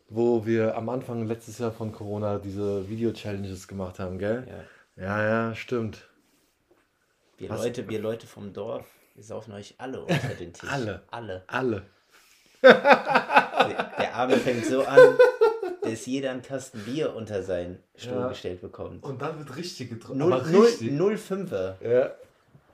wo 0.08 0.44
wir 0.44 0.76
am 0.76 0.88
Anfang 0.88 1.26
letztes 1.26 1.58
Jahr 1.58 1.70
von 1.72 1.92
Corona 1.92 2.38
diese 2.38 2.88
Video-Challenges 2.88 3.68
gemacht 3.68 3.98
haben, 3.98 4.18
gell? 4.18 4.46
Ja. 4.96 5.04
Ja, 5.04 5.28
ja, 5.48 5.54
stimmt. 5.54 6.08
Wir 7.36 7.50
Was? 7.50 7.62
Leute, 7.62 7.88
wir 7.88 8.00
Leute 8.00 8.26
vom 8.26 8.52
Dorf, 8.52 8.86
wir 9.14 9.22
saufen 9.22 9.52
euch 9.52 9.74
alle 9.78 10.00
unter 10.04 10.34
den 10.38 10.52
Tisch. 10.52 10.68
Alle. 10.70 11.02
Alle. 11.10 11.44
Alle. 11.46 11.82
Der, 12.62 13.92
der 13.98 14.14
Abend 14.16 14.38
fängt 14.38 14.64
so 14.64 14.82
an, 14.84 14.98
dass 15.82 16.04
jeder 16.06 16.32
einen 16.32 16.42
Kasten 16.42 16.80
Bier 16.80 17.14
unter 17.14 17.44
seinen 17.44 17.78
Stuhl 17.94 18.14
Ja. 18.14 18.28
gestellt 18.28 18.60
bekomt. 18.60 19.04
Und 19.04 19.22
dann 19.22 19.38
wird 19.38 19.56
richtig 19.56 19.90
getrunken. 19.90 20.18
Null, 20.18 20.32
aber 20.32 20.46
null, 20.48 20.66
richtig. 20.66 20.90
null 20.90 21.16
Fünfer. 21.16 21.76
Ja. 21.80 22.10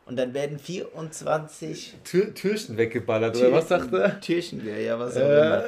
Und 0.07 0.17
dann 0.17 0.35
werden 0.35 0.59
24 0.59 1.95
Tür, 2.05 2.35
Türchen 2.35 2.77
weggeballert, 2.77 3.37
oder 3.37 3.53
was 3.53 3.69
sagt 3.69 3.93
er? 3.93 4.21
Türchen, 4.21 4.67
ja, 4.67 4.77
ja, 4.77 4.99
was 4.99 5.17
auch 5.17 5.21
Äh, 5.21 5.47
immer. 5.47 5.65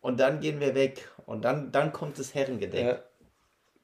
Und 0.00 0.20
dann 0.20 0.40
gehen 0.40 0.60
wir 0.60 0.74
weg. 0.74 1.08
Und 1.24 1.44
dann, 1.44 1.72
dann 1.72 1.92
kommt 1.92 2.18
das 2.18 2.34
Herrengedeck. 2.34 2.84
ja. 2.86 2.98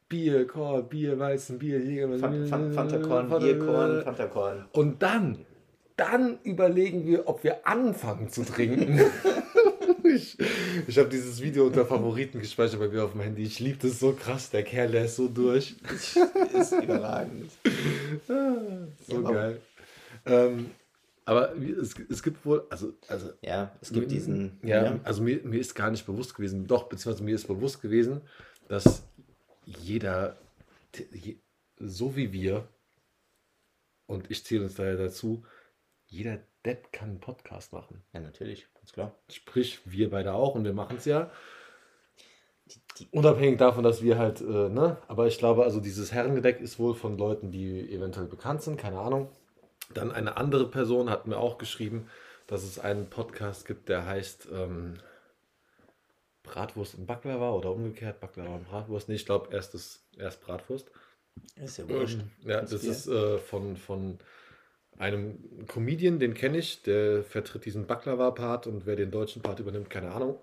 Bier, 0.09 0.47
Korn, 0.47 0.89
Bier, 0.91 1.19
Weizen, 1.19 1.59
Bier, 1.59 1.79
Jäger, 1.81 2.19
Fan- 2.19 2.47
Fan- 2.47 2.73
Fantakorn, 2.75 3.31
Bierkorn, 3.39 4.03
Fantakorn. 4.03 4.67
Und 4.73 5.03
dann, 5.03 5.47
dann 5.97 6.39
überlegen 6.43 7.07
wir, 7.07 7.27
ob 7.29 7.43
wir 7.45 7.67
anfangen 7.67 8.29
zu 8.29 8.45
trinken. 8.45 9.01
ich 10.15 10.37
ich 10.87 10.99
habe 10.99 11.09
dieses 11.09 11.41
Video 11.43 11.67
unter 11.67 11.87
Favoriten 11.87 12.41
gespeichert 12.41 12.81
bei 12.81 12.89
mir 12.89 13.05
auf 13.05 13.13
dem 13.13 13.21
Handy. 13.21 13.43
Ich 13.43 13.61
liebe 13.61 13.79
das 13.79 13.99
so 13.99 14.13
krass. 14.13 14.51
Der 14.51 14.63
Kerl, 14.63 14.91
der 14.91 15.07
ist 15.07 15.17
so 15.17 15.29
durch. 15.29 15.77
ist 15.93 16.73
überragend. 16.73 17.51
So 18.27 19.23
Ja, 19.23 19.31
geil. 19.31 19.61
Ähm, 20.25 20.71
aber 21.25 21.55
es, 21.57 21.95
es 22.09 22.23
gibt 22.23 22.45
wohl, 22.45 22.67
also, 22.71 22.95
also 23.09 23.31
Ja, 23.43 23.77
es 23.81 23.93
gibt 23.93 24.11
diesen. 24.11 24.59
ja, 24.63 24.99
also 25.05 25.23
mir, 25.23 25.41
mir 25.45 25.61
ist 25.61 25.75
gar 25.75 25.91
nicht 25.91 26.05
bewusst 26.05 26.35
gewesen, 26.35 26.67
doch, 26.67 26.89
beziehungsweise 26.89 27.25
mir 27.25 27.35
ist 27.35 27.47
bewusst 27.47 27.81
gewesen, 27.81 28.23
dass 28.69 29.05
jeder, 29.65 30.37
so 31.79 32.17
wie 32.17 32.33
wir, 32.33 32.67
und 34.07 34.31
ich 34.31 34.45
zähle 34.45 34.65
uns 34.65 34.75
daher 34.75 34.97
dazu, 34.97 35.45
jeder 36.07 36.41
Depp 36.65 36.93
kann 36.93 37.11
einen 37.11 37.21
Podcast 37.21 37.73
machen. 37.73 38.03
ja, 38.13 38.21
natürlich, 38.21 38.67
ganz 38.75 38.93
klar. 38.93 39.15
Sprich, 39.31 39.81
wir 39.85 40.11
beide 40.11 40.33
auch 40.35 40.55
und 40.55 40.65
wir 40.65 40.73
machen 40.73 40.97
es 40.99 41.05
ja. 41.05 41.31
Die, 42.67 42.81
die, 42.99 43.09
Unabhängig 43.11 43.59
davon, 43.59 43.83
dass 43.83 44.03
wir 44.03 44.17
halt, 44.19 44.41
äh, 44.41 44.45
ne, 44.69 44.97
aber 45.09 45.27
ich 45.27 45.39
glaube, 45.39 45.65
also 45.65 45.81
dieses 45.81 46.13
Herrengedeck 46.13 46.61
ist 46.61 46.79
wohl 46.79 46.95
von 46.95 47.19
Leuten, 47.19 47.51
die 47.51 47.93
eventuell 47.93 48.27
bekannt 48.27 48.63
sind, 48.63 48.79
keine 48.79 48.99
Ahnung. 49.01 49.29
Dann 49.93 50.13
eine 50.13 50.37
andere 50.37 50.69
Person 50.71 51.11
hat 51.11 51.27
mir 51.27 51.37
auch 51.37 51.59
geschrieben, 51.59 52.09
dass 52.47 52.63
es 52.63 52.79
einen 52.79 53.11
Podcast 53.11 53.67
gibt, 53.67 53.89
der 53.89 54.07
heißt 54.07 54.49
ähm, 54.53 54.95
Bratwurst 56.45 56.95
und 56.97 57.07
Baklava 57.07 57.51
oder 57.51 57.73
umgekehrt 57.73 58.21
Baklava 58.21 58.55
und 58.57 58.65
Bratwurst. 58.69 59.09
Nee, 59.09 59.17
ich 59.17 59.27
glaube, 59.27 59.53
erst, 59.53 59.75
ist- 59.75 60.05
erst 60.17 60.41
Bratwurst. 60.41 60.91
ist 61.57 61.79
ja 61.79 61.89
wurscht. 61.89 62.21
Ja, 62.45 62.61
das 62.63 62.73
ist 62.73 63.07
äh, 63.07 63.39
von, 63.39 63.77
von 63.77 64.19
einem 64.99 65.39
Comedian, 65.67 66.19
den 66.19 66.35
kenne 66.35 66.59
ich, 66.59 66.83
der 66.83 67.25
vertritt 67.25 67.65
diesen 67.65 67.87
Baklava-Part 67.87 68.67
und 68.67 68.87
wer 68.87 68.97
den 68.97 69.11
deutschen 69.11 69.43
Part 69.43 69.59
übernimmt, 69.61 69.91
keine 69.91 70.13
Ahnung. 70.13 70.39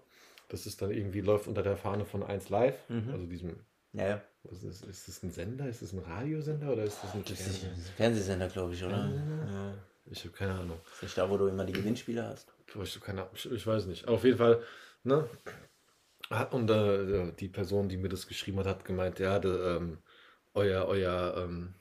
Das 0.49 0.65
ist 0.65 0.81
dann 0.81 0.91
irgendwie, 0.91 1.21
läuft 1.21 1.47
unter 1.47 1.61
der 1.63 1.77
Fahne 1.77 2.05
von 2.05 2.23
1 2.23 2.49
Live, 2.49 2.75
Mhm. 2.89 3.09
also 3.11 3.25
diesem 3.27 3.55
Ja, 3.93 4.07
ja. 4.07 4.21
was 4.43 4.63
ist, 4.63 4.85
ist 4.85 5.07
das 5.07 5.23
ein 5.23 5.31
Sender? 5.31 5.67
Ist 5.69 5.81
das 5.81 5.93
ein 5.93 5.99
Radiosender 5.99 6.71
oder 6.73 6.83
ist 6.83 7.03
das 7.03 7.13
ein 7.13 7.23
Das 7.23 7.39
ist 7.39 7.63
ein 7.65 7.75
Fernsehsender, 7.97 8.47
glaube 8.47 8.73
ich, 8.73 8.83
oder? 8.83 8.97
Ja. 8.97 9.73
Ich 10.11 10.23
habe 10.25 10.33
keine 10.35 10.53
Ahnung. 10.53 10.79
Ist 10.93 11.03
nicht 11.03 11.17
da, 11.17 11.29
wo 11.29 11.37
du 11.37 11.47
immer 11.47 11.65
die 11.65 11.73
Gewinnspiele 11.73 12.23
hast? 12.23 12.51
Ich, 12.83 12.95
hab 12.95 13.03
keine. 13.03 13.27
Ich, 13.33 13.51
ich 13.51 13.65
weiß 13.67 13.85
nicht. 13.85 14.07
Auf 14.07 14.23
jeden 14.23 14.37
Fall, 14.37 14.61
ne? 15.03 15.29
Und 16.51 16.69
äh, 16.69 17.31
die 17.39 17.47
Person, 17.47 17.89
die 17.89 17.97
mir 17.97 18.09
das 18.09 18.27
geschrieben 18.27 18.59
hat, 18.59 18.65
hat 18.67 18.85
gemeint, 18.85 19.19
ja, 19.19 19.39
de, 19.39 19.77
ähm, 19.77 19.97
euer, 20.53 20.85
euer, 20.87 21.35
ähm, 21.37 21.73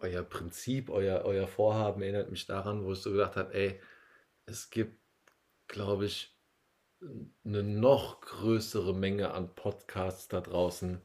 euer 0.00 0.22
Prinzip, 0.22 0.90
euer, 0.90 1.24
euer 1.24 1.48
Vorhaben 1.48 2.02
erinnert 2.02 2.30
mich 2.30 2.46
daran, 2.46 2.84
wo 2.84 2.92
ich 2.92 3.00
so 3.00 3.12
gedacht 3.12 3.36
habe, 3.36 3.54
ey, 3.54 3.80
es 4.46 4.70
gibt, 4.70 4.98
glaube 5.68 6.06
ich, 6.06 6.36
eine 7.44 7.62
noch 7.62 8.20
größere 8.22 8.94
Menge 8.94 9.32
an 9.32 9.54
Podcasts 9.54 10.28
da 10.28 10.40
draußen, 10.40 11.00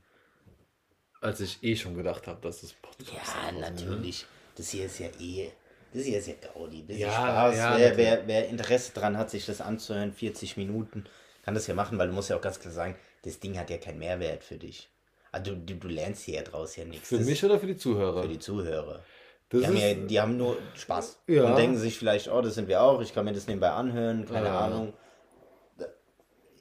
als 1.21 1.39
ich 1.41 1.63
eh 1.63 1.75
schon 1.75 1.95
gedacht 1.95 2.27
habe, 2.27 2.39
dass 2.41 2.63
es 2.63 2.73
Podcasts 2.73 3.33
Ja, 3.33 3.51
draußen 3.51 3.77
sind. 3.77 3.89
natürlich. 3.89 4.25
Das 4.55 4.69
hier 4.69 4.85
ist 4.85 4.99
ja 4.99 5.07
eh. 5.19 5.51
Das 5.93 6.03
hier 6.03 6.19
ist 6.19 6.27
ja 6.27 6.33
Gaudi. 6.53 6.85
Das 6.87 6.97
Ja, 6.97 7.11
Spaß. 7.51 7.55
ja, 7.57 7.77
wer, 7.77 7.97
wer, 7.97 8.27
wer 8.27 8.47
Interesse 8.49 8.93
dran 8.93 9.17
hat, 9.17 9.29
sich 9.29 9.45
das 9.45 9.61
anzuhören, 9.61 10.13
40 10.13 10.57
Minuten, 10.57 11.05
kann 11.43 11.53
das 11.53 11.67
ja 11.67 11.73
machen, 11.75 11.97
weil 11.97 12.07
du 12.07 12.13
musst 12.13 12.29
ja 12.29 12.37
auch 12.37 12.41
ganz 12.41 12.59
klar 12.59 12.73
sagen, 12.73 12.95
das 13.23 13.39
Ding 13.39 13.57
hat 13.57 13.69
ja 13.69 13.77
keinen 13.77 13.99
Mehrwert 13.99 14.43
für 14.43 14.57
dich. 14.57 14.89
Also 15.35 15.51
du, 15.51 15.57
du, 15.57 15.75
du 15.75 15.87
lernst 15.89 16.23
hier 16.23 16.35
ja 16.35 16.41
draus 16.43 16.75
ja 16.77 16.85
nichts. 16.85 17.09
Für 17.09 17.17
Das 17.17 17.25
mich 17.27 17.43
oder 17.43 17.59
für 17.59 17.67
die 17.67 17.75
Zuhörer? 17.77 18.21
für 18.21 18.29
die 18.29 18.39
Zuhörer. 18.39 19.01
Das 19.49 19.61
Die 19.61 19.67
haben, 19.67 19.77
ja, 19.77 19.93
die 19.93 20.19
haben 20.21 20.37
nur 20.37 20.57
Spaß. 20.75 21.19
Ja. 21.27 21.43
Und 21.49 21.57
denken 21.57 21.77
sich 21.77 21.97
vielleicht, 21.99 22.29
oh, 22.31 22.41
das 22.41 22.55
sind 22.55 22.67
wir 22.69 22.81
auch, 22.81 23.01
ich 23.01 23.13
kann 23.13 23.25
mir 23.25 23.33
das 23.33 23.45
nebenbei 23.47 23.69
anhören, 23.69 24.25
keine 24.25 24.47
Ja. 24.47 24.59
Ahnung. 24.61 24.93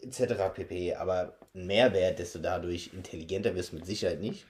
Etc. 0.03 0.35
pp. 0.55 0.95
Aber 0.97 1.35
ein 1.55 1.67
Mehrwert, 1.67 2.19
dass 2.19 2.33
du 2.33 2.41
dadurch 2.41 2.91
intelligenter 2.93 3.55
wirst, 3.55 3.73
mit 3.73 3.87
Sicherheit 3.87 4.21
nicht. 4.21 4.45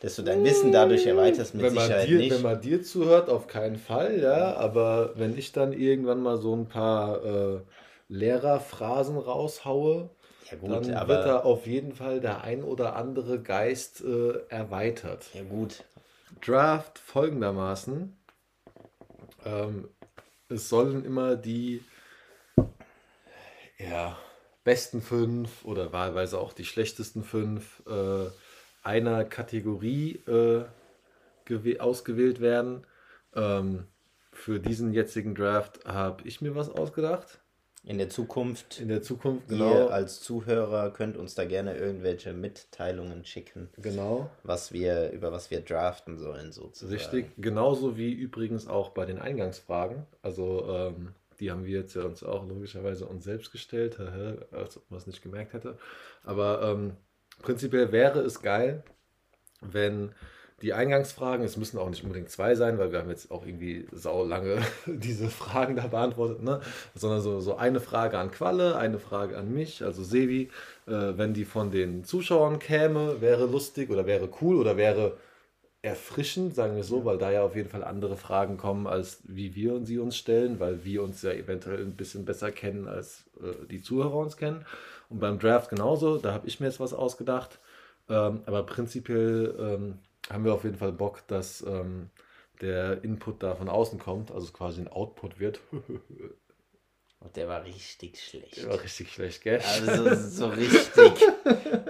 Dass 0.00 0.16
du 0.16 0.22
dein 0.22 0.44
Wissen 0.44 0.72
dadurch 0.72 1.06
erweiterst, 1.06 1.54
mit 1.54 1.64
wenn 1.64 1.72
Sicherheit 1.74 2.08
dir, 2.08 2.18
nicht. 2.18 2.32
wenn 2.32 2.42
man 2.42 2.60
dir 2.60 2.82
zuhört, 2.82 3.28
auf 3.28 3.48
keinen 3.48 3.76
Fall, 3.76 4.20
ja. 4.20 4.54
Aber 4.56 5.12
wenn 5.16 5.36
ich 5.36 5.52
dann 5.52 5.72
irgendwann 5.72 6.22
mal 6.22 6.38
so 6.38 6.54
ein 6.54 6.66
paar 6.68 7.24
äh, 7.24 7.60
Lehrerphrasen 8.08 9.18
raushaue, 9.18 10.08
ja 10.50 10.58
gut, 10.58 10.70
dann 10.70 10.94
aber 10.94 11.08
wird 11.08 11.26
da 11.26 11.40
auf 11.40 11.66
jeden 11.66 11.94
Fall 11.94 12.20
der 12.20 12.42
ein 12.42 12.62
oder 12.62 12.96
andere 12.96 13.40
Geist 13.40 14.02
äh, 14.02 14.38
erweitert. 14.48 15.26
ja 15.34 15.42
gut. 15.42 15.84
Draft 16.44 16.98
folgendermaßen. 16.98 18.16
Ähm, 19.44 19.88
es 20.48 20.68
sollen 20.68 21.04
immer 21.04 21.36
die 21.36 21.82
ja, 23.78 24.16
besten 24.64 25.00
fünf 25.00 25.64
oder 25.64 25.92
wahlweise 25.92 26.38
auch 26.38 26.52
die 26.52 26.64
schlechtesten 26.64 27.22
fünf 27.22 27.82
äh, 27.86 28.26
einer 28.82 29.24
Kategorie 29.24 30.20
äh, 30.26 30.64
ausgewählt 31.78 32.40
werden. 32.40 32.86
Ähm, 33.34 33.86
für 34.32 34.60
diesen 34.60 34.92
jetzigen 34.92 35.34
Draft 35.34 35.84
habe 35.84 36.26
ich 36.26 36.40
mir 36.40 36.54
was 36.54 36.68
ausgedacht. 36.68 37.40
In 37.84 37.98
der 37.98 38.08
Zukunft, 38.10 38.80
In 38.80 38.88
der 38.88 39.02
Zukunft, 39.02 39.50
ihr 39.50 39.58
genau. 39.58 39.86
als 39.86 40.20
Zuhörer 40.20 40.90
könnt 40.92 41.16
uns 41.16 41.34
da 41.34 41.44
gerne 41.44 41.76
irgendwelche 41.76 42.32
Mitteilungen 42.32 43.24
schicken, 43.24 43.68
Genau. 43.78 44.30
was 44.42 44.72
wir, 44.72 45.10
über 45.12 45.32
was 45.32 45.50
wir 45.50 45.60
draften 45.60 46.18
sollen, 46.18 46.52
sozusagen. 46.52 46.92
Richtig, 46.92 47.30
genauso 47.38 47.96
wie 47.96 48.12
übrigens 48.12 48.66
auch 48.66 48.90
bei 48.90 49.06
den 49.06 49.18
Eingangsfragen. 49.18 50.04
Also 50.22 50.66
ähm, 50.68 51.14
die 51.40 51.50
haben 51.50 51.64
wir 51.64 51.80
jetzt 51.80 51.94
ja 51.94 52.02
uns 52.02 52.22
auch 52.24 52.46
logischerweise 52.48 53.06
uns 53.06 53.24
selbst 53.24 53.52
gestellt, 53.52 53.98
als 54.52 54.76
ob 54.76 54.90
man 54.90 54.98
es 54.98 55.06
nicht 55.06 55.22
gemerkt 55.22 55.52
hätte. 55.52 55.78
Aber 56.24 56.62
ähm, 56.62 56.96
prinzipiell 57.42 57.92
wäre 57.92 58.20
es 58.20 58.42
geil, 58.42 58.82
wenn 59.60 60.12
die 60.62 60.72
Eingangsfragen, 60.72 61.44
es 61.44 61.56
müssen 61.56 61.78
auch 61.78 61.88
nicht 61.88 62.02
unbedingt 62.02 62.30
zwei 62.30 62.54
sein, 62.56 62.78
weil 62.78 62.90
wir 62.90 62.98
haben 62.98 63.10
jetzt 63.10 63.30
auch 63.30 63.46
irgendwie 63.46 63.86
sau 63.92 64.24
lange 64.24 64.60
diese 64.86 65.28
Fragen 65.28 65.76
da 65.76 65.86
beantwortet, 65.86 66.42
ne? 66.42 66.60
sondern 66.94 67.20
so, 67.20 67.40
so 67.40 67.56
eine 67.56 67.80
Frage 67.80 68.18
an 68.18 68.30
Qualle, 68.30 68.76
eine 68.76 68.98
Frage 68.98 69.36
an 69.36 69.52
mich, 69.52 69.84
also 69.84 70.02
Sevi, 70.02 70.50
äh, 70.86 70.90
wenn 71.16 71.32
die 71.32 71.44
von 71.44 71.70
den 71.70 72.04
Zuschauern 72.04 72.58
käme, 72.58 73.20
wäre 73.20 73.46
lustig 73.46 73.90
oder 73.90 74.06
wäre 74.06 74.28
cool 74.40 74.56
oder 74.56 74.76
wäre 74.76 75.16
erfrischend, 75.80 76.56
sagen 76.56 76.74
wir 76.74 76.82
so, 76.82 77.04
weil 77.04 77.18
da 77.18 77.30
ja 77.30 77.42
auf 77.42 77.54
jeden 77.54 77.68
Fall 77.68 77.84
andere 77.84 78.16
Fragen 78.16 78.56
kommen, 78.56 78.88
als 78.88 79.20
wie 79.24 79.54
wir 79.54 79.80
sie 79.86 79.98
uns 79.98 80.16
stellen, 80.16 80.58
weil 80.58 80.84
wir 80.84 81.04
uns 81.04 81.22
ja 81.22 81.30
eventuell 81.30 81.78
ein 81.80 81.94
bisschen 81.94 82.24
besser 82.24 82.50
kennen, 82.50 82.88
als 82.88 83.24
äh, 83.40 83.66
die 83.70 83.80
Zuhörer 83.80 84.16
uns 84.16 84.36
kennen. 84.36 84.64
Und 85.08 85.20
beim 85.20 85.38
Draft 85.38 85.70
genauso, 85.70 86.18
da 86.18 86.32
habe 86.32 86.48
ich 86.48 86.58
mir 86.58 86.66
jetzt 86.66 86.80
was 86.80 86.92
ausgedacht. 86.92 87.60
Ähm, 88.08 88.40
aber 88.46 88.64
prinzipiell 88.64 89.54
ähm, 89.58 89.98
haben 90.30 90.44
wir 90.44 90.54
auf 90.54 90.64
jeden 90.64 90.76
Fall 90.76 90.92
Bock, 90.92 91.26
dass 91.26 91.62
ähm, 91.62 92.10
der 92.60 93.02
Input 93.04 93.42
da 93.42 93.54
von 93.54 93.68
außen 93.68 93.98
kommt, 93.98 94.30
also 94.30 94.52
quasi 94.52 94.80
ein 94.80 94.88
Output 94.88 95.38
wird. 95.38 95.60
Und 97.20 97.34
der 97.34 97.48
war 97.48 97.64
richtig 97.64 98.22
schlecht. 98.22 98.58
Der 98.58 98.68
war 98.68 98.82
richtig 98.82 99.12
schlecht, 99.12 99.42
gell? 99.42 99.60
Also 99.60 100.14
so 100.14 100.46
richtig. 100.48 101.12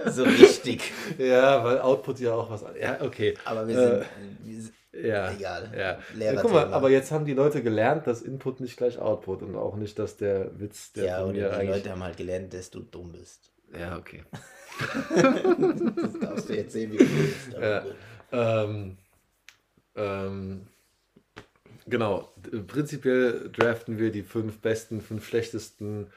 so 0.07 0.23
richtig. 0.23 0.91
Ja, 1.19 1.63
weil 1.63 1.79
Output 1.81 2.19
ja 2.19 2.33
auch 2.33 2.49
was. 2.49 2.65
Ja, 2.79 3.01
okay. 3.01 3.35
Aber 3.45 3.67
wir 3.67 3.75
sind. 3.75 4.01
Äh, 4.01 4.05
wir 4.43 4.61
sind 4.61 4.73
ja, 4.91 5.31
egal. 5.31 5.71
ja. 5.77 5.99
ja 6.17 6.41
guck 6.41 6.51
mal, 6.51 6.73
aber 6.73 6.89
jetzt 6.89 7.11
haben 7.11 7.23
die 7.23 7.33
Leute 7.33 7.61
gelernt, 7.61 8.07
dass 8.07 8.23
Input 8.23 8.59
nicht 8.59 8.75
gleich 8.75 8.97
Output 8.97 9.43
und 9.43 9.55
auch 9.55 9.75
nicht, 9.75 9.99
dass 9.99 10.17
der 10.17 10.59
Witz, 10.59 10.93
der 10.93 11.05
ja, 11.05 11.19
von 11.19 11.29
und 11.29 11.35
mir 11.35 11.49
die 11.49 11.55
eigentlich. 11.55 11.69
Leute 11.69 11.91
haben 11.91 12.03
halt 12.03 12.17
gelernt, 12.17 12.53
dass 12.53 12.71
du 12.71 12.79
dumm 12.81 13.11
bist. 13.11 13.51
Ja, 13.77 13.97
okay. 13.97 14.23
das 15.15 16.19
darfst 16.19 16.49
du 16.49 16.55
jetzt 16.55 16.73
sehen, 16.73 16.91
wie 16.91 16.97
du 16.97 17.57
aber 17.57 17.69
Ja. 17.69 17.85
Ähm, 18.31 18.97
ähm, 19.95 20.67
genau, 21.87 22.33
prinzipiell 22.67 23.49
draften 23.51 23.97
wir 23.97 24.11
die 24.11 24.23
fünf 24.23 24.59
besten, 24.59 25.01
fünf 25.01 25.27
schlechtesten 25.27 26.07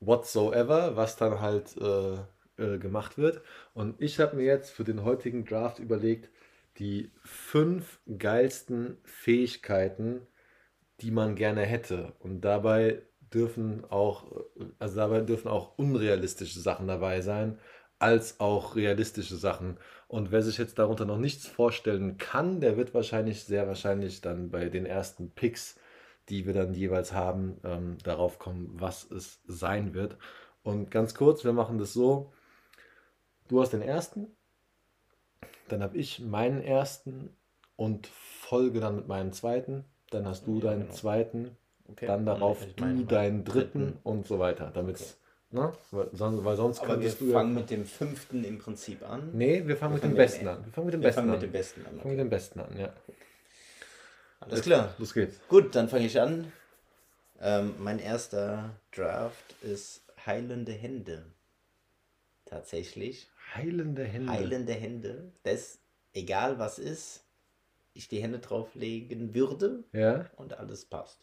whatsoever, 0.00 0.96
was 0.96 1.16
dann 1.16 1.40
halt 1.40 1.76
äh, 1.78 2.14
äh, 2.62 2.78
gemacht 2.78 3.18
wird. 3.18 3.42
Und 3.74 4.00
ich 4.00 4.18
habe 4.20 4.36
mir 4.36 4.44
jetzt 4.44 4.70
für 4.70 4.84
den 4.84 5.04
heutigen 5.04 5.44
Draft 5.44 5.78
überlegt, 5.78 6.28
die 6.78 7.10
fünf 7.24 8.00
geilsten 8.18 8.98
Fähigkeiten, 9.04 10.26
die 11.00 11.10
man 11.10 11.36
gerne 11.36 11.62
hätte. 11.62 12.12
Und 12.20 12.42
dabei 12.42 13.02
dürfen 13.32 13.84
auch, 13.90 14.26
also 14.78 14.96
dabei 14.96 15.20
dürfen 15.20 15.48
auch 15.48 15.78
unrealistische 15.78 16.60
Sachen 16.60 16.86
dabei 16.88 17.20
sein, 17.20 17.58
als 18.02 18.40
auch 18.40 18.76
realistische 18.76 19.36
Sachen. 19.36 19.78
Und 20.08 20.30
wer 20.32 20.42
sich 20.42 20.58
jetzt 20.58 20.78
darunter 20.78 21.04
noch 21.06 21.18
nichts 21.18 21.46
vorstellen 21.46 22.18
kann, 22.18 22.60
der 22.60 22.76
wird 22.76 22.94
wahrscheinlich, 22.94 23.44
sehr 23.44 23.66
wahrscheinlich 23.68 24.20
dann 24.20 24.50
bei 24.50 24.68
den 24.68 24.86
ersten 24.86 25.30
Picks, 25.30 25.78
die 26.28 26.46
wir 26.46 26.54
dann 26.54 26.74
jeweils 26.74 27.12
haben, 27.12 27.58
ähm, 27.64 27.98
darauf 28.04 28.38
kommen, 28.38 28.70
was 28.74 29.10
es 29.10 29.40
sein 29.46 29.94
wird. 29.94 30.18
Und 30.62 30.90
ganz 30.90 31.14
kurz, 31.14 31.44
wir 31.44 31.52
machen 31.52 31.78
das 31.78 31.92
so. 31.92 32.32
Du 33.48 33.60
hast 33.60 33.72
den 33.72 33.82
ersten, 33.82 34.26
dann 35.68 35.82
habe 35.82 35.96
ich 35.96 36.20
meinen 36.20 36.62
ersten 36.62 37.30
und 37.76 38.06
folge 38.06 38.80
dann 38.80 38.96
mit 38.96 39.08
meinem 39.08 39.32
zweiten. 39.32 39.84
Dann 40.10 40.26
hast 40.26 40.46
du 40.46 40.58
Ja, 40.58 40.60
deinen 40.60 40.82
genau. 40.82 40.94
zweiten, 40.94 41.56
Okay. 41.88 42.06
dann 42.06 42.26
darauf 42.26 42.66
Ich 42.66 42.76
du 42.76 43.04
deinen 43.04 43.44
dritten 43.44 43.80
dritten. 43.80 43.98
und 44.02 44.26
so 44.26 44.38
weiter. 44.38 44.70
Damit's, 44.70 45.18
ne? 45.52 45.72
Weil, 45.90 46.08
sonst, 46.12 46.44
weil 46.44 46.56
sonst 46.56 46.80
Aber 46.80 47.00
wir 47.00 47.10
du 47.10 47.26
ja. 47.26 47.32
fangen 47.32 47.54
mit 47.54 47.70
dem 47.70 47.84
fünften 47.86 48.44
im 48.44 48.58
Prinzip 48.58 49.08
an. 49.08 49.30
Nee, 49.32 49.62
wir 49.66 49.76
fangen 49.76 49.92
Wir 49.92 49.94
mit 49.96 50.02
dem 50.04 50.08
fangen 50.10 50.16
Besten 50.16 50.48
an. 50.48 50.64
Wir 50.64 50.72
fangen 50.72 50.86
mit 50.86 50.94
dem 50.94 51.00
wir 51.00 51.08
Besten 51.08 51.20
fangen 51.20 51.30
an. 51.30 51.34
mit 51.36 51.42
dem 51.42 51.52
Besten 51.52 51.80
an. 51.86 51.94
Wir 51.94 52.02
fangen 52.02 52.16
mit 52.16 52.20
dem 52.20 52.30
Besten 52.30 52.60
an, 52.60 52.78
ja. 52.78 52.92
Alles 54.40 54.62
klar. 54.62 54.94
Los 54.98 55.14
geht's. 55.14 55.36
Gut, 55.48 55.74
dann 55.74 55.88
fange 55.88 56.06
ich 56.06 56.20
an. 56.20 56.50
Ähm, 57.40 57.74
mein 57.78 57.98
erster 57.98 58.70
Draft 58.94 59.54
ist 59.62 60.02
Heilende 60.26 60.72
Hände. 60.72 61.24
Tatsächlich. 62.46 63.28
Heilende 63.54 64.04
Hände. 64.04 64.32
Heilende 64.32 64.72
Hände. 64.72 65.32
Das, 65.42 65.78
egal 66.12 66.58
was 66.58 66.78
ist, 66.78 67.24
ich 67.94 68.08
die 68.08 68.22
Hände 68.22 68.38
drauflegen 68.38 69.34
würde 69.34 69.84
Ja? 69.92 70.26
und 70.36 70.58
alles 70.58 70.84
passt. 70.84 71.18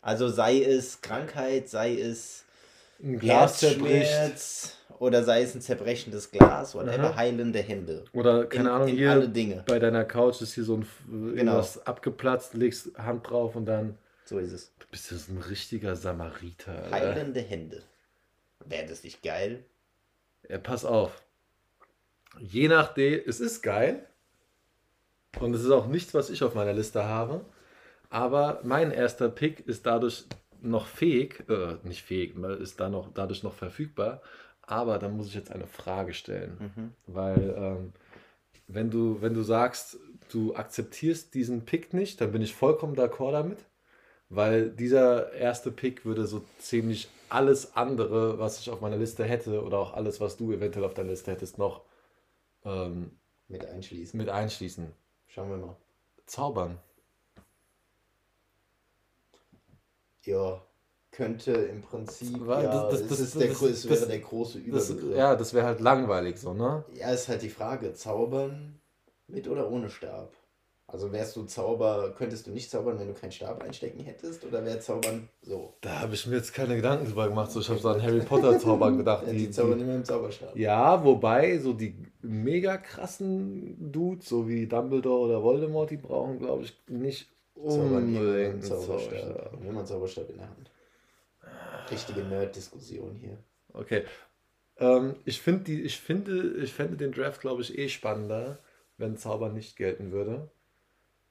Also 0.00 0.28
sei 0.28 0.62
es 0.62 1.00
Krankheit, 1.00 1.68
sei 1.68 1.98
es 1.98 2.44
Ein 3.02 3.18
Glas 3.18 3.58
zerbricht. 3.58 4.06
Herzschmerz 4.10 4.76
oder 4.98 5.24
sei 5.24 5.42
es 5.42 5.54
ein 5.54 5.60
zerbrechendes 5.60 6.30
Glas, 6.30 6.74
whatever, 6.76 7.10
Aha. 7.10 7.16
heilende 7.16 7.58
Hände. 7.58 8.04
Oder, 8.12 8.46
keine 8.46 8.68
in, 8.68 8.74
Ahnung, 8.74 8.88
in 8.88 8.96
hier 8.96 9.10
alle 9.10 9.28
Dinge. 9.28 9.64
bei 9.66 9.78
deiner 9.80 10.04
Couch 10.04 10.40
ist 10.42 10.54
hier 10.54 10.62
so 10.64 10.76
ein 10.76 10.86
Genau. 11.08 11.36
irgendwas 11.36 11.84
abgeplatzt, 11.86 12.54
legst 12.54 12.96
Hand 12.96 13.28
drauf 13.28 13.56
und 13.56 13.66
dann. 13.66 13.98
So 14.24 14.38
ist 14.38 14.52
es. 14.52 14.72
Du 14.78 14.86
bist 14.90 15.08
so 15.08 15.32
ein 15.32 15.38
richtiger 15.38 15.96
Samariter. 15.96 16.84
Alter. 16.84 16.90
Heilende 17.14 17.40
Hände. 17.40 17.82
Wäre 18.64 18.86
das 18.86 19.02
nicht 19.02 19.22
geil? 19.22 19.64
Ja, 20.48 20.58
pass 20.58 20.84
auf. 20.84 21.22
Je 22.38 22.68
nachdem, 22.68 23.20
es 23.26 23.40
ist 23.40 23.62
geil. 23.62 24.06
Und 25.40 25.54
es 25.54 25.64
ist 25.64 25.70
auch 25.70 25.86
nichts, 25.86 26.14
was 26.14 26.30
ich 26.30 26.44
auf 26.44 26.54
meiner 26.54 26.72
Liste 26.72 27.04
habe. 27.04 27.44
Aber 28.10 28.60
mein 28.62 28.92
erster 28.92 29.28
Pick 29.28 29.66
ist 29.66 29.86
dadurch 29.86 30.26
noch 30.62 30.86
fähig, 30.86 31.44
äh, 31.48 31.76
nicht 31.84 32.02
fähig, 32.02 32.36
ist 32.60 32.80
da 32.80 32.88
noch, 32.88 33.12
dadurch 33.12 33.42
noch 33.42 33.54
verfügbar. 33.54 34.22
Aber 34.62 34.98
da 34.98 35.08
muss 35.08 35.26
ich 35.26 35.34
jetzt 35.34 35.50
eine 35.50 35.66
Frage 35.66 36.14
stellen. 36.14 36.72
Mhm. 36.76 36.92
Weil 37.06 37.54
ähm, 37.56 37.92
wenn 38.68 38.90
du, 38.90 39.20
wenn 39.20 39.34
du 39.34 39.42
sagst, 39.42 39.98
du 40.30 40.54
akzeptierst 40.54 41.34
diesen 41.34 41.64
Pick 41.64 41.92
nicht, 41.92 42.20
dann 42.20 42.32
bin 42.32 42.42
ich 42.42 42.54
vollkommen 42.54 42.96
d'accord 42.96 43.32
damit. 43.32 43.58
Weil 44.28 44.70
dieser 44.70 45.32
erste 45.34 45.70
Pick 45.70 46.06
würde 46.06 46.26
so 46.26 46.42
ziemlich 46.58 47.10
alles 47.28 47.76
andere, 47.76 48.38
was 48.38 48.60
ich 48.60 48.70
auf 48.70 48.80
meiner 48.80 48.96
Liste 48.96 49.24
hätte, 49.24 49.62
oder 49.62 49.78
auch 49.78 49.92
alles, 49.92 50.20
was 50.20 50.38
du 50.38 50.52
eventuell 50.52 50.86
auf 50.86 50.94
deiner 50.94 51.10
Liste 51.10 51.30
hättest, 51.30 51.58
noch 51.58 51.82
ähm, 52.64 53.10
Mit 53.48 53.66
einschließen. 53.66 54.16
mit 54.16 54.30
einschließen. 54.30 54.92
Schauen 55.26 55.50
wir 55.50 55.56
mal. 55.58 55.76
Zaubern. 56.24 56.78
Ja, 60.24 60.60
könnte 61.10 61.52
im 61.52 61.82
Prinzip. 61.82 62.38
Ja, 62.46 62.62
das- 62.90 62.90
das- 62.90 63.00
es, 63.02 63.08
das- 63.08 63.20
ist 63.20 63.40
der, 63.40 63.48
das- 63.48 63.58
gro- 63.58 63.66
es 63.66 63.82
das- 63.82 63.90
wäre 64.00 64.06
der 64.10 64.18
große 64.20 64.58
Überbegriff. 64.58 65.16
ja, 65.16 65.36
das 65.36 65.52
wäre 65.54 65.66
halt 65.66 65.80
langweilig 65.80 66.38
so, 66.38 66.54
ne? 66.54 66.84
Ja, 66.94 67.10
ist 67.12 67.28
halt 67.28 67.42
die 67.42 67.50
Frage, 67.50 67.92
zaubern 67.94 68.80
mit 69.28 69.48
oder 69.48 69.70
ohne 69.70 69.90
Stab? 69.90 70.32
Also 70.88 71.10
wärst 71.10 71.36
du 71.36 71.44
Zauber, 71.44 72.12
könntest 72.18 72.46
du 72.46 72.50
nicht 72.50 72.70
zaubern, 72.70 72.98
wenn 72.98 73.06
du 73.08 73.14
keinen 73.14 73.32
Stab 73.32 73.62
einstecken 73.62 74.00
hättest? 74.00 74.44
Oder 74.44 74.62
wäre 74.62 74.78
Zaubern 74.78 75.26
so? 75.40 75.72
Da 75.80 76.00
habe 76.00 76.12
ich 76.14 76.26
mir 76.26 76.36
jetzt 76.36 76.52
keine 76.52 76.76
Gedanken 76.76 77.06
drüber 77.06 77.28
gemacht. 77.28 77.50
So, 77.50 77.60
ich 77.60 77.68
habe 77.70 77.78
so 77.78 77.88
an 77.88 78.02
Harry 78.02 78.20
Potter 78.20 78.58
Zaubern 78.58 78.98
gedacht. 78.98 79.26
Ja, 79.26 79.32
die, 79.32 79.38
die 79.46 79.50
zaubern 79.50 79.80
immer 79.80 79.94
im 79.94 80.04
Zauberstab. 80.04 80.54
ja, 80.54 81.02
wobei 81.02 81.56
so 81.58 81.72
die 81.72 81.96
mega 82.20 82.76
krassen 82.76 83.90
Dudes, 83.90 84.28
so 84.28 84.46
wie 84.48 84.66
Dumbledore 84.66 85.28
oder 85.28 85.42
Voldemort, 85.42 85.90
die 85.90 85.96
brauchen, 85.96 86.38
glaube 86.40 86.64
ich, 86.64 86.74
nicht 86.88 87.28
Zaubern 87.54 88.16
unbedingt 88.16 88.64
Zauberstab. 88.64 89.52
Immer 89.60 89.78
einen 89.78 89.86
Zauberstab 89.86 90.30
in 90.30 90.38
der 90.38 90.48
Hand. 90.48 90.70
Richtige 91.90 92.22
Nerd-Diskussion 92.22 93.14
hier. 93.16 93.38
Okay. 93.72 94.04
Ähm, 94.78 95.16
ich, 95.24 95.40
find 95.40 95.68
die, 95.68 95.82
ich, 95.82 96.00
finde, 96.00 96.54
ich 96.62 96.72
fände 96.72 96.96
den 96.96 97.12
Draft, 97.12 97.40
glaube 97.40 97.62
ich, 97.62 97.76
eh 97.78 97.88
spannender, 97.88 98.58
wenn 98.96 99.16
Zaubern 99.16 99.54
nicht 99.54 99.76
gelten 99.76 100.12
würde. 100.12 100.50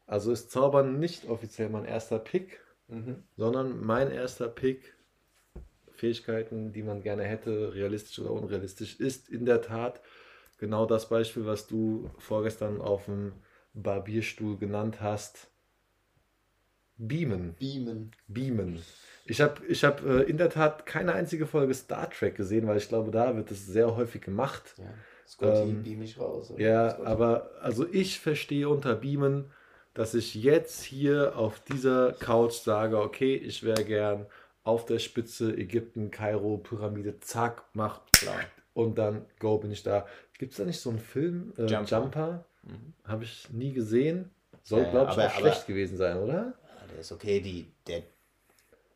Also 0.05 0.31
ist 0.31 0.51
Zaubern 0.51 0.99
nicht 0.99 1.27
offiziell 1.27 1.69
mein 1.69 1.86
erster 1.86 2.19
Pick, 2.19 2.60
Mhm. 2.91 3.23
sondern 3.38 3.84
mein 3.84 4.12
erster 4.12 4.49
Pick, 4.49 4.93
Fähigkeiten, 5.93 6.73
die 6.73 6.84
man 6.84 7.01
gerne 7.01 7.23
hätte, 7.23 7.73
realistisch 7.73 8.19
oder 8.19 8.31
unrealistisch, 8.31 8.99
ist 8.99 9.29
in 9.29 9.45
der 9.45 9.62
Tat 9.62 10.01
genau 10.57 10.86
das 10.86 11.07
Beispiel, 11.07 11.45
was 11.45 11.67
du 11.67 12.12
vorgestern 12.17 12.81
auf 12.81 13.05
dem 13.05 13.31
Barbierstuhl 13.73 14.57
genannt 14.57 14.99
hast. 14.99 15.51
Beamen. 17.08 17.56
Beamen. 17.60 18.12
Beamen. 18.28 18.80
Ich 19.26 19.42
habe 19.42 19.66
ich 19.68 19.84
hab, 19.84 20.06
äh, 20.06 20.24
in 20.24 20.38
der 20.38 20.50
Tat 20.50 20.86
keine 20.86 21.14
einzige 21.14 21.46
Folge 21.48 21.74
Star 21.74 22.10
Trek 22.10 22.36
gesehen, 22.36 22.68
weil 22.68 22.78
ich 22.78 22.88
glaube, 22.90 23.12
da 23.12 23.36
wird 23.36 23.50
es 23.52 23.66
sehr 23.66 23.96
häufig 23.96 24.22
gemacht. 24.22 24.74
Ja. 24.78 24.86
Scotty, 25.28 25.70
Ähm, 25.72 25.84
beam 25.84 26.02
ich 26.02 26.20
raus. 26.20 26.52
oder? 26.52 26.60
Ja, 26.62 26.90
Scotty. 26.92 27.08
aber 27.08 27.50
also 27.62 27.88
ich 27.92 28.20
verstehe 28.20 28.68
unter 28.68 28.96
Beamen, 28.96 29.46
dass 29.94 30.14
ich 30.14 30.36
jetzt 30.36 30.84
hier 30.84 31.38
auf 31.38 31.60
dieser 31.62 32.14
Couch 32.14 32.54
sage, 32.54 32.98
okay, 33.00 33.36
ich 33.36 33.64
wäre 33.64 33.84
gern 33.84 34.26
auf 34.64 34.86
der 34.86 35.00
Spitze 35.00 35.56
Ägypten, 35.58 36.12
Kairo, 36.12 36.58
Pyramide, 36.58 37.20
zack, 37.20 37.64
mach 37.74 38.02
Klar. 38.12 38.36
und 38.74 38.98
dann 38.98 39.26
go 39.40 39.58
bin 39.58 39.72
ich 39.72 39.84
da. 39.84 40.06
Gibt 40.38 40.52
es 40.52 40.58
da 40.58 40.66
nicht 40.66 40.80
so 40.80 40.90
einen 40.90 41.00
Film, 41.00 41.54
äh, 41.58 41.66
Jumper. 41.66 41.86
Jumper? 42.00 42.46
Mhm. 42.64 42.94
Habe 43.06 43.24
ich 43.24 43.50
nie 43.52 43.72
gesehen. 43.74 44.30
Soll, 44.64 44.82
Ja, 44.84 44.92
glaube 44.92 45.12
ich, 45.12 45.18
aber- 45.18 45.28
auch 45.28 45.32
aber- 45.32 45.40
schlecht 45.40 45.68
gewesen 45.68 45.98
sein, 45.98 46.18
oder? 46.18 46.54
Der 46.91 46.99
ist 47.01 47.12
okay, 47.12 47.39
die, 47.41 47.67
der, 47.88 48.04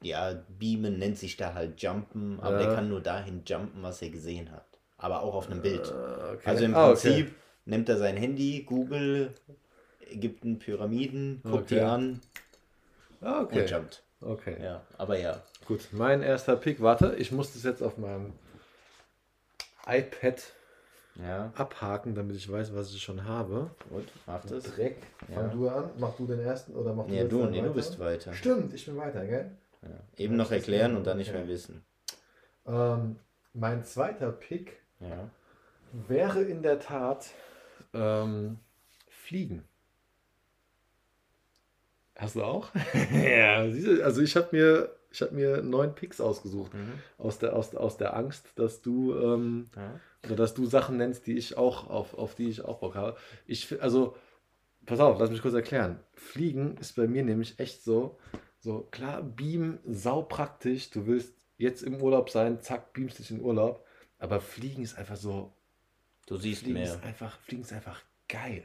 ja, 0.01 0.33
Beamen 0.59 0.97
nennt 0.99 1.17
sich 1.17 1.37
da 1.37 1.53
halt 1.53 1.81
Jumpen, 1.81 2.39
aber 2.39 2.59
Ja. 2.59 2.65
der 2.65 2.75
kann 2.75 2.89
nur 2.89 3.01
dahin 3.01 3.43
jumpen, 3.45 3.81
was 3.83 4.01
er 4.01 4.09
gesehen 4.09 4.51
hat. 4.51 4.65
Aber 4.97 5.21
auch 5.21 5.33
auf 5.35 5.49
einem 5.49 5.61
Bild. 5.61 5.81
Äh, 5.87 6.33
okay. 6.35 6.41
Also 6.45 6.65
im 6.65 6.75
Ah, 6.75 6.89
okay. 6.91 7.09
Prinzip 7.09 7.35
nimmt 7.65 7.89
er 7.89 7.97
sein 7.97 8.15
Handy, 8.17 8.63
Google, 8.63 9.33
Ägypten, 10.09 10.59
Pyramiden, 10.59 11.41
guckt 11.43 11.71
die 11.71 11.75
Okay. 11.75 11.83
an 11.85 12.21
Ah, 13.21 13.39
und 13.39 13.45
okay. 13.45 13.65
jumpt. 13.65 14.03
Okay. 14.21 14.55
Ja, 14.61 14.81
aber 14.97 15.17
ja. 15.19 15.41
Gut, 15.65 15.87
mein 15.91 16.21
erster 16.21 16.55
Pick. 16.55 16.81
Warte, 16.81 17.15
ich 17.17 17.31
muss 17.31 17.53
das 17.53 17.63
jetzt 17.63 17.81
auf 17.81 17.97
meinem 17.97 18.33
iPad 19.87 20.41
Ja. 21.23 21.51
abhaken, 21.55 22.13
damit 22.13 22.35
ich 22.35 22.51
weiß, 22.51 22.75
was 22.75 22.91
ich 22.93 23.01
schon 23.01 23.23
habe. 23.23 23.71
Gut, 23.89 24.03
mach 24.25 24.43
das. 24.45 24.63
Dreck. 24.65 24.97
Ja. 25.29 25.35
Fang 25.35 25.51
du 25.51 25.69
an. 25.69 25.89
Mach 25.97 26.13
du 26.15 26.27
den 26.27 26.39
ersten 26.41 26.73
oder 26.75 26.93
mach 26.93 27.07
Nee, 27.07 27.21
jetzt 27.21 27.31
du, 27.31 27.45
nee, 27.45 27.61
du 27.61 27.73
bist 27.73 27.97
weiter. 27.99 28.33
Stimmt, 28.33 28.73
ich 28.73 28.85
bin 28.85 28.97
weiter, 28.97 29.25
gell? 29.25 29.51
Ja. 29.81 29.89
Eben 30.17 30.33
Ja, 30.33 30.37
noch 30.43 30.51
erklären 30.51 30.97
und 30.97 31.07
dann 31.07 31.17
nicht 31.17 31.29
Okay. 31.29 31.39
mehr 31.39 31.47
wissen. 31.47 31.85
Ähm, 32.67 33.15
mein 33.53 33.83
zweiter 33.85 34.31
Pick 34.31 34.73
wäre 36.07 36.41
in 36.41 36.61
der 36.63 36.79
Tat 36.79 37.27
ähm, 37.93 38.57
Fliegen. 39.07 39.63
Hast 42.17 42.35
du 42.35 42.43
auch? 42.43 42.69
ja, 43.13 43.57
also 44.03 44.21
ich 44.21 44.35
habe 44.35 44.47
mir, 44.51 44.89
ich 45.11 45.21
hab 45.21 45.31
mir 45.31 45.61
neun 45.61 45.93
Picks 45.95 46.21
ausgesucht. 46.21 46.73
Mhm. 46.73 46.93
Aus 47.17 47.39
der, 47.39 47.55
aus, 47.55 47.75
aus 47.75 47.97
der 47.97 48.15
Angst, 48.15 48.47
dass 48.55 48.81
du, 48.81 49.13
ähm, 49.17 49.69
Ja. 49.75 49.99
Oder 50.25 50.35
dass 50.35 50.53
du 50.53 50.65
Sachen 50.65 50.97
nennst, 50.97 51.27
die 51.27 51.37
ich 51.37 51.57
auch, 51.57 51.89
auf, 51.89 52.13
auf 52.15 52.35
die 52.35 52.49
ich 52.49 52.61
auch 52.63 52.79
Bock 52.79 52.95
habe. 52.95 53.17
Ich, 53.45 53.81
also, 53.81 54.15
pass 54.85 54.99
auf, 54.99 55.19
lass 55.19 55.29
mich 55.29 55.41
kurz 55.41 55.53
erklären. 55.53 55.99
Fliegen 56.13 56.77
ist 56.77 56.95
bei 56.95 57.07
mir 57.07 57.23
nämlich 57.23 57.59
echt 57.59 57.83
so, 57.83 58.17
so 58.59 58.81
klar, 58.91 59.21
Beam, 59.23 59.79
sau 59.85 60.21
praktisch. 60.23 60.89
Du 60.89 61.05
willst 61.07 61.33
jetzt 61.57 61.83
im 61.83 62.01
Urlaub 62.01 62.29
sein, 62.29 62.61
zack, 62.61 62.93
beamst 62.93 63.19
dich 63.19 63.31
in 63.31 63.41
Urlaub. 63.41 63.85
Aber 64.19 64.39
Fliegen 64.41 64.83
ist 64.83 64.97
einfach 64.97 65.17
so, 65.17 65.53
Du 66.27 66.37
siehst 66.37 66.61
Fliegen 66.61 66.79
mehr. 66.79 66.85
ist 66.95 67.03
einfach, 67.03 67.37
Fliegen 67.41 67.61
ist 67.63 67.73
einfach 67.73 68.01
geil. 68.27 68.63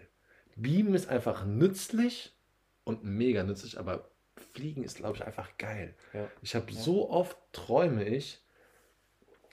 Beamen 0.56 0.94
ist 0.94 1.08
einfach 1.08 1.44
nützlich 1.44 2.32
und 2.84 3.04
mega 3.04 3.42
nützlich, 3.42 3.78
aber 3.78 4.10
Fliegen 4.54 4.82
ist, 4.84 4.96
glaube 4.96 5.16
ich, 5.16 5.24
einfach 5.24 5.56
geil. 5.58 5.94
Ja. 6.14 6.28
Ich 6.42 6.54
habe 6.54 6.70
Ja. 6.72 6.80
so 6.80 7.10
oft 7.10 7.36
träume 7.52 8.04
ich, 8.04 8.40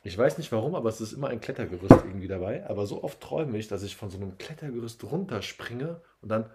ich 0.08 0.18
weiß 0.18 0.38
nicht 0.38 0.54
warum, 0.54 0.74
aber 0.74 0.88
es 0.88 1.02
ist 1.02 1.12
immer 1.12 1.28
ein 1.28 1.42
Klettergerüst 1.42 1.92
irgendwie 1.92 2.30
dabei, 2.30 2.66
aber 2.66 2.86
so 2.86 3.04
oft 3.04 3.20
träume 3.20 3.58
ich, 3.58 3.68
dass 3.68 3.84
ich 3.84 3.98
von 3.98 4.10
so 4.10 4.18
einem 4.18 4.38
Klettergerüst 4.38 5.04
runterspringe 5.04 6.00
und 6.22 6.30
dann 6.30 6.50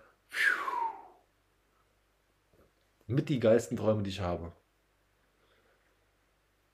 mit 3.07 3.29
die 3.29 3.41
geilsten 3.41 3.77
Träume, 3.77 4.03
die 4.03 4.11
ich 4.11 4.21
habe. 4.21 4.53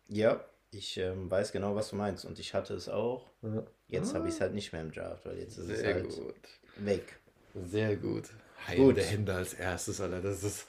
Ja, 0.08 0.44
ich 0.70 0.96
ähm, 0.98 1.28
weiß 1.28 1.50
genau, 1.50 1.74
was 1.74 1.90
du 1.90 1.96
meinst. 1.96 2.24
Und 2.24 2.38
ich 2.38 2.54
hatte 2.54 2.74
es 2.74 2.88
auch. 2.88 3.28
Ja. 3.42 3.64
Jetzt 3.88 4.14
habe 4.14 4.28
ich 4.28 4.34
es 4.34 4.40
halt 4.40 4.54
nicht 4.54 4.72
mehr 4.72 4.82
im 4.82 4.92
Draft, 4.92 5.26
weil 5.26 5.38
jetzt 5.38 5.58
ist 5.58 5.68
es 5.68 5.80
Sehr 5.80 5.94
halt 5.94 6.08
gut. 6.08 6.32
weg. 6.76 7.18
Sehr 7.54 7.96
gut. 7.96 8.30
Heil 8.66 8.76
Gut. 8.76 8.96
der 8.98 9.04
Hände 9.04 9.34
als 9.34 9.54
erstes, 9.54 10.00
Alter. 10.00 10.20
Das 10.20 10.44
ist. 10.44 10.66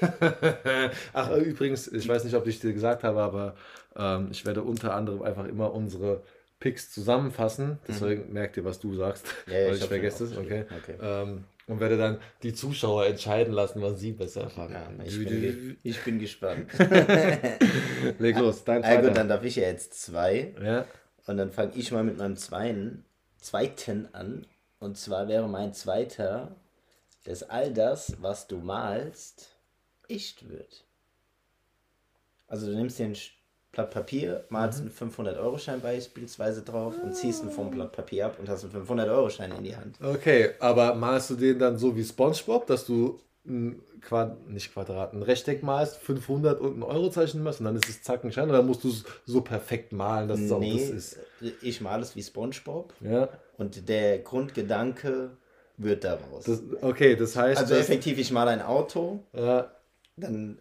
Ach, 1.12 1.30
übrigens, 1.36 1.88
ich 1.88 2.08
weiß 2.08 2.24
nicht, 2.24 2.34
ob 2.34 2.46
ich 2.46 2.60
dir 2.60 2.72
gesagt 2.72 3.04
habe, 3.04 3.20
aber 3.22 3.54
ähm, 3.96 4.28
ich 4.30 4.44
werde 4.46 4.62
unter 4.62 4.94
anderem 4.94 5.22
einfach 5.22 5.44
immer 5.46 5.72
unsere 5.72 6.22
Picks 6.60 6.92
zusammenfassen. 6.92 7.78
Deswegen 7.88 8.32
merkt 8.32 8.56
ihr, 8.56 8.64
was 8.64 8.78
du 8.80 8.94
sagst, 8.94 9.26
Mhm. 9.46 9.52
Ja, 9.52 9.58
ja, 9.58 9.66
weil 9.68 9.74
ich 9.76 9.82
ich 9.82 9.88
vergesse 9.88 10.24
es. 10.24 10.36
Okay. 10.36 10.64
Okay. 10.82 10.96
Ähm, 11.00 11.44
und 11.66 11.80
werde 11.80 11.96
dann 11.96 12.18
die 12.42 12.52
Zuschauer 12.52 13.06
entscheiden 13.06 13.54
lassen, 13.54 13.80
was 13.80 13.98
sie 13.98 14.12
besser 14.12 14.50
fanden. 14.50 14.74
Ja, 14.74 15.04
ich, 15.04 15.18
bin 15.24 15.78
ich 15.82 16.02
bin 16.04 16.18
gespannt. 16.18 16.70
Leg 18.18 18.38
los, 18.38 18.64
dein 18.64 18.84
Ah, 18.84 18.88
zweiter. 18.88 19.08
gut, 19.08 19.16
dann 19.16 19.28
darf 19.28 19.44
ich 19.44 19.56
ja 19.56 19.64
jetzt 19.64 19.94
zwei. 20.00 20.54
ja. 20.62 20.84
Und 21.26 21.38
dann 21.38 21.52
fange 21.52 21.72
ich 21.74 21.90
mal 21.90 22.04
mit 22.04 22.18
meinem 22.18 22.36
zweiten, 22.36 23.06
zweiten 23.40 24.10
an. 24.12 24.46
Und 24.78 24.98
zwar 24.98 25.26
wäre 25.26 25.48
mein 25.48 25.72
zweiter, 25.72 26.54
dass 27.24 27.42
all 27.48 27.72
das, 27.72 28.16
was 28.20 28.46
du 28.46 28.58
malst, 28.58 29.53
echt 30.08 30.48
wird. 30.48 30.84
Also 32.46 32.66
du 32.66 32.74
nimmst 32.76 32.98
den 32.98 33.14
Sch- 33.14 33.30
Blatt 33.72 33.90
Papier, 33.90 34.44
malst 34.50 34.80
einen 34.80 34.90
500-Euro-Schein 34.90 35.80
beispielsweise 35.80 36.62
drauf 36.62 36.94
und 37.02 37.14
ziehst 37.16 37.42
ihn 37.42 37.50
vom 37.50 37.70
Blatt 37.72 37.90
Papier 37.92 38.26
ab 38.26 38.38
und 38.38 38.48
hast 38.48 38.62
einen 38.62 38.72
500-Euro-Schein 38.72 39.50
in 39.50 39.64
die 39.64 39.74
Hand. 39.76 39.98
Okay, 40.00 40.50
aber 40.60 40.94
malst 40.94 41.30
du 41.30 41.34
den 41.34 41.58
dann 41.58 41.76
so 41.78 41.96
wie 41.96 42.04
SpongeBob, 42.04 42.66
dass 42.66 42.86
du 42.86 43.18
ein 43.46 43.82
Quad 44.00 44.48
nicht 44.48 44.72
Quadrat, 44.72 45.12
ein 45.12 45.22
Rechteck 45.22 45.62
malst, 45.64 45.96
500 45.98 46.60
und 46.60 46.78
ein 46.78 46.82
Eurozeichen 46.84 47.42
machst 47.42 47.58
und 47.60 47.66
dann 47.66 47.76
ist 47.76 47.88
es 47.88 48.02
zack 48.02 48.22
ein 48.24 48.32
Schein 48.32 48.48
oder 48.48 48.62
musst 48.62 48.84
du 48.84 48.88
es 48.90 49.04
so 49.26 49.40
perfekt 49.40 49.92
malen, 49.92 50.28
dass 50.28 50.40
es 50.40 50.52
auch 50.52 50.60
Nee, 50.60 50.70
das 50.72 50.90
ist? 50.90 51.18
ich 51.62 51.80
male 51.80 52.02
es 52.02 52.14
wie 52.16 52.22
Spongebob 52.22 52.92
Ja, 53.00 53.28
und 53.58 53.88
der 53.88 54.20
Grundgedanke 54.20 55.30
wird 55.76 56.04
daraus. 56.04 56.44
das, 56.46 56.62
okay, 56.82 57.16
das 57.16 57.34
heißt, 57.36 57.62
also 57.62 57.74
effektiv, 57.74 58.18
ich 58.18 58.30
male 58.30 58.50
ein 58.52 58.62
Auto, 58.62 59.20
ja, 59.34 59.70
dann 60.16 60.58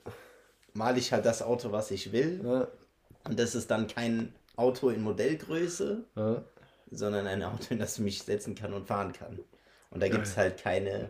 male 0.73 0.99
ich 0.99 1.11
halt 1.13 1.25
das 1.25 1.41
Auto, 1.41 1.71
was 1.71 1.91
ich 1.91 2.11
will. 2.11 2.41
ja, 2.43 2.67
Und 3.29 3.39
das 3.39 3.55
ist 3.55 3.69
dann 3.71 3.87
kein 3.87 4.33
Auto 4.55 4.89
in 4.89 5.01
Modellgröße, 5.01 6.03
ja, 6.15 6.43
sondern 6.91 7.27
ein 7.27 7.43
Auto, 7.43 7.65
in 7.71 7.79
das 7.79 7.97
ich 7.97 8.03
mich 8.03 8.23
setzen 8.23 8.55
kann 8.55 8.73
und 8.73 8.87
fahren 8.87 9.13
kann. 9.13 9.39
Und 9.89 10.01
da 10.01 10.07
gibt 10.09 10.25
es 10.25 10.37
halt 10.37 10.57
keine 10.61 11.09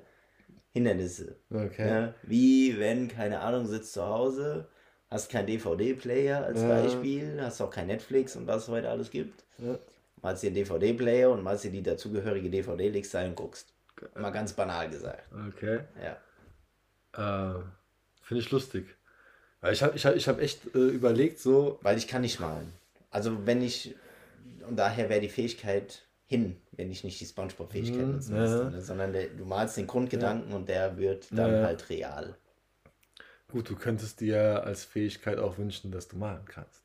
Hindernisse. 0.71 1.37
okay. 1.49 1.85
Ne? 1.85 2.13
Wie 2.23 2.79
wenn, 2.79 3.07
keine 3.07 3.39
Ahnung, 3.41 3.65
sitzt 3.67 3.93
zu 3.93 4.03
Hause, 4.05 4.67
hast 5.09 5.29
kein 5.29 5.45
DVD-Player 5.45 6.43
als 6.43 6.61
Ja. 6.61 6.67
Beispiel, 6.67 7.39
hast 7.41 7.61
auch 7.61 7.69
kein 7.69 7.87
Netflix 7.87 8.35
und 8.35 8.47
was 8.47 8.63
es 8.63 8.69
heute 8.69 8.89
alles 8.89 9.09
gibt. 9.11 9.43
Ja. 9.59 9.77
Malst 10.21 10.43
dir 10.43 10.47
einen 10.47 10.55
DVD-Player 10.55 11.29
und 11.31 11.43
malst 11.43 11.65
dir 11.65 11.71
die 11.71 11.83
dazugehörige 11.83 12.49
DVD, 12.49 12.89
legst 12.89 13.13
da 13.13 13.23
und 13.25 13.35
guckst. 13.35 13.73
Mal 14.15 14.31
ganz 14.31 14.53
banal 14.53 14.89
gesagt. 14.89 15.29
Okay. 15.49 15.81
Ja. 17.13 17.57
Äh, 17.57 17.59
Finde 18.33 18.45
ich 18.45 18.51
lustig. 18.51 18.85
Weil 19.61 19.73
Ich 19.73 19.83
habe 19.83 19.95
ich 19.95 20.05
hab, 20.05 20.15
ich 20.15 20.27
hab 20.27 20.41
echt 20.41 20.73
äh, 20.75 20.79
überlegt, 20.79 21.39
so, 21.39 21.77
Weil 21.83 21.97
ich 21.99 22.07
kann 22.07 22.21
nicht 22.21 22.39
malen. 22.39 22.73
Also 23.11 23.45
wenn 23.45 23.61
ich, 23.61 23.93
und 24.67 24.75
daher 24.75 25.07
wäre 25.09 25.21
die 25.21 25.29
Fähigkeit 25.29 26.01
hin, 26.25 26.55
wenn 26.71 26.89
ich 26.89 27.03
nicht 27.03 27.19
die 27.21 27.25
Spongebob-Fähigkeit 27.27 28.07
Mhm, 28.07 28.11
nutzen 28.13 28.35
ja. 28.35 28.41
müsste. 28.41 28.71
Ne? 28.71 28.81
Sondern 28.81 29.13
der, 29.13 29.27
du 29.27 29.45
malst 29.45 29.77
den 29.77 29.85
Grundgedanken 29.85 30.51
und 30.53 30.67
der 30.67 30.97
wird 30.97 31.27
dann 31.31 31.51
Ja, 31.51 31.59
ja. 31.59 31.65
halt 31.67 31.89
real. 31.91 32.35
gut, 33.51 33.69
du 33.69 33.75
könntest 33.75 34.19
dir 34.19 34.63
als 34.63 34.83
Fähigkeit 34.83 35.37
auch 35.37 35.59
wünschen, 35.59 35.91
dass 35.91 36.07
du 36.07 36.17
malen 36.17 36.45
kannst. 36.45 36.81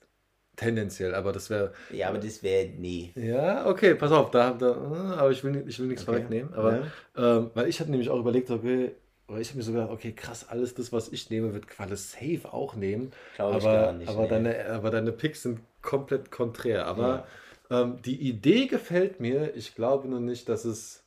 Tendenziell, 0.56 1.14
aber 1.14 1.32
das 1.32 1.48
wäre. 1.48 1.72
Ja, 1.90 2.08
aber 2.08 2.18
das 2.18 2.42
wäre 2.42 2.68
nee. 2.76 3.12
Ja, 3.16 3.66
okay, 3.66 3.94
pass 3.94 4.12
auf, 4.12 4.30
da, 4.32 4.50
da 4.52 4.66
äh, 4.72 5.16
aber 5.16 5.30
ich 5.30 5.42
will, 5.44 5.64
ich 5.66 5.78
will 5.78 5.86
nichts 5.86 6.02
Okay. 6.02 6.12
vorwegnehmen. 6.12 6.52
Aber 6.52 6.82
Ja. 7.16 7.38
ähm, 7.38 7.50
weil 7.54 7.68
ich 7.68 7.80
hatte 7.80 7.90
nämlich 7.90 8.10
auch 8.10 8.18
überlegt, 8.18 8.50
okay, 8.50 8.90
oder 9.28 9.40
ich 9.40 9.48
habe 9.48 9.58
mir 9.58 9.62
so 9.64 9.72
gedacht, 9.72 9.90
okay, 9.90 10.12
krass, 10.12 10.48
alles 10.48 10.74
das, 10.74 10.92
was 10.92 11.10
ich 11.10 11.28
nehme, 11.28 11.52
wird 11.52 11.68
Qualle 11.68 11.96
safe 11.96 12.50
auch 12.50 12.74
nehmen. 12.74 13.12
Glaube 13.36 13.58
ich 13.58 13.64
aber, 13.64 13.80
gar 13.82 13.92
nicht, 13.92 14.08
aber, 14.08 14.22
nee. 14.22 14.28
deine, 14.28 14.66
aber 14.70 14.90
deine 14.90 15.12
Picks 15.12 15.42
sind 15.42 15.60
komplett 15.82 16.30
konträr. 16.30 16.86
Aber 16.86 17.26
ähm, 17.70 18.00
die 18.02 18.18
Idee 18.20 18.66
gefällt 18.66 19.20
mir. 19.20 19.54
Ich 19.54 19.74
glaube 19.74 20.08
nur 20.08 20.20
nicht, 20.20 20.48
dass 20.48 20.64
es. 20.64 21.04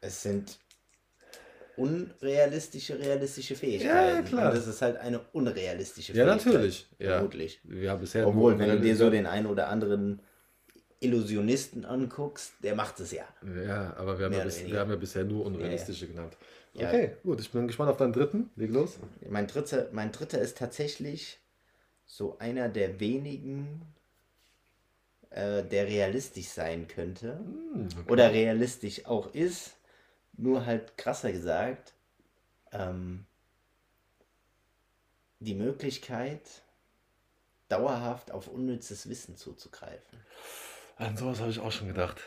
Es 0.00 0.22
sind 0.22 0.58
unrealistische, 1.76 2.98
realistische 2.98 3.54
Fähigkeiten. 3.54 4.24
klar. 4.24 4.50
Und 4.50 4.56
das 4.58 4.66
ist 4.66 4.82
halt 4.82 4.96
eine 4.96 5.20
unrealistische 5.32 6.12
Ja, 6.12 6.24
Fähigkeit. 6.26 6.46
natürlich. 6.54 6.88
Ja. 6.98 7.10
Vermutlich. 7.14 7.60
Ja, 7.70 7.94
bisher. 7.94 8.26
Obwohl, 8.26 8.58
wenn 8.58 8.70
du 8.70 8.80
dir 8.80 8.96
so 8.96 9.10
den 9.10 9.26
einen 9.26 9.46
oder 9.46 9.68
anderen 9.68 10.20
Illusionisten 11.00 11.84
anguckst, 11.86 12.52
der 12.62 12.74
macht 12.74 13.00
es 13.00 13.12
ja. 13.12 13.24
Ja, 13.66 13.96
aber 13.96 14.18
wir 14.18 14.26
haben, 14.26 14.34
ja, 14.34 14.44
bis, 14.44 14.64
wir 14.64 14.78
haben 14.78 14.90
ja 14.90 14.96
bisher 14.96 15.24
nur 15.24 15.46
unrealistische 15.46 16.06
genannt. 16.06 16.36
Ja. 16.74 16.88
Okay, 16.88 17.16
gut, 17.24 17.40
ich 17.40 17.50
bin 17.50 17.66
gespannt 17.66 17.90
auf 17.90 17.96
deinen 17.96 18.12
dritten. 18.12 18.50
Leg 18.56 18.70
los. 18.70 18.98
Mein 19.28 19.46
dritter, 19.46 19.88
mein 19.92 20.12
dritter 20.12 20.40
ist 20.40 20.58
tatsächlich 20.58 21.38
so 22.06 22.38
einer 22.38 22.68
der 22.68 23.00
wenigen, 23.00 23.82
äh, 25.30 25.62
der 25.64 25.86
realistisch 25.86 26.48
sein 26.48 26.86
könnte. 26.86 27.38
Hm, 27.38 27.88
Oder 28.06 28.32
realistisch 28.32 29.06
auch 29.06 29.32
ist, 29.34 29.76
nur 30.36 30.66
halt 30.66 30.96
krasser 30.98 31.32
gesagt. 31.32 31.94
Ähm, 32.72 33.24
die 35.40 35.54
Möglichkeit, 35.54 36.42
dauerhaft 37.68 38.30
auf 38.30 38.48
unnützes 38.48 39.08
Wissen 39.08 39.36
zuzugreifen. 39.36 40.20
An 41.00 41.16
sowas 41.16 41.40
habe 41.40 41.50
ich 41.50 41.58
auch 41.58 41.72
schon 41.72 41.88
gedacht. 41.88 42.20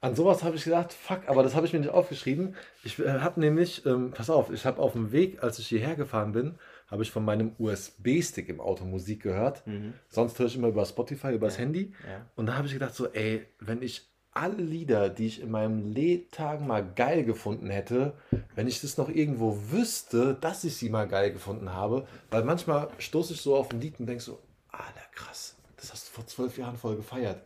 An 0.00 0.14
sowas 0.14 0.42
habe 0.42 0.56
ich 0.56 0.64
gedacht, 0.64 0.94
fuck, 0.94 1.28
aber 1.28 1.42
das 1.42 1.54
habe 1.54 1.66
ich 1.66 1.74
mir 1.74 1.80
nicht 1.80 1.90
aufgeschrieben. 1.90 2.54
Ich 2.82 2.98
äh, 2.98 3.20
habe 3.20 3.38
nämlich, 3.38 3.84
ähm, 3.84 4.12
pass 4.12 4.30
auf, 4.30 4.50
ich 4.50 4.64
habe 4.64 4.80
auf 4.80 4.92
dem 4.92 5.12
Weg, 5.12 5.42
als 5.42 5.58
ich 5.58 5.66
hierher 5.68 5.94
gefahren 5.96 6.32
bin, 6.32 6.54
habe 6.90 7.02
ich 7.02 7.10
von 7.10 7.22
meinem 7.22 7.52
USB-Stick 7.58 8.48
im 8.48 8.58
Auto 8.58 8.86
Musik 8.86 9.22
gehört. 9.22 9.62
Sonst 10.08 10.38
höre 10.38 10.46
ich 10.46 10.56
immer 10.56 10.68
über 10.68 10.86
Spotify, 10.86 11.34
übers 11.34 11.58
Handy. 11.58 11.92
Ja. 12.08 12.24
Und 12.36 12.46
da 12.46 12.56
habe 12.56 12.66
ich 12.66 12.72
gedacht, 12.72 12.94
so, 12.94 13.06
ey, 13.08 13.46
wenn 13.58 13.82
ich 13.82 14.08
alle 14.32 14.62
Lieder, 14.62 15.10
die 15.10 15.26
ich 15.26 15.42
in 15.42 15.50
meinem 15.50 15.92
Lebtag 15.92 16.62
mal 16.62 16.82
geil 16.94 17.24
gefunden 17.24 17.68
hätte, 17.68 18.14
wenn 18.54 18.66
ich 18.66 18.80
das 18.80 18.96
noch 18.96 19.10
irgendwo 19.10 19.58
wüsste, 19.70 20.38
dass 20.40 20.64
ich 20.64 20.74
sie 20.76 20.88
mal 20.88 21.06
geil 21.06 21.32
gefunden 21.32 21.74
habe, 21.74 22.06
weil 22.30 22.44
manchmal 22.44 22.88
stoße 22.96 23.34
ich 23.34 23.42
so 23.42 23.56
auf 23.56 23.70
ein 23.70 23.82
Lied 23.82 24.00
und 24.00 24.06
denke 24.06 24.22
so, 24.22 24.38
Alter, 24.70 25.04
krass, 25.12 25.56
das 25.76 25.92
hast 25.92 26.08
du 26.08 26.12
vor 26.12 26.26
zwölf 26.26 26.56
Jahren 26.56 26.78
voll 26.78 26.96
gefeiert. 26.96 27.42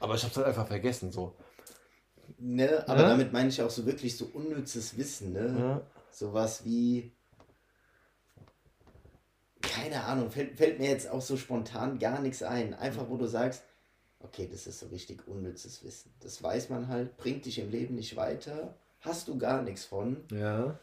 Aber 0.00 0.14
ich 0.14 0.22
habe 0.22 0.30
es 0.30 0.36
halt 0.36 0.46
einfach 0.46 0.66
vergessen, 0.66 1.10
so. 1.12 1.34
Ne, 2.38 2.84
aber 2.88 3.02
Ja. 3.02 3.08
damit 3.10 3.32
meine 3.32 3.48
ich 3.48 3.62
auch 3.62 3.70
so 3.70 3.86
wirklich 3.86 4.16
so 4.16 4.26
unnützes 4.32 4.96
Wissen, 4.98 5.32
ne? 5.32 5.56
Ja. 5.58 5.80
Sowas 6.10 6.64
wie. 6.64 7.12
Keine 9.62 10.04
Ahnung, 10.04 10.30
fällt, 10.30 10.56
fällt 10.56 10.78
mir 10.78 10.90
jetzt 10.90 11.08
auch 11.08 11.20
so 11.22 11.36
spontan 11.36 11.98
gar 11.98 12.20
nichts 12.20 12.42
ein. 12.42 12.74
Einfach, 12.74 13.08
wo 13.08 13.16
du 13.16 13.26
sagst, 13.26 13.62
okay, 14.20 14.48
das 14.50 14.66
ist 14.66 14.80
so 14.80 14.86
richtig 14.86 15.26
unnützes 15.26 15.82
Wissen. 15.84 16.12
Das 16.20 16.42
weiß 16.42 16.68
man 16.70 16.88
halt, 16.88 17.16
bringt 17.16 17.44
dich 17.46 17.58
im 17.58 17.70
Leben 17.70 17.94
nicht 17.94 18.16
weiter, 18.16 18.74
hast 19.00 19.28
du 19.28 19.38
gar 19.38 19.62
nichts 19.62 19.84
von. 19.84 20.24
Ja. 20.30 20.78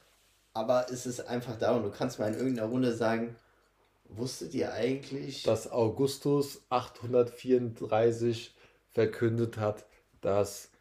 Aber 0.53 0.87
es 0.91 1.05
ist 1.05 1.27
einfach 1.27 1.57
da 1.57 1.75
und 1.75 1.83
du 1.83 1.89
kannst 1.91 2.19
mal 2.19 2.31
in 2.31 2.37
irgendeiner 2.37 2.67
Runde 2.69 2.93
sagen, 2.93 3.35
wusstet 4.09 4.53
ihr 4.53 4.73
eigentlich, 4.73 5.43
Dass 5.43 5.71
Augustus 5.71 6.61
834 6.69 8.53
verkündet 8.93 9.57
hat, 9.57 9.85
dass 10.21 10.71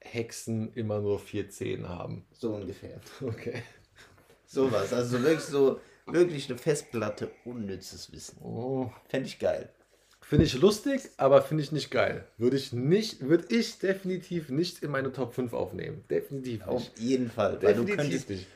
Hexen 0.00 0.72
immer 0.74 1.00
nur 1.00 1.18
vier 1.18 1.50
Zehen 1.50 1.88
haben. 1.88 2.26
so 2.32 2.54
ungefähr. 2.54 3.00
Okay. 3.20 3.62
Sowas. 4.46 4.92
Also 4.92 5.22
wirklich 5.22 5.40
so, 5.44 5.80
wirklich 6.06 6.48
eine 6.48 6.58
Festplatte 6.58 7.30
unnützes 7.44 8.12
Wissen. 8.12 8.38
Oh. 8.42 8.90
Fände 9.08 9.28
ich 9.28 9.38
geil. 9.38 9.70
Finde 10.22 10.44
ich 10.44 10.58
lustig, 10.58 11.00
aber 11.16 11.42
finde 11.42 11.62
ich 11.62 11.72
nicht 11.72 11.90
geil. 11.90 12.26
Würde 12.36 12.56
ich 12.56 12.72
nicht, 12.72 13.28
würde 13.28 13.46
ich 13.54 13.78
definitiv 13.78 14.50
nicht 14.50 14.82
in 14.82 14.90
meine 14.90 15.12
Top 15.12 15.34
5 15.34 15.54
aufnehmen. 15.54 16.04
Definitiv 16.10 16.66
Auf 16.66 16.80
nicht. 16.80 16.98
jeden 16.98 17.30
Fall. 17.30 17.58
Definitiv 17.58 18.28
nicht. 18.28 18.46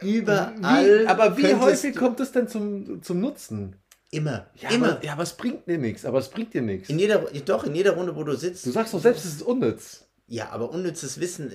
überall. 0.00 1.00
Wie, 1.02 1.06
aber 1.06 1.36
wie 1.36 1.54
häufig 1.54 1.96
kommt 1.96 2.20
es 2.20 2.32
denn 2.32 2.48
zum, 2.48 3.02
zum 3.02 3.20
Nutzen? 3.20 3.76
Immer. 4.12 4.46
Ja, 4.56 4.68
immer. 4.70 4.92
Aber, 4.92 5.04
ja, 5.04 5.12
aber 5.14 5.22
es 5.22 5.32
bringt 5.32 5.66
dir 5.66 5.78
nichts. 5.78 6.04
Aber 6.04 6.18
es 6.18 6.28
bringt 6.28 6.52
dir 6.52 6.60
nichts. 6.60 6.90
In 6.90 6.98
jeder, 6.98 7.18
doch, 7.46 7.64
in 7.64 7.74
jeder 7.74 7.92
Runde, 7.92 8.14
wo 8.14 8.22
du 8.22 8.36
sitzt. 8.36 8.66
Du 8.66 8.70
sagst 8.70 8.92
doch 8.92 9.00
selbst, 9.00 9.24
es 9.24 9.36
ist 9.36 9.42
unnütz. 9.42 10.04
Ja, 10.26 10.50
aber 10.50 10.70
unnützes 10.70 11.18
Wissen 11.18 11.50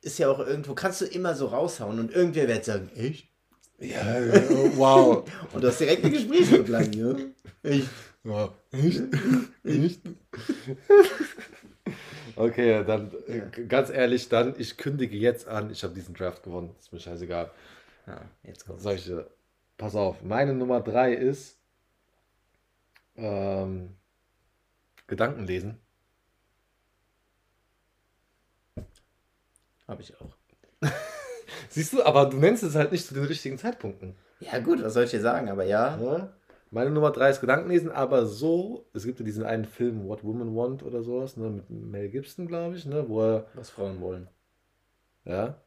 ist 0.00 0.18
ja 0.18 0.28
auch 0.28 0.40
irgendwo, 0.40 0.74
kannst 0.74 1.00
du 1.00 1.04
immer 1.04 1.34
so 1.36 1.46
raushauen 1.46 2.00
und 2.00 2.12
irgendwer 2.12 2.48
wird 2.48 2.64
sagen, 2.64 2.90
echt? 2.96 3.28
Ja, 3.78 4.16
wow. 4.76 5.24
Und 5.52 5.64
du 5.64 5.68
hast 5.68 5.80
direkt 5.80 6.04
eine 6.04 6.12
Gesprächsgrundlage, 6.12 6.96
ja? 6.96 7.16
Echt? 7.68 7.88
Ja, 8.22 8.54
echt? 8.70 9.02
Echt? 9.64 10.00
Okay, 12.36 12.84
dann 12.84 13.10
äh, 13.26 13.64
ganz 13.66 13.90
ehrlich, 13.90 14.28
dann 14.28 14.54
ich 14.56 14.76
kündige 14.76 15.16
jetzt 15.16 15.48
an, 15.48 15.70
ich 15.70 15.82
habe 15.82 15.94
diesen 15.94 16.14
Draft 16.14 16.44
gewonnen. 16.44 16.70
Ist 16.78 16.92
mir 16.92 17.00
scheißegal. 17.00 17.50
Ja, 18.06 18.20
jetzt 18.44 18.66
kommt's. 18.66 18.84
dir, 18.84 19.28
pass 19.76 19.96
auf, 19.96 20.22
meine 20.22 20.54
Nummer 20.54 20.80
drei 20.80 21.12
ist 21.12 21.58
ähm, 23.16 23.96
Gedanken 25.06 25.46
lesen. 25.46 25.78
Habe 29.88 30.02
ich 30.02 30.18
auch. 30.20 30.36
Siehst 31.68 31.92
du, 31.92 32.02
aber 32.02 32.26
du 32.26 32.38
nennst 32.38 32.62
es 32.62 32.74
halt 32.74 32.92
nicht 32.92 33.06
zu 33.06 33.14
den 33.14 33.24
richtigen 33.24 33.58
Zeitpunkten. 33.58 34.16
Ja, 34.40 34.58
gut, 34.58 34.82
was 34.82 34.94
soll 34.94 35.04
ich 35.04 35.10
dir 35.10 35.20
sagen, 35.20 35.48
aber 35.48 35.64
ja. 35.64 35.98
Ja? 35.98 36.32
Meine 36.70 36.90
Nummer 36.90 37.10
drei 37.10 37.28
ist 37.28 37.40
Gedankenlesen, 37.42 37.90
aber 37.90 38.24
so, 38.26 38.86
es 38.94 39.04
gibt 39.04 39.18
ja 39.20 39.24
diesen 39.26 39.44
einen 39.44 39.66
Film, 39.66 40.08
What 40.08 40.24
Women 40.24 40.56
Want 40.56 40.82
oder 40.82 41.02
sowas, 41.02 41.36
ne, 41.36 41.50
mit 41.50 41.68
Mel 41.68 42.08
Gibson, 42.08 42.46
glaube 42.48 42.76
ich, 42.76 42.86
ne, 42.86 43.08
wo 43.08 43.20
er, 43.22 43.46
Was 43.54 43.68
Frauen 43.68 44.00
wollen. 44.00 44.28
ja, 45.24 45.60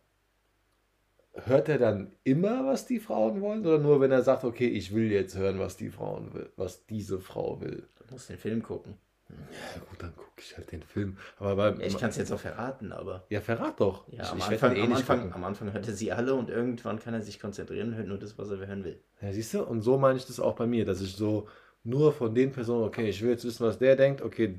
hört 1.45 1.69
er 1.69 1.77
dann 1.77 2.11
immer, 2.23 2.65
was 2.65 2.85
die 2.85 2.99
Frauen 2.99 3.41
wollen, 3.41 3.65
oder 3.65 3.77
nur, 3.77 3.99
wenn 4.01 4.11
er 4.11 4.21
sagt, 4.21 4.43
okay, 4.43 4.67
ich 4.67 4.93
will 4.93 5.11
jetzt 5.11 5.37
hören, 5.37 5.59
was 5.59 5.77
die 5.77 5.89
Frauen 5.89 6.33
will, 6.33 6.49
was 6.55 6.85
diese 6.85 7.19
Frau 7.19 7.59
will? 7.61 7.83
Du 8.07 8.13
musst 8.13 8.29
den 8.29 8.37
Film 8.37 8.63
gucken. 8.63 8.95
Ja, 9.27 9.81
gut, 9.89 10.01
dann 10.01 10.15
gucke 10.15 10.39
ich 10.39 10.55
halt 10.55 10.71
den 10.71 10.83
Film. 10.83 11.17
Aber 11.39 11.55
beim, 11.55 11.79
Ja, 11.79 11.87
ich 11.87 11.97
kann 11.97 12.11
es 12.11 12.17
jetzt 12.17 12.31
auch 12.31 12.39
verraten, 12.39 12.91
aber. 12.91 13.25
ja, 13.29 13.41
verrat 13.41 13.79
doch. 13.79 14.07
Ja, 14.07 14.21
ich, 14.23 14.29
am, 14.29 14.37
ich 14.37 14.45
Anfang, 14.45 14.75
eh 14.75 14.81
am, 14.83 14.93
Anfang, 14.93 15.33
am 15.33 15.43
Anfang 15.43 15.73
hört 15.73 15.87
er 15.87 15.93
sie 15.93 16.11
alle 16.11 16.35
und 16.35 16.49
irgendwann 16.49 16.99
kann 16.99 17.15
er 17.15 17.21
sich 17.21 17.39
konzentrieren 17.39 17.89
und 17.89 17.95
hört 17.95 18.07
nur 18.07 18.19
das, 18.19 18.37
was 18.37 18.51
er 18.51 18.57
hören 18.57 18.83
will. 18.83 18.99
Ja, 19.21 19.33
siehst 19.33 19.53
du? 19.55 19.63
Und 19.63 19.81
so 19.81 19.97
meine 19.97 20.17
ich 20.17 20.25
das 20.25 20.39
auch 20.39 20.55
bei 20.55 20.67
mir, 20.67 20.85
dass 20.85 21.01
ich 21.01 21.15
so 21.15 21.47
nur 21.83 22.13
von 22.13 22.33
den 22.35 22.51
Personen, 22.51 22.83
okay, 22.83 23.09
ich 23.09 23.21
will 23.21 23.31
jetzt 23.31 23.45
wissen, 23.45 23.65
was 23.65 23.79
der 23.79 23.95
denkt, 23.95 24.21
okay, 24.21 24.55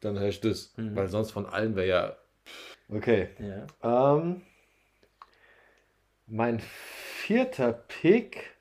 dann 0.00 0.18
höre 0.18 0.28
ich 0.28 0.40
das. 0.40 0.72
Mhm. 0.76 0.96
Weil 0.96 1.08
sonst 1.08 1.30
von 1.30 1.46
allen 1.46 1.76
wäre 1.76 1.86
ja. 1.88 2.16
Okay. 2.88 3.28
Ja. 3.38 4.16
Ähm, 4.18 4.42
mein 6.32 6.60
vierter 6.60 7.72
Pick. 7.74 8.56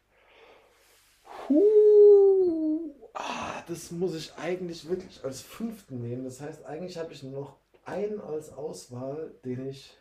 Huh, 1.48 2.94
ah, 3.14 3.64
das 3.68 3.92
muss 3.92 4.14
ich 4.14 4.36
eigentlich 4.36 4.90
wirklich 4.90 5.24
als 5.24 5.42
fünften 5.42 6.02
nehmen. 6.02 6.26
Das 6.26 6.42
heißt, 6.42 6.66
eigentlich 6.66 6.98
habe 6.98 7.14
ich 7.14 7.24
noch 7.24 7.56
einen 7.86 8.20
als 8.20 8.52
Auswahl, 8.52 9.32
den 9.46 9.70
ich 9.70 9.98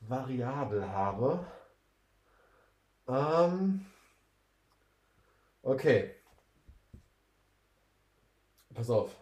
variabel 0.00 0.88
habe. 0.88 1.46
Ähm, 3.06 3.84
okay. 5.62 6.14
Pass 8.72 8.88
auf. 8.88 9.14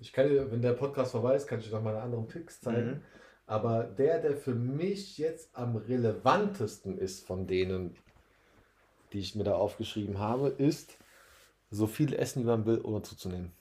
Ich 0.00 0.10
kann 0.10 0.28
dir, 0.28 0.50
wenn 0.50 0.62
der 0.62 0.72
Podcast 0.72 1.12
vorbei 1.12 1.36
ist, 1.36 1.46
kann 1.46 1.60
ich 1.60 1.66
dir 1.66 1.74
noch 1.74 1.82
meine 1.82 2.00
anderen 2.00 2.26
Picks 2.26 2.62
zeigen. 2.62 2.90
Mhm. 2.90 3.02
Aber 3.46 3.84
der, 3.84 4.20
der 4.20 4.36
für 4.36 4.54
mich 4.54 5.18
jetzt 5.18 5.50
am 5.52 5.76
relevantesten 5.76 6.98
ist 6.98 7.26
von 7.26 7.46
denen, 7.46 7.96
die 9.12 9.18
ich 9.18 9.34
mir 9.34 9.44
da 9.44 9.54
aufgeschrieben 9.54 10.18
habe, 10.18 10.48
ist 10.48 10.96
so 11.70 11.86
viel 11.86 12.14
essen, 12.14 12.42
wie 12.42 12.46
man 12.46 12.64
will, 12.66 12.80
ohne 12.82 13.02
zuzunehmen. 13.02 13.52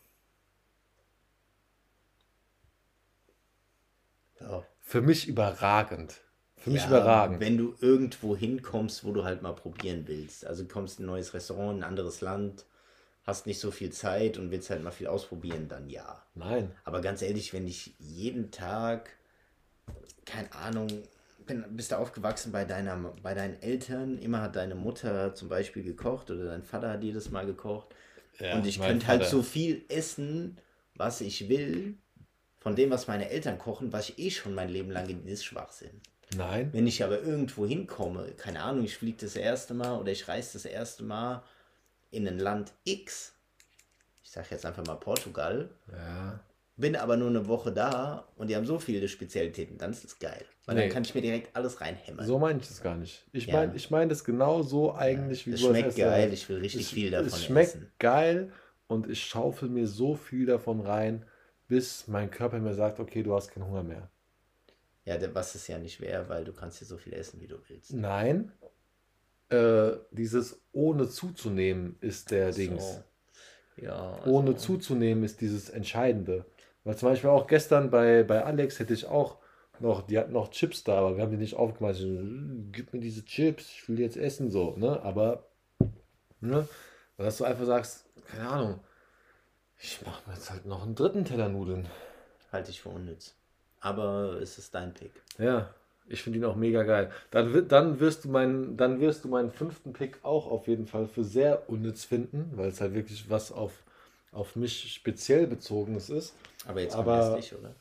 Ja. 4.39 4.63
Für 4.79 5.01
mich 5.01 5.27
überragend. 5.27 6.21
Für 6.57 6.69
mich 6.69 6.83
Ja, 6.83 6.87
überragend. 6.87 7.39
Wenn 7.39 7.57
du 7.57 7.75
irgendwo 7.81 8.37
hinkommst, 8.37 9.03
wo 9.03 9.11
du 9.11 9.23
halt 9.23 9.41
mal 9.41 9.53
probieren 9.53 10.03
willst. 10.07 10.45
Also 10.45 10.65
kommst 10.65 10.99
in 10.99 11.05
ein 11.05 11.07
neues 11.07 11.33
Restaurant, 11.33 11.77
in 11.77 11.83
ein 11.83 11.89
anderes 11.89 12.21
Land, 12.21 12.65
hast 13.23 13.47
nicht 13.47 13.59
so 13.59 13.71
viel 13.71 13.91
Zeit 13.91 14.37
und 14.37 14.51
willst 14.51 14.69
halt 14.69 14.83
mal 14.83 14.91
viel 14.91 15.07
ausprobieren, 15.07 15.67
dann 15.67 15.89
ja. 15.89 16.23
Nein. 16.35 16.71
Aber 16.83 17.01
ganz 17.01 17.21
ehrlich, 17.21 17.53
wenn 17.53 17.67
ich 17.67 17.95
jeden 17.99 18.51
Tag, 18.51 19.09
keine 20.25 20.51
Ahnung, 20.53 20.87
bin, 21.45 21.63
bist 21.71 21.91
du 21.91 21.97
aufgewachsen 21.97 22.51
bei, 22.51 22.65
deiner, 22.65 22.95
bei 23.21 23.33
deinen 23.33 23.61
Eltern, 23.61 24.17
immer 24.17 24.41
hat 24.41 24.55
deine 24.55 24.75
Mutter 24.75 25.35
zum 25.35 25.49
Beispiel 25.49 25.83
gekocht 25.83 26.31
oder 26.31 26.45
dein 26.45 26.63
Vater 26.63 26.89
hat 26.89 27.03
jedes 27.03 27.29
Mal 27.31 27.45
gekocht. 27.45 27.93
Ja, 28.39 28.55
und 28.55 28.65
ich 28.65 28.79
könnte 28.81 29.07
halt 29.07 29.25
so 29.25 29.43
viel 29.43 29.85
essen, 29.89 30.57
was 30.95 31.21
ich 31.21 31.49
will, 31.49 31.95
von 32.59 32.75
dem, 32.75 32.89
was 32.89 33.07
meine 33.07 33.29
Eltern 33.29 33.57
kochen, 33.57 33.91
was 33.91 34.09
ich 34.09 34.19
eh 34.19 34.31
schon 34.31 34.55
mein 34.55 34.69
Leben 34.69 34.89
lang 34.89 35.07
in 35.09 35.27
ist 35.27 35.43
Schwachsinn. 35.43 36.01
Nein. 36.35 36.69
Wenn 36.71 36.87
ich 36.87 37.03
aber 37.03 37.21
irgendwo 37.21 37.65
hinkomme, 37.65 38.31
keine 38.37 38.63
Ahnung, 38.63 38.85
ich 38.85 38.97
fliege 38.97 39.17
das 39.21 39.35
erste 39.35 39.73
Mal 39.73 39.99
oder 39.99 40.11
ich 40.11 40.27
reise 40.27 40.53
das 40.53 40.65
erste 40.65 41.03
Mal 41.03 41.43
in 42.09 42.27
ein 42.27 42.39
Land 42.39 42.71
X, 42.85 43.33
ich 44.23 44.31
sage 44.31 44.47
jetzt 44.51 44.65
einfach 44.65 44.85
mal 44.85 44.95
Portugal, 44.95 45.69
Ja. 45.91 46.39
Bin 46.75 46.95
aber 46.95 47.17
nur 47.17 47.29
eine 47.29 47.47
Woche 47.47 47.71
da 47.71 48.27
und 48.35 48.49
die 48.49 48.55
haben 48.55 48.65
so 48.65 48.79
viele 48.79 49.07
Spezialitäten, 49.07 49.77
dann 49.77 49.91
ist 49.91 50.03
das 50.03 50.17
geil. 50.19 50.43
Weil 50.65 50.75
Nee. 50.75 50.81
dann 50.81 50.89
kann 50.91 51.03
ich 51.03 51.13
mir 51.13 51.21
direkt 51.21 51.55
alles 51.55 51.79
reinhämmern. 51.81 52.25
So 52.25 52.39
meine 52.39 52.59
ich 52.59 52.67
das 52.67 52.81
gar 52.81 52.95
nicht. 52.95 53.25
Ich 53.31 53.45
Ja. 53.47 53.53
meine 53.57 53.75
ich 53.75 53.91
mein 53.91 54.09
das 54.09 54.23
genau 54.23 54.63
so 54.63 54.93
eigentlich, 54.95 55.45
wie 55.45 55.51
es 55.51 55.61
du 55.61 55.67
schmeckt 55.67 55.85
erst 55.87 55.97
geil, 55.97 56.21
sagst. 56.29 56.33
ich 56.43 56.49
will 56.49 56.57
richtig 56.59 56.81
es, 56.81 56.89
viel 56.91 57.11
davon 57.11 57.27
Es 57.27 57.43
schmeckt 57.43 57.69
essen. 57.75 57.91
geil 57.99 58.51
und 58.87 59.09
ich 59.09 59.23
schaufel 59.23 59.69
mir 59.69 59.87
so 59.87 60.15
viel 60.15 60.45
davon 60.45 60.79
rein, 60.79 61.25
bis 61.67 62.07
mein 62.07 62.31
Körper 62.31 62.59
mir 62.59 62.73
sagt, 62.73 62.99
okay, 62.99 63.23
du 63.23 63.33
hast 63.35 63.49
keinen 63.51 63.67
Hunger 63.67 63.83
mehr. 63.83 64.09
Ja, 65.05 65.17
was 65.35 65.53
ist 65.55 65.67
ja 65.67 65.77
nicht 65.77 65.95
schwer, 65.95 66.27
weil 66.29 66.43
du 66.45 66.53
kannst 66.53 66.77
hier 66.79 66.87
so 66.87 66.97
viel 66.97 67.13
essen, 67.13 67.39
wie 67.41 67.47
du 67.47 67.57
willst. 67.67 67.93
Nein. 67.93 68.51
Äh, 69.49 69.91
dieses 70.11 70.61
ohne 70.71 71.07
zuzunehmen 71.09 71.97
ist 71.99 72.31
der 72.31 72.51
So. 72.53 72.59
Dings. 72.59 73.01
Ja, 73.75 74.19
Ohne 74.25 74.51
also- 74.51 74.59
zuzunehmen 74.59 75.23
ist 75.23 75.41
dieses 75.41 75.69
Entscheidende. 75.69 76.45
Weil 76.83 76.97
zum 76.97 77.09
Beispiel 77.09 77.29
auch 77.29 77.47
gestern 77.47 77.89
bei, 77.89 78.23
bei 78.23 78.43
Alex 78.43 78.79
hätte 78.79 78.93
ich 78.93 79.05
auch 79.05 79.37
noch, 79.79 80.05
die 80.05 80.17
hatten 80.19 80.33
noch 80.33 80.51
Chips 80.51 80.83
da, 80.83 80.99
aber 80.99 81.15
wir 81.15 81.23
haben 81.23 81.31
die 81.31 81.37
nicht 81.37 81.55
aufgemacht. 81.55 81.95
So, 81.95 82.05
"Hm, 82.05 82.69
Gib 82.71 82.93
mir 82.93 82.99
diese 82.99 83.25
Chips, 83.25 83.69
ich 83.69 83.89
will 83.89 83.99
jetzt 83.99 84.17
essen, 84.17 84.49
so, 84.51 84.75
ne? 84.77 85.01
Aber, 85.01 85.47
ne? 86.41 86.67
Dass 87.17 87.37
du 87.37 87.45
einfach 87.45 87.65
sagst, 87.65 88.05
keine 88.27 88.49
Ahnung, 88.49 88.79
ich 89.77 90.05
mache 90.05 90.27
mir 90.27 90.35
jetzt 90.35 90.49
halt 90.51 90.65
noch 90.65 90.83
einen 90.83 90.95
dritten 90.95 91.25
Teller 91.25 91.49
Nudeln. 91.49 91.87
halte 92.51 92.69
ich 92.71 92.81
für 92.81 92.89
unnütz. 92.89 93.35
Aber 93.79 94.39
es 94.41 94.57
ist 94.57 94.73
dein 94.75 94.93
Pick. 94.93 95.11
Ja, 95.37 95.73
ich 96.07 96.21
finde 96.21 96.39
ihn 96.39 96.45
auch 96.45 96.55
mega 96.55 96.83
geil. 96.83 97.11
Dann, 97.31 97.67
dann, 97.67 97.99
wirst 97.99 98.25
du 98.25 98.29
meinen, 98.29 98.77
dann 98.77 98.99
wirst 98.99 99.23
du 99.25 99.27
meinen 99.29 99.51
fünften 99.51 99.93
Pick 99.93 100.19
auch 100.23 100.47
auf 100.49 100.67
jeden 100.67 100.85
Fall 100.87 101.07
für 101.07 101.23
sehr 101.23 101.69
unnütz 101.69 102.03
finden, 102.05 102.51
weil 102.55 102.69
es 102.69 102.79
halt 102.81 102.93
wirklich 102.93 103.29
was 103.29 103.51
auf, 103.51 103.83
auf 104.33 104.55
mich 104.55 104.93
speziell 104.93 105.47
bezogenes 105.47 106.09
ist. 106.09 106.33
Aber 106.65 106.81
jetzt 106.81 106.95
Aber- 106.95 107.35
erst 107.35 107.51
ich, 107.51 107.57
oder? 107.57 107.73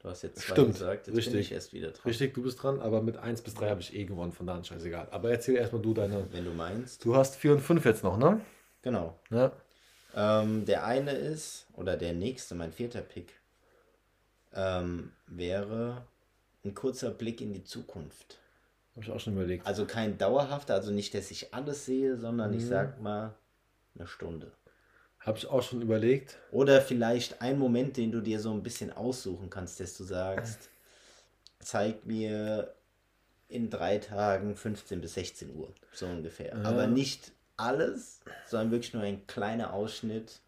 Du 0.00 0.08
hast 0.08 0.22
jetzt 0.22 0.40
zwei 0.40 0.52
Stimmt, 0.54 0.74
gesagt, 0.74 1.06
jetzt 1.08 1.16
richtig. 1.16 1.32
bin 1.32 1.40
ich 1.40 1.52
erst 1.52 1.72
wieder 1.72 1.90
dran. 1.90 2.02
Richtig, 2.04 2.32
du 2.34 2.42
bist 2.42 2.62
dran, 2.62 2.80
aber 2.80 3.02
mit 3.02 3.16
1 3.16 3.42
bis 3.42 3.54
3 3.54 3.68
habe 3.70 3.80
ich 3.80 3.94
eh 3.94 4.04
gewonnen, 4.04 4.30
von 4.32 4.46
daher 4.46 4.62
scheißegal. 4.62 5.08
Aber 5.10 5.30
erzähl 5.30 5.56
erstmal 5.56 5.82
du 5.82 5.92
deine. 5.92 6.26
Wenn 6.32 6.44
du 6.44 6.52
meinst. 6.52 7.04
Du 7.04 7.16
hast 7.16 7.34
4 7.36 7.52
und 7.52 7.60
5 7.60 7.84
jetzt 7.84 8.04
noch, 8.04 8.16
ne? 8.16 8.40
Genau. 8.82 9.18
Ja. 9.30 9.50
Ähm, 10.14 10.64
der 10.66 10.84
eine 10.86 11.10
ist, 11.12 11.66
oder 11.74 11.96
der 11.96 12.12
nächste, 12.12 12.54
mein 12.54 12.72
vierter 12.72 13.02
Pick, 13.02 13.32
ähm, 14.54 15.12
wäre 15.26 16.06
ein 16.64 16.74
kurzer 16.74 17.10
Blick 17.10 17.40
in 17.40 17.52
die 17.52 17.64
Zukunft. 17.64 18.38
Habe 18.94 19.04
ich 19.04 19.10
auch 19.12 19.20
schon 19.20 19.34
überlegt. 19.34 19.66
Also 19.66 19.84
kein 19.84 20.16
dauerhafter, 20.18 20.74
also 20.74 20.90
nicht, 20.92 21.12
dass 21.14 21.30
ich 21.30 21.52
alles 21.54 21.84
sehe, 21.86 22.16
sondern 22.16 22.52
ich 22.54 22.62
Mhm. 22.64 22.68
sag 22.68 23.00
mal 23.00 23.34
eine 23.96 24.06
Stunde. 24.06 24.52
Habe 25.28 25.38
ich 25.38 25.46
auch 25.46 25.62
schon 25.62 25.82
überlegt. 25.82 26.38
Oder 26.50 26.80
vielleicht 26.80 27.42
ein 27.42 27.58
Moment, 27.58 27.98
den 27.98 28.10
du 28.10 28.22
dir 28.22 28.40
so 28.40 28.50
ein 28.50 28.62
bisschen 28.62 28.92
aussuchen 28.92 29.50
kannst, 29.50 29.78
dass 29.78 29.94
du 29.94 30.04
sagst, 30.04 30.70
zeig 31.60 32.06
mir 32.06 32.74
in 33.48 33.68
drei 33.68 33.98
Tagen 33.98 34.56
15 34.56 35.02
bis 35.02 35.14
16 35.14 35.54
Uhr, 35.54 35.72
so 35.92 36.06
ungefähr. 36.06 36.56
Ja. 36.56 36.62
Aber 36.62 36.86
nicht 36.86 37.32
alles, 37.58 38.20
sondern 38.46 38.70
wirklich 38.70 38.94
nur 38.94 39.02
ein 39.02 39.26
kleiner 39.26 39.74
Ausschnitt, 39.74 40.40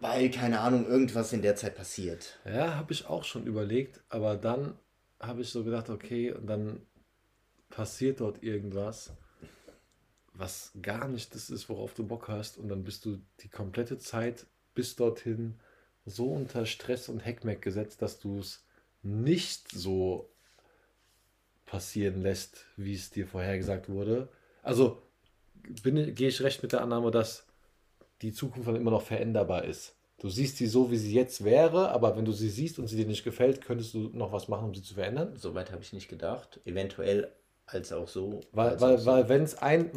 weil, 0.00 0.30
keine 0.30 0.60
Ahnung, 0.60 0.86
irgendwas 0.86 1.32
in 1.32 1.40
der 1.40 1.56
Zeit 1.56 1.76
passiert. 1.76 2.38
Ja, 2.44 2.74
habe 2.74 2.92
ich 2.92 3.06
auch 3.06 3.24
schon 3.24 3.46
überlegt, 3.46 4.02
aber 4.10 4.36
dann 4.36 4.74
habe 5.18 5.40
ich 5.40 5.48
so 5.48 5.64
gedacht, 5.64 5.88
okay, 5.88 6.30
und 6.32 6.46
dann 6.46 6.82
passiert 7.70 8.20
dort 8.20 8.42
irgendwas, 8.42 9.12
was 10.38 10.72
gar 10.80 11.08
nicht 11.08 11.34
das 11.34 11.50
ist, 11.50 11.68
worauf 11.68 11.94
du 11.94 12.06
Bock 12.06 12.28
hast, 12.28 12.58
und 12.58 12.68
dann 12.68 12.84
bist 12.84 13.04
du 13.04 13.18
die 13.40 13.48
komplette 13.48 13.98
Zeit 13.98 14.46
bis 14.74 14.96
dorthin 14.96 15.58
so 16.06 16.30
unter 16.30 16.64
Stress 16.64 17.08
und 17.08 17.20
Heckmeck 17.20 17.60
gesetzt, 17.60 18.00
dass 18.00 18.20
du 18.20 18.38
es 18.38 18.64
nicht 19.02 19.70
so 19.70 20.30
passieren 21.66 22.22
lässt, 22.22 22.64
wie 22.76 22.94
es 22.94 23.10
dir 23.10 23.26
vorhergesagt 23.26 23.88
wurde. 23.88 24.28
Also 24.62 25.02
gehe 25.62 26.28
ich 26.28 26.40
recht 26.40 26.62
mit 26.62 26.72
der 26.72 26.82
Annahme, 26.82 27.10
dass 27.10 27.46
die 28.22 28.32
Zukunft 28.32 28.68
dann 28.68 28.76
immer 28.76 28.90
noch 28.90 29.02
veränderbar 29.02 29.64
ist. 29.64 29.94
Du 30.18 30.28
siehst 30.28 30.56
sie 30.56 30.66
so, 30.66 30.90
wie 30.90 30.96
sie 30.96 31.14
jetzt 31.14 31.44
wäre, 31.44 31.90
aber 31.90 32.16
wenn 32.16 32.24
du 32.24 32.32
sie 32.32 32.48
siehst 32.48 32.78
und 32.78 32.88
sie 32.88 32.96
dir 32.96 33.06
nicht 33.06 33.22
gefällt, 33.22 33.60
könntest 33.60 33.94
du 33.94 34.10
noch 34.12 34.32
was 34.32 34.48
machen, 34.48 34.66
um 34.66 34.74
sie 34.74 34.82
zu 34.82 34.94
verändern? 34.94 35.36
Soweit 35.36 35.70
habe 35.70 35.82
ich 35.82 35.92
nicht 35.92 36.08
gedacht. 36.08 36.60
Eventuell 36.64 37.32
als 37.68 37.92
auch 37.92 38.08
so. 38.08 38.40
Weil, 38.52 38.80
weil, 38.80 38.98
so. 38.98 39.06
weil 39.06 39.28
wenn 39.28 39.42
es 39.42 39.58
ein, 39.58 39.90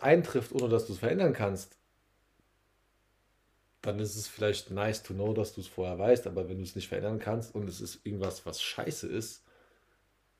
eintrifft, 0.00 0.52
ohne 0.52 0.68
dass 0.68 0.86
du 0.86 0.92
es 0.92 0.98
verändern 0.98 1.32
kannst, 1.32 1.76
dann 3.80 3.98
ist 3.98 4.16
es 4.16 4.28
vielleicht 4.28 4.70
nice 4.70 5.02
to 5.02 5.14
know, 5.14 5.32
dass 5.32 5.54
du 5.54 5.60
es 5.60 5.66
vorher 5.66 5.98
weißt, 5.98 6.26
aber 6.26 6.48
wenn 6.48 6.58
du 6.58 6.64
es 6.64 6.76
nicht 6.76 6.88
verändern 6.88 7.18
kannst 7.18 7.54
und 7.54 7.68
es 7.68 7.80
ist 7.80 8.04
irgendwas, 8.06 8.46
was 8.46 8.62
scheiße 8.62 9.08
ist, 9.08 9.44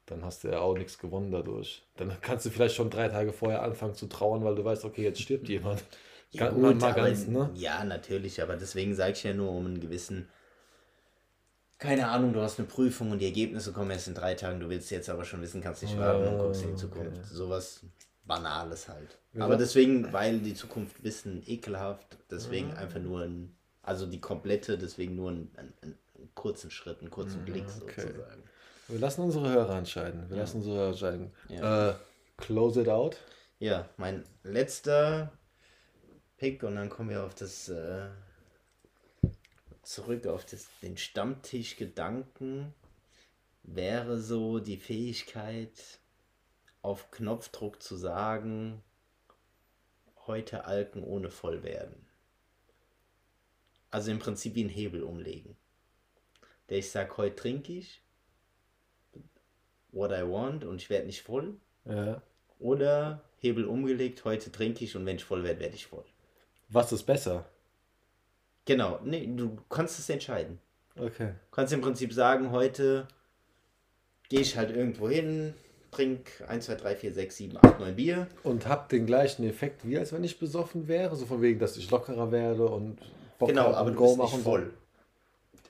dann 0.06 0.24
hast 0.24 0.44
du 0.44 0.48
ja 0.48 0.60
auch 0.60 0.76
nichts 0.76 0.98
gewonnen 0.98 1.30
dadurch. 1.30 1.82
Dann 1.96 2.16
kannst 2.20 2.46
du 2.46 2.50
vielleicht 2.50 2.74
schon 2.74 2.90
drei 2.90 3.08
Tage 3.08 3.32
vorher 3.32 3.62
anfangen 3.62 3.94
zu 3.94 4.06
trauern, 4.06 4.44
weil 4.44 4.54
du 4.54 4.64
weißt, 4.64 4.84
okay, 4.84 5.02
jetzt 5.02 5.20
stirbt 5.20 5.48
jemand. 5.48 5.82
Ja, 6.30 6.48
gut, 6.48 6.80
ganz, 6.80 7.26
ne? 7.26 7.50
ja, 7.54 7.84
natürlich, 7.84 8.40
aber 8.40 8.56
deswegen 8.56 8.94
sage 8.94 9.12
ich 9.12 9.22
ja 9.22 9.34
nur 9.34 9.50
um 9.50 9.66
einen 9.66 9.80
gewissen, 9.80 10.28
keine 11.82 12.08
Ahnung, 12.08 12.32
du 12.32 12.40
hast 12.40 12.60
eine 12.60 12.68
Prüfung 12.68 13.10
und 13.10 13.18
die 13.18 13.24
Ergebnisse 13.24 13.72
kommen 13.72 13.90
erst 13.90 14.06
in 14.06 14.14
drei 14.14 14.34
Tagen, 14.34 14.60
du 14.60 14.68
willst 14.68 14.92
jetzt 14.92 15.10
aber 15.10 15.24
schon 15.24 15.42
wissen, 15.42 15.60
kannst 15.60 15.82
nicht 15.82 15.98
warten 15.98 16.28
und 16.28 16.38
guckst 16.38 16.62
in 16.62 16.70
die 16.70 16.76
Zukunft. 16.76 17.18
Okay. 17.18 17.26
Sowas 17.28 17.80
Banales 18.24 18.88
halt. 18.88 19.18
Ja. 19.34 19.44
Aber 19.44 19.56
deswegen, 19.56 20.12
weil 20.12 20.38
die 20.38 20.54
Zukunft 20.54 21.02
wissen, 21.02 21.42
ekelhaft, 21.44 22.18
deswegen 22.30 22.68
ja. 22.68 22.76
einfach 22.76 23.00
nur 23.00 23.22
ein, 23.22 23.56
also 23.82 24.06
die 24.06 24.20
komplette, 24.20 24.78
deswegen 24.78 25.16
nur 25.16 25.30
einen, 25.30 25.50
einen, 25.56 25.74
einen 25.82 26.34
kurzen 26.36 26.70
Schritt, 26.70 27.00
einen 27.00 27.10
kurzen 27.10 27.40
ja, 27.40 27.52
Blick 27.52 27.64
okay. 27.82 28.00
sozusagen. 28.00 28.44
Wir 28.86 29.00
lassen 29.00 29.22
unsere 29.22 29.50
Hörer 29.50 29.76
entscheiden. 29.76 30.30
Wir 30.30 30.36
lassen 30.36 30.58
unsere 30.58 30.76
Hörer 30.76 30.90
entscheiden. 30.90 31.32
Äh, 31.48 31.94
close 32.36 32.80
it 32.80 32.88
out. 32.88 33.16
Ja, 33.58 33.88
mein 33.96 34.22
letzter 34.44 35.32
Pick 36.36 36.62
und 36.62 36.76
dann 36.76 36.90
kommen 36.90 37.10
wir 37.10 37.24
auf 37.24 37.34
das 37.34 37.68
äh, 37.68 38.06
zurück 39.82 40.26
auf 40.26 40.44
das, 40.44 40.68
den 40.82 40.96
Stammtisch-Gedanken 40.96 42.74
wäre 43.62 44.18
so 44.18 44.58
die 44.58 44.76
Fähigkeit, 44.76 46.00
auf 46.82 47.10
Knopfdruck 47.12 47.80
zu 47.80 47.96
sagen, 47.96 48.82
heute 50.26 50.64
Alken 50.64 51.04
ohne 51.04 51.30
voll 51.30 51.62
werden. 51.62 52.06
Also 53.90 54.10
im 54.10 54.18
Prinzip 54.18 54.54
wie 54.54 54.64
ein 54.64 54.68
Hebel 54.68 55.02
umlegen. 55.02 55.56
Der 56.68 56.78
ich 56.78 56.90
sage, 56.90 57.16
heute 57.18 57.36
trinke 57.36 57.72
ich 57.72 58.02
what 59.92 60.10
I 60.10 60.22
want 60.22 60.64
und 60.64 60.80
ich 60.80 60.90
werde 60.90 61.06
nicht 61.06 61.22
voll. 61.22 61.54
Ja. 61.84 62.22
Oder 62.58 63.22
Hebel 63.38 63.66
umgelegt, 63.66 64.24
heute 64.24 64.50
trinke 64.50 64.84
ich 64.84 64.96
und 64.96 65.04
wenn 65.06 65.16
ich 65.16 65.24
voll 65.24 65.44
werde, 65.44 65.60
werde 65.60 65.74
ich 65.74 65.86
voll. 65.86 66.04
Was 66.68 66.92
ist 66.92 67.04
besser? 67.04 67.48
Genau, 68.64 69.00
nee, 69.04 69.28
du 69.34 69.56
kannst 69.68 69.98
es 69.98 70.08
entscheiden. 70.08 70.58
Okay. 70.96 71.28
Du 71.50 71.56
kannst 71.56 71.72
im 71.72 71.80
Prinzip 71.80 72.12
sagen, 72.12 72.50
heute 72.50 73.08
gehe 74.28 74.40
ich 74.40 74.56
halt 74.56 74.74
irgendwo 74.74 75.08
hin, 75.08 75.54
trink 75.90 76.30
1, 76.46 76.66
2, 76.66 76.74
3, 76.76 76.96
4, 76.96 77.14
6, 77.14 77.36
7, 77.36 77.58
8, 77.60 77.80
9 77.80 77.96
Bier. 77.96 78.26
Und 78.42 78.66
hab 78.66 78.88
den 78.88 79.06
gleichen 79.06 79.44
Effekt, 79.44 79.86
wie 79.86 79.98
als 79.98 80.12
wenn 80.12 80.24
ich 80.24 80.38
besoffen 80.38 80.88
wäre, 80.88 81.16
so 81.16 81.26
von 81.26 81.42
wegen, 81.42 81.58
dass 81.58 81.76
ich 81.76 81.90
lockerer 81.90 82.30
werde 82.30 82.66
und 82.66 82.98
Bock 83.38 83.48
genau, 83.48 83.72
aber 83.72 83.90
du 83.90 83.96
Go 83.96 84.06
bist 84.06 84.18
machen 84.18 84.36
nicht 84.36 84.44
voll. 84.44 84.70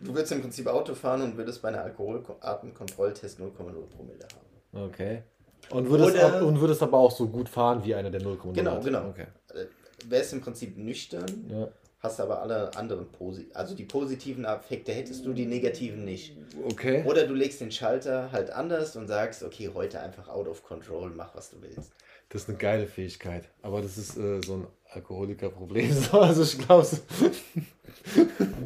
Du 0.01 0.15
würdest 0.15 0.33
im 0.33 0.41
Prinzip 0.41 0.67
Auto 0.67 0.95
fahren 0.95 1.23
und 1.23 1.37
würdest 1.37 1.63
bei 1.63 1.69
einer 1.69 1.83
Alkoholartenkontrolltest 1.83 3.39
0,0 3.39 3.51
Promille 3.53 4.27
haben. 4.75 4.87
Okay. 4.87 5.23
Und 5.71 5.89
würdest, 5.89 6.17
Oder, 6.17 6.45
und 6.45 6.61
würdest 6.61 6.83
aber 6.83 6.99
auch 6.99 7.13
so 7.13 7.29
gut 7.29 7.49
fahren 7.49 7.85
wie 7.85 7.95
einer 7.95 8.11
der 8.11 8.21
0,0. 8.21 8.53
Genau, 8.53 8.81
genau. 8.81 9.09
Okay. 9.09 9.27
Äh, 9.55 9.67
wärst 10.09 10.33
im 10.33 10.41
Prinzip 10.41 10.77
nüchtern, 10.77 11.47
ja. 11.49 11.69
Hast 12.03 12.21
aber 12.21 12.43
alle 12.43 12.75
anderen 12.77 13.07
Posi 13.07 13.47
also 13.55 13.75
die 13.75 13.85
positiven 13.85 14.45
Effekte 14.45 14.93
hättest 14.93 15.25
du, 15.25 15.33
die 15.33 15.47
negativen 15.47 16.05
nicht. 16.05 16.37
Okay. 16.65 17.05
Oder 17.07 17.27
du 17.27 17.35
legst 17.35 17.61
den 17.61 17.71
Schalter 17.71 18.33
halt 18.33 18.51
anders 18.51 18.97
und 18.97 19.07
sagst, 19.07 19.43
okay, 19.43 19.71
heute 19.73 20.01
einfach 20.01 20.29
out 20.29 20.49
of 20.49 20.65
control, 20.65 21.11
mach 21.15 21.35
was 21.37 21.51
du 21.51 21.63
willst. 21.63 21.93
Das 22.29 22.43
ist 22.43 22.49
eine 22.49 22.59
geile 22.59 22.87
Fähigkeit, 22.87 23.49
aber 23.63 23.83
das 23.83 23.99
ist 23.99 24.17
äh, 24.17 24.41
so 24.45 24.55
ein 24.55 24.67
Alkoholikerproblem. 24.91 25.91
also 26.13 26.43
ich 26.43 26.59
glaube 26.59 26.87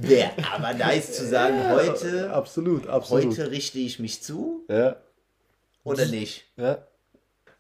Ja, 0.03 0.31
aber 0.55 0.75
da 0.75 0.91
ist 0.91 1.15
zu 1.15 1.27
sagen, 1.27 1.57
ja, 1.57 1.75
heute, 1.75 2.31
absolut, 2.31 2.87
absolut. 2.87 3.27
heute 3.27 3.51
richte 3.51 3.79
ich 3.79 3.99
mich 3.99 4.23
zu. 4.23 4.65
Ja. 4.69 4.97
Oder 5.85 6.07
nicht. 6.07 6.47
Ja. 6.57 6.79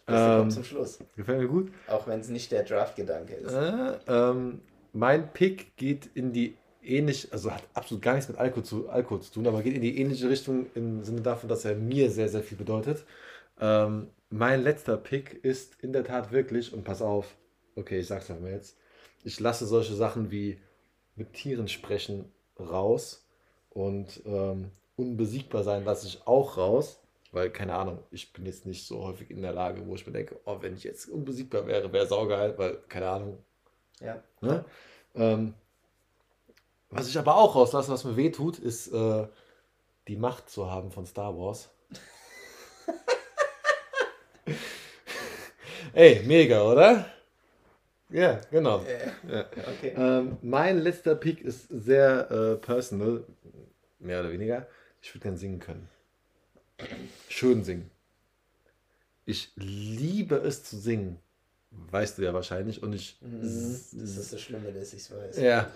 Das 0.06 0.20
ähm, 0.20 0.38
kommt 0.38 0.52
zum 0.52 0.64
Schluss. 0.64 0.98
Gefällt 1.16 1.38
mir 1.40 1.48
gut. 1.48 1.72
Auch 1.88 2.06
wenn 2.06 2.20
es 2.20 2.28
nicht 2.28 2.50
der 2.52 2.62
Draft-Gedanke 2.62 3.34
ist. 3.34 3.52
Äh, 3.52 3.92
ähm, 4.08 4.60
mein 4.96 5.32
Pick 5.32 5.76
geht 5.76 6.06
in 6.14 6.32
die 6.32 6.56
ähnlich, 6.82 7.32
also 7.32 7.52
hat 7.52 7.64
absolut 7.74 8.02
gar 8.02 8.14
nichts 8.14 8.28
mit 8.28 8.38
Alkohol 8.38 8.64
zu, 8.64 8.88
Alkohol 8.88 9.20
zu 9.20 9.32
tun, 9.32 9.46
aber 9.46 9.62
geht 9.62 9.74
in 9.74 9.82
die 9.82 9.98
ähnliche 10.00 10.30
Richtung 10.30 10.66
im 10.74 11.02
Sinne 11.04 11.20
davon, 11.20 11.48
dass 11.48 11.64
er 11.64 11.76
mir 11.76 12.10
sehr, 12.10 12.28
sehr 12.28 12.42
viel 12.42 12.56
bedeutet. 12.56 13.04
Ähm, 13.60 14.08
mein 14.30 14.62
letzter 14.62 14.96
Pick 14.96 15.44
ist 15.44 15.82
in 15.82 15.92
der 15.92 16.04
Tat 16.04 16.32
wirklich, 16.32 16.72
und 16.72 16.84
pass 16.84 17.02
auf, 17.02 17.36
okay, 17.74 18.00
ich 18.00 18.06
sag's 18.06 18.28
mal 18.30 18.50
jetzt, 18.50 18.78
ich 19.22 19.38
lasse 19.38 19.66
solche 19.66 19.94
Sachen 19.94 20.30
wie 20.30 20.60
mit 21.14 21.34
Tieren 21.34 21.68
sprechen 21.68 22.32
raus 22.58 23.28
und 23.70 24.22
ähm, 24.24 24.70
unbesiegbar 24.96 25.62
sein 25.62 25.84
lasse 25.84 26.06
ich 26.06 26.26
auch 26.26 26.56
raus. 26.56 27.02
Weil, 27.32 27.50
keine 27.50 27.74
Ahnung, 27.74 27.98
ich 28.10 28.32
bin 28.32 28.46
jetzt 28.46 28.64
nicht 28.64 28.86
so 28.86 29.02
häufig 29.04 29.30
in 29.30 29.42
der 29.42 29.52
Lage, 29.52 29.86
wo 29.86 29.94
ich 29.94 30.06
mir 30.06 30.12
denke, 30.12 30.40
oh, 30.46 30.58
wenn 30.62 30.74
ich 30.74 30.84
jetzt 30.84 31.06
unbesiegbar 31.06 31.66
wäre, 31.66 31.92
wäre 31.92 32.06
saugeil, 32.06 32.56
weil, 32.56 32.78
keine 32.88 33.08
Ahnung. 33.08 33.38
Ja. 34.00 34.22
Ne? 34.40 34.64
Ähm, 35.14 35.54
was 36.90 37.08
ich 37.08 37.18
aber 37.18 37.36
auch 37.36 37.54
rauslasse, 37.54 37.90
was 37.90 38.04
mir 38.04 38.16
weh 38.16 38.30
tut, 38.30 38.58
ist 38.58 38.88
äh, 38.88 39.26
die 40.08 40.16
Macht 40.16 40.50
zu 40.50 40.70
haben 40.70 40.90
von 40.90 41.06
Star 41.06 41.36
Wars. 41.36 41.70
Ey, 45.92 46.22
mega, 46.24 46.62
oder? 46.62 47.10
Ja, 48.08 48.40
genau. 48.50 48.84
Ja. 49.28 49.46
Okay. 49.76 49.94
Ähm, 49.96 50.38
mein 50.42 50.78
letzter 50.78 51.16
Pick 51.16 51.40
ist 51.40 51.68
sehr 51.68 52.30
äh, 52.30 52.56
personal, 52.56 53.24
mehr 53.98 54.20
oder 54.20 54.30
weniger. 54.30 54.68
Ich 55.02 55.12
würde 55.14 55.24
gern 55.24 55.36
singen 55.36 55.58
können 55.58 55.88
schön 57.28 57.64
singen. 57.64 57.90
Ich 59.24 59.52
liebe 59.56 60.36
es 60.36 60.64
zu 60.64 60.78
singen. 60.78 61.18
Weißt 61.90 62.18
du 62.18 62.22
ja 62.22 62.34
wahrscheinlich. 62.34 62.82
Und 62.82 62.94
ich. 62.94 63.18
Mhm. 63.20 63.40
das 63.42 63.92
ist 63.92 64.32
das 64.32 64.40
Schlimme, 64.40 64.72
dass 64.72 64.92
ich 64.92 65.00
es 65.00 65.10
weiß. 65.10 65.38
Ja. 65.38 65.70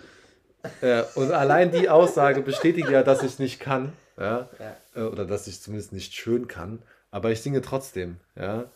ja. 0.82 1.06
Und 1.14 1.32
allein 1.32 1.70
die 1.70 1.88
Aussage 1.88 2.42
bestätigt 2.42 2.88
ja, 2.90 3.02
dass 3.02 3.22
ich 3.22 3.32
es 3.32 3.38
nicht 3.38 3.60
kann. 3.60 3.92
Ja? 4.18 4.48
ja. 4.58 4.76
Äh, 4.94 5.06
oder 5.06 5.24
dass 5.24 5.46
ich 5.46 5.60
zumindest 5.60 5.92
nicht 5.92 6.14
schön 6.14 6.48
kann. 6.48 6.82
Aber 7.10 7.30
ich 7.30 7.40
singe 7.40 7.60
trotzdem. 7.60 8.16
Ja. 8.36 8.70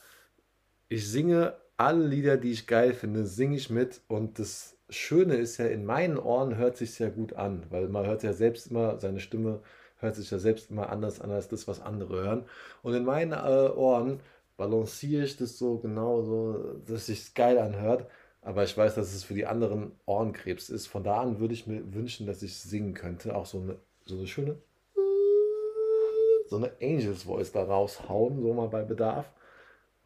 Ich 0.89 1.09
singe 1.11 1.55
alle 1.77 2.07
Lieder, 2.07 2.37
die 2.37 2.53
ich 2.53 2.67
geil 2.67 2.95
finde, 2.95 3.27
singe 3.27 3.57
ich 3.57 3.71
mit. 3.71 4.01
Und 4.09 4.39
das 4.39 4.77
Schöne 4.91 5.37
ist 5.37 5.57
ja, 5.57 5.67
in 5.67 5.85
meinen 5.85 6.19
Ohren 6.19 6.57
hört 6.57 6.77
sich 6.77 6.99
ja 6.99 7.09
gut 7.09 7.33
an, 7.35 7.65
weil 7.71 7.89
man 7.89 8.07
hört 8.07 8.23
ja 8.23 8.33
selbst 8.33 8.69
immer 8.69 8.99
seine 9.01 9.21
Stimme 9.21 9.61
hört 10.05 10.17
sich 10.17 10.31
ja 10.31 10.39
selbst 10.39 10.71
immer 10.71 10.91
anders 10.91 11.21
an 11.21 11.31
als 11.31 11.49
das, 11.49 11.67
was 11.67 11.81
andere 11.81 12.23
hören. 12.23 12.45
Und 12.83 12.95
in 12.95 13.05
meinen 13.05 13.33
äh, 13.33 13.71
Ohren 13.71 14.21
balanciere 14.57 15.25
ich 15.25 15.37
das 15.37 15.59
so 15.59 15.79
genau 15.79 16.23
so, 16.23 16.81
dass 16.87 17.07
sich 17.07 17.35
geil 17.35 17.59
anhört. 17.59 18.07
Aber 18.43 18.63
ich 18.63 18.77
weiß, 18.77 18.95
dass 18.95 19.15
es 19.15 19.25
für 19.25 19.35
die 19.35 19.47
anderen 19.47 19.93
Ohrenkrebs 20.05 20.69
ist. 20.69 20.87
Von 20.87 21.03
da 21.03 21.23
an 21.23 21.41
würde 21.41 21.55
ich 21.55 21.67
mir 21.67 21.95
wünschen, 21.95 22.27
dass 22.27 22.43
ich 22.43 22.59
singen 22.59 22.93
könnte. 22.95 23.35
Auch 23.35 23.47
so 23.47 23.59
eine, 23.59 23.79
so 24.05 24.19
eine 24.19 24.27
schöne, 24.27 24.59
so 26.47 26.57
eine 26.57 26.73
Angels 26.83 27.23
Voice 27.23 27.53
da 27.53 27.65
raushauen, 27.65 28.43
so 28.43 28.53
mal 28.53 28.69
bei 28.69 28.83
Bedarf. 28.83 29.31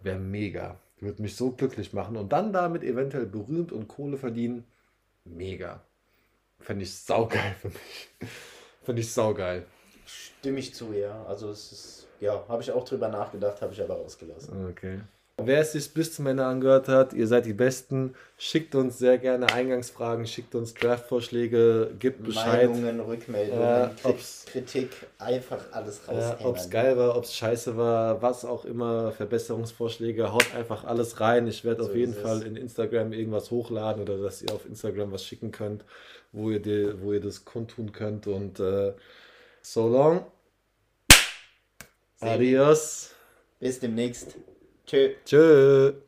Wäre 0.01 0.19
mega. 0.19 0.79
Würde 1.01 1.23
mich 1.23 1.37
so 1.37 1.51
glücklich 1.51 1.93
machen. 1.93 2.17
Und 2.17 2.33
dann 2.33 2.53
damit 2.53 2.85
eventuell 2.85 3.27
berühmt 3.27 3.73
und 3.73 3.89
Kohle 3.89 4.17
verdienen. 4.17 4.65
mega. 5.25 5.83
Fände 6.61 6.85
ich 6.85 6.95
saugeil 6.95 7.55
für 7.61 7.69
mich. 7.69 8.09
Fände 8.83 9.01
ich 9.01 9.13
saugeil. 9.13 9.67
Stimme 10.07 10.59
ich 10.59 10.75
zu, 10.75 10.93
ja. 10.93 11.25
Also 11.25 11.51
es 11.51 11.73
ist, 11.73 12.08
ja, 12.21 12.43
habe 12.49 12.63
ich 12.63 12.71
auch 12.73 12.85
drüber 12.85 13.09
nachgedacht, 13.09 13.61
habe 13.63 13.73
ich 13.73 13.81
aber 13.83 13.95
rausgelassen. 13.95 14.69
Okay. 14.71 15.01
Wer 15.41 15.61
es 15.61 15.71
sich 15.71 15.95
bis 15.95 16.13
zum 16.13 16.27
Ende 16.27 16.45
angehört 16.45 16.89
hat, 16.89 17.13
ihr 17.13 17.29
seid 17.29 17.47
die 17.47 17.53
Besten. 17.53 18.17
Schickt 18.37 18.75
uns 18.75 18.99
sehr 18.99 19.19
gerne 19.19 19.47
Eingangsfragen, 19.53 20.27
schickt 20.27 20.57
uns 20.57 20.75
Draftvorschläge, 20.75 21.93
gibt 22.01 22.25
Bescheid. 22.25 22.69
Meinungen, 22.69 22.99
Rückmeldungen, 22.99 23.91
ob's- 24.03 24.47
Kritik, 24.47 24.91
einfach 25.19 25.61
alles 25.71 26.01
Ja, 26.09 26.13
raushämmern. 26.13 26.45
ob 26.45 26.57
es 26.57 26.71
geil 26.71 26.97
war, 26.99 27.17
ob 27.17 27.23
es 27.23 27.37
scheiße 27.37 27.77
war, 27.77 28.21
was 28.21 28.45
auch 28.45 28.65
immer, 28.65 29.13
Verbesserungsvorschläge, 29.13 30.33
haut 30.33 30.53
einfach 30.57 30.83
alles 30.85 31.21
rein. 31.21 31.47
Ich 31.47 31.65
werde 31.65 31.85
So 31.85 31.91
auf 31.91 31.95
jeden. 31.95 32.15
Fall 32.15 32.43
in 32.43 32.57
Instagram 32.57 33.13
irgendwas 33.13 33.53
hochladen 33.53 34.03
oder 34.03 34.19
dass 34.19 34.43
ihr 34.43 34.53
auf 34.53 34.67
Instagram 34.67 35.13
was 35.13 35.25
schicken 35.25 35.53
könnt, 35.53 35.85
wo 36.33 36.51
ihr, 36.51 36.61
die, 36.61 37.01
wo 37.01 37.13
ihr 37.13 37.21
das 37.21 37.45
kundtun 37.45 37.93
könnt. 37.93 38.27
Und 38.27 38.59
äh, 38.59 38.93
so 39.63 39.87
long. 39.89 40.27
Adios. 42.21 43.15
Bis 43.61 43.79
demnächst. 43.81 44.37
Tschö. 44.87 45.15
Tschö. 45.25 46.08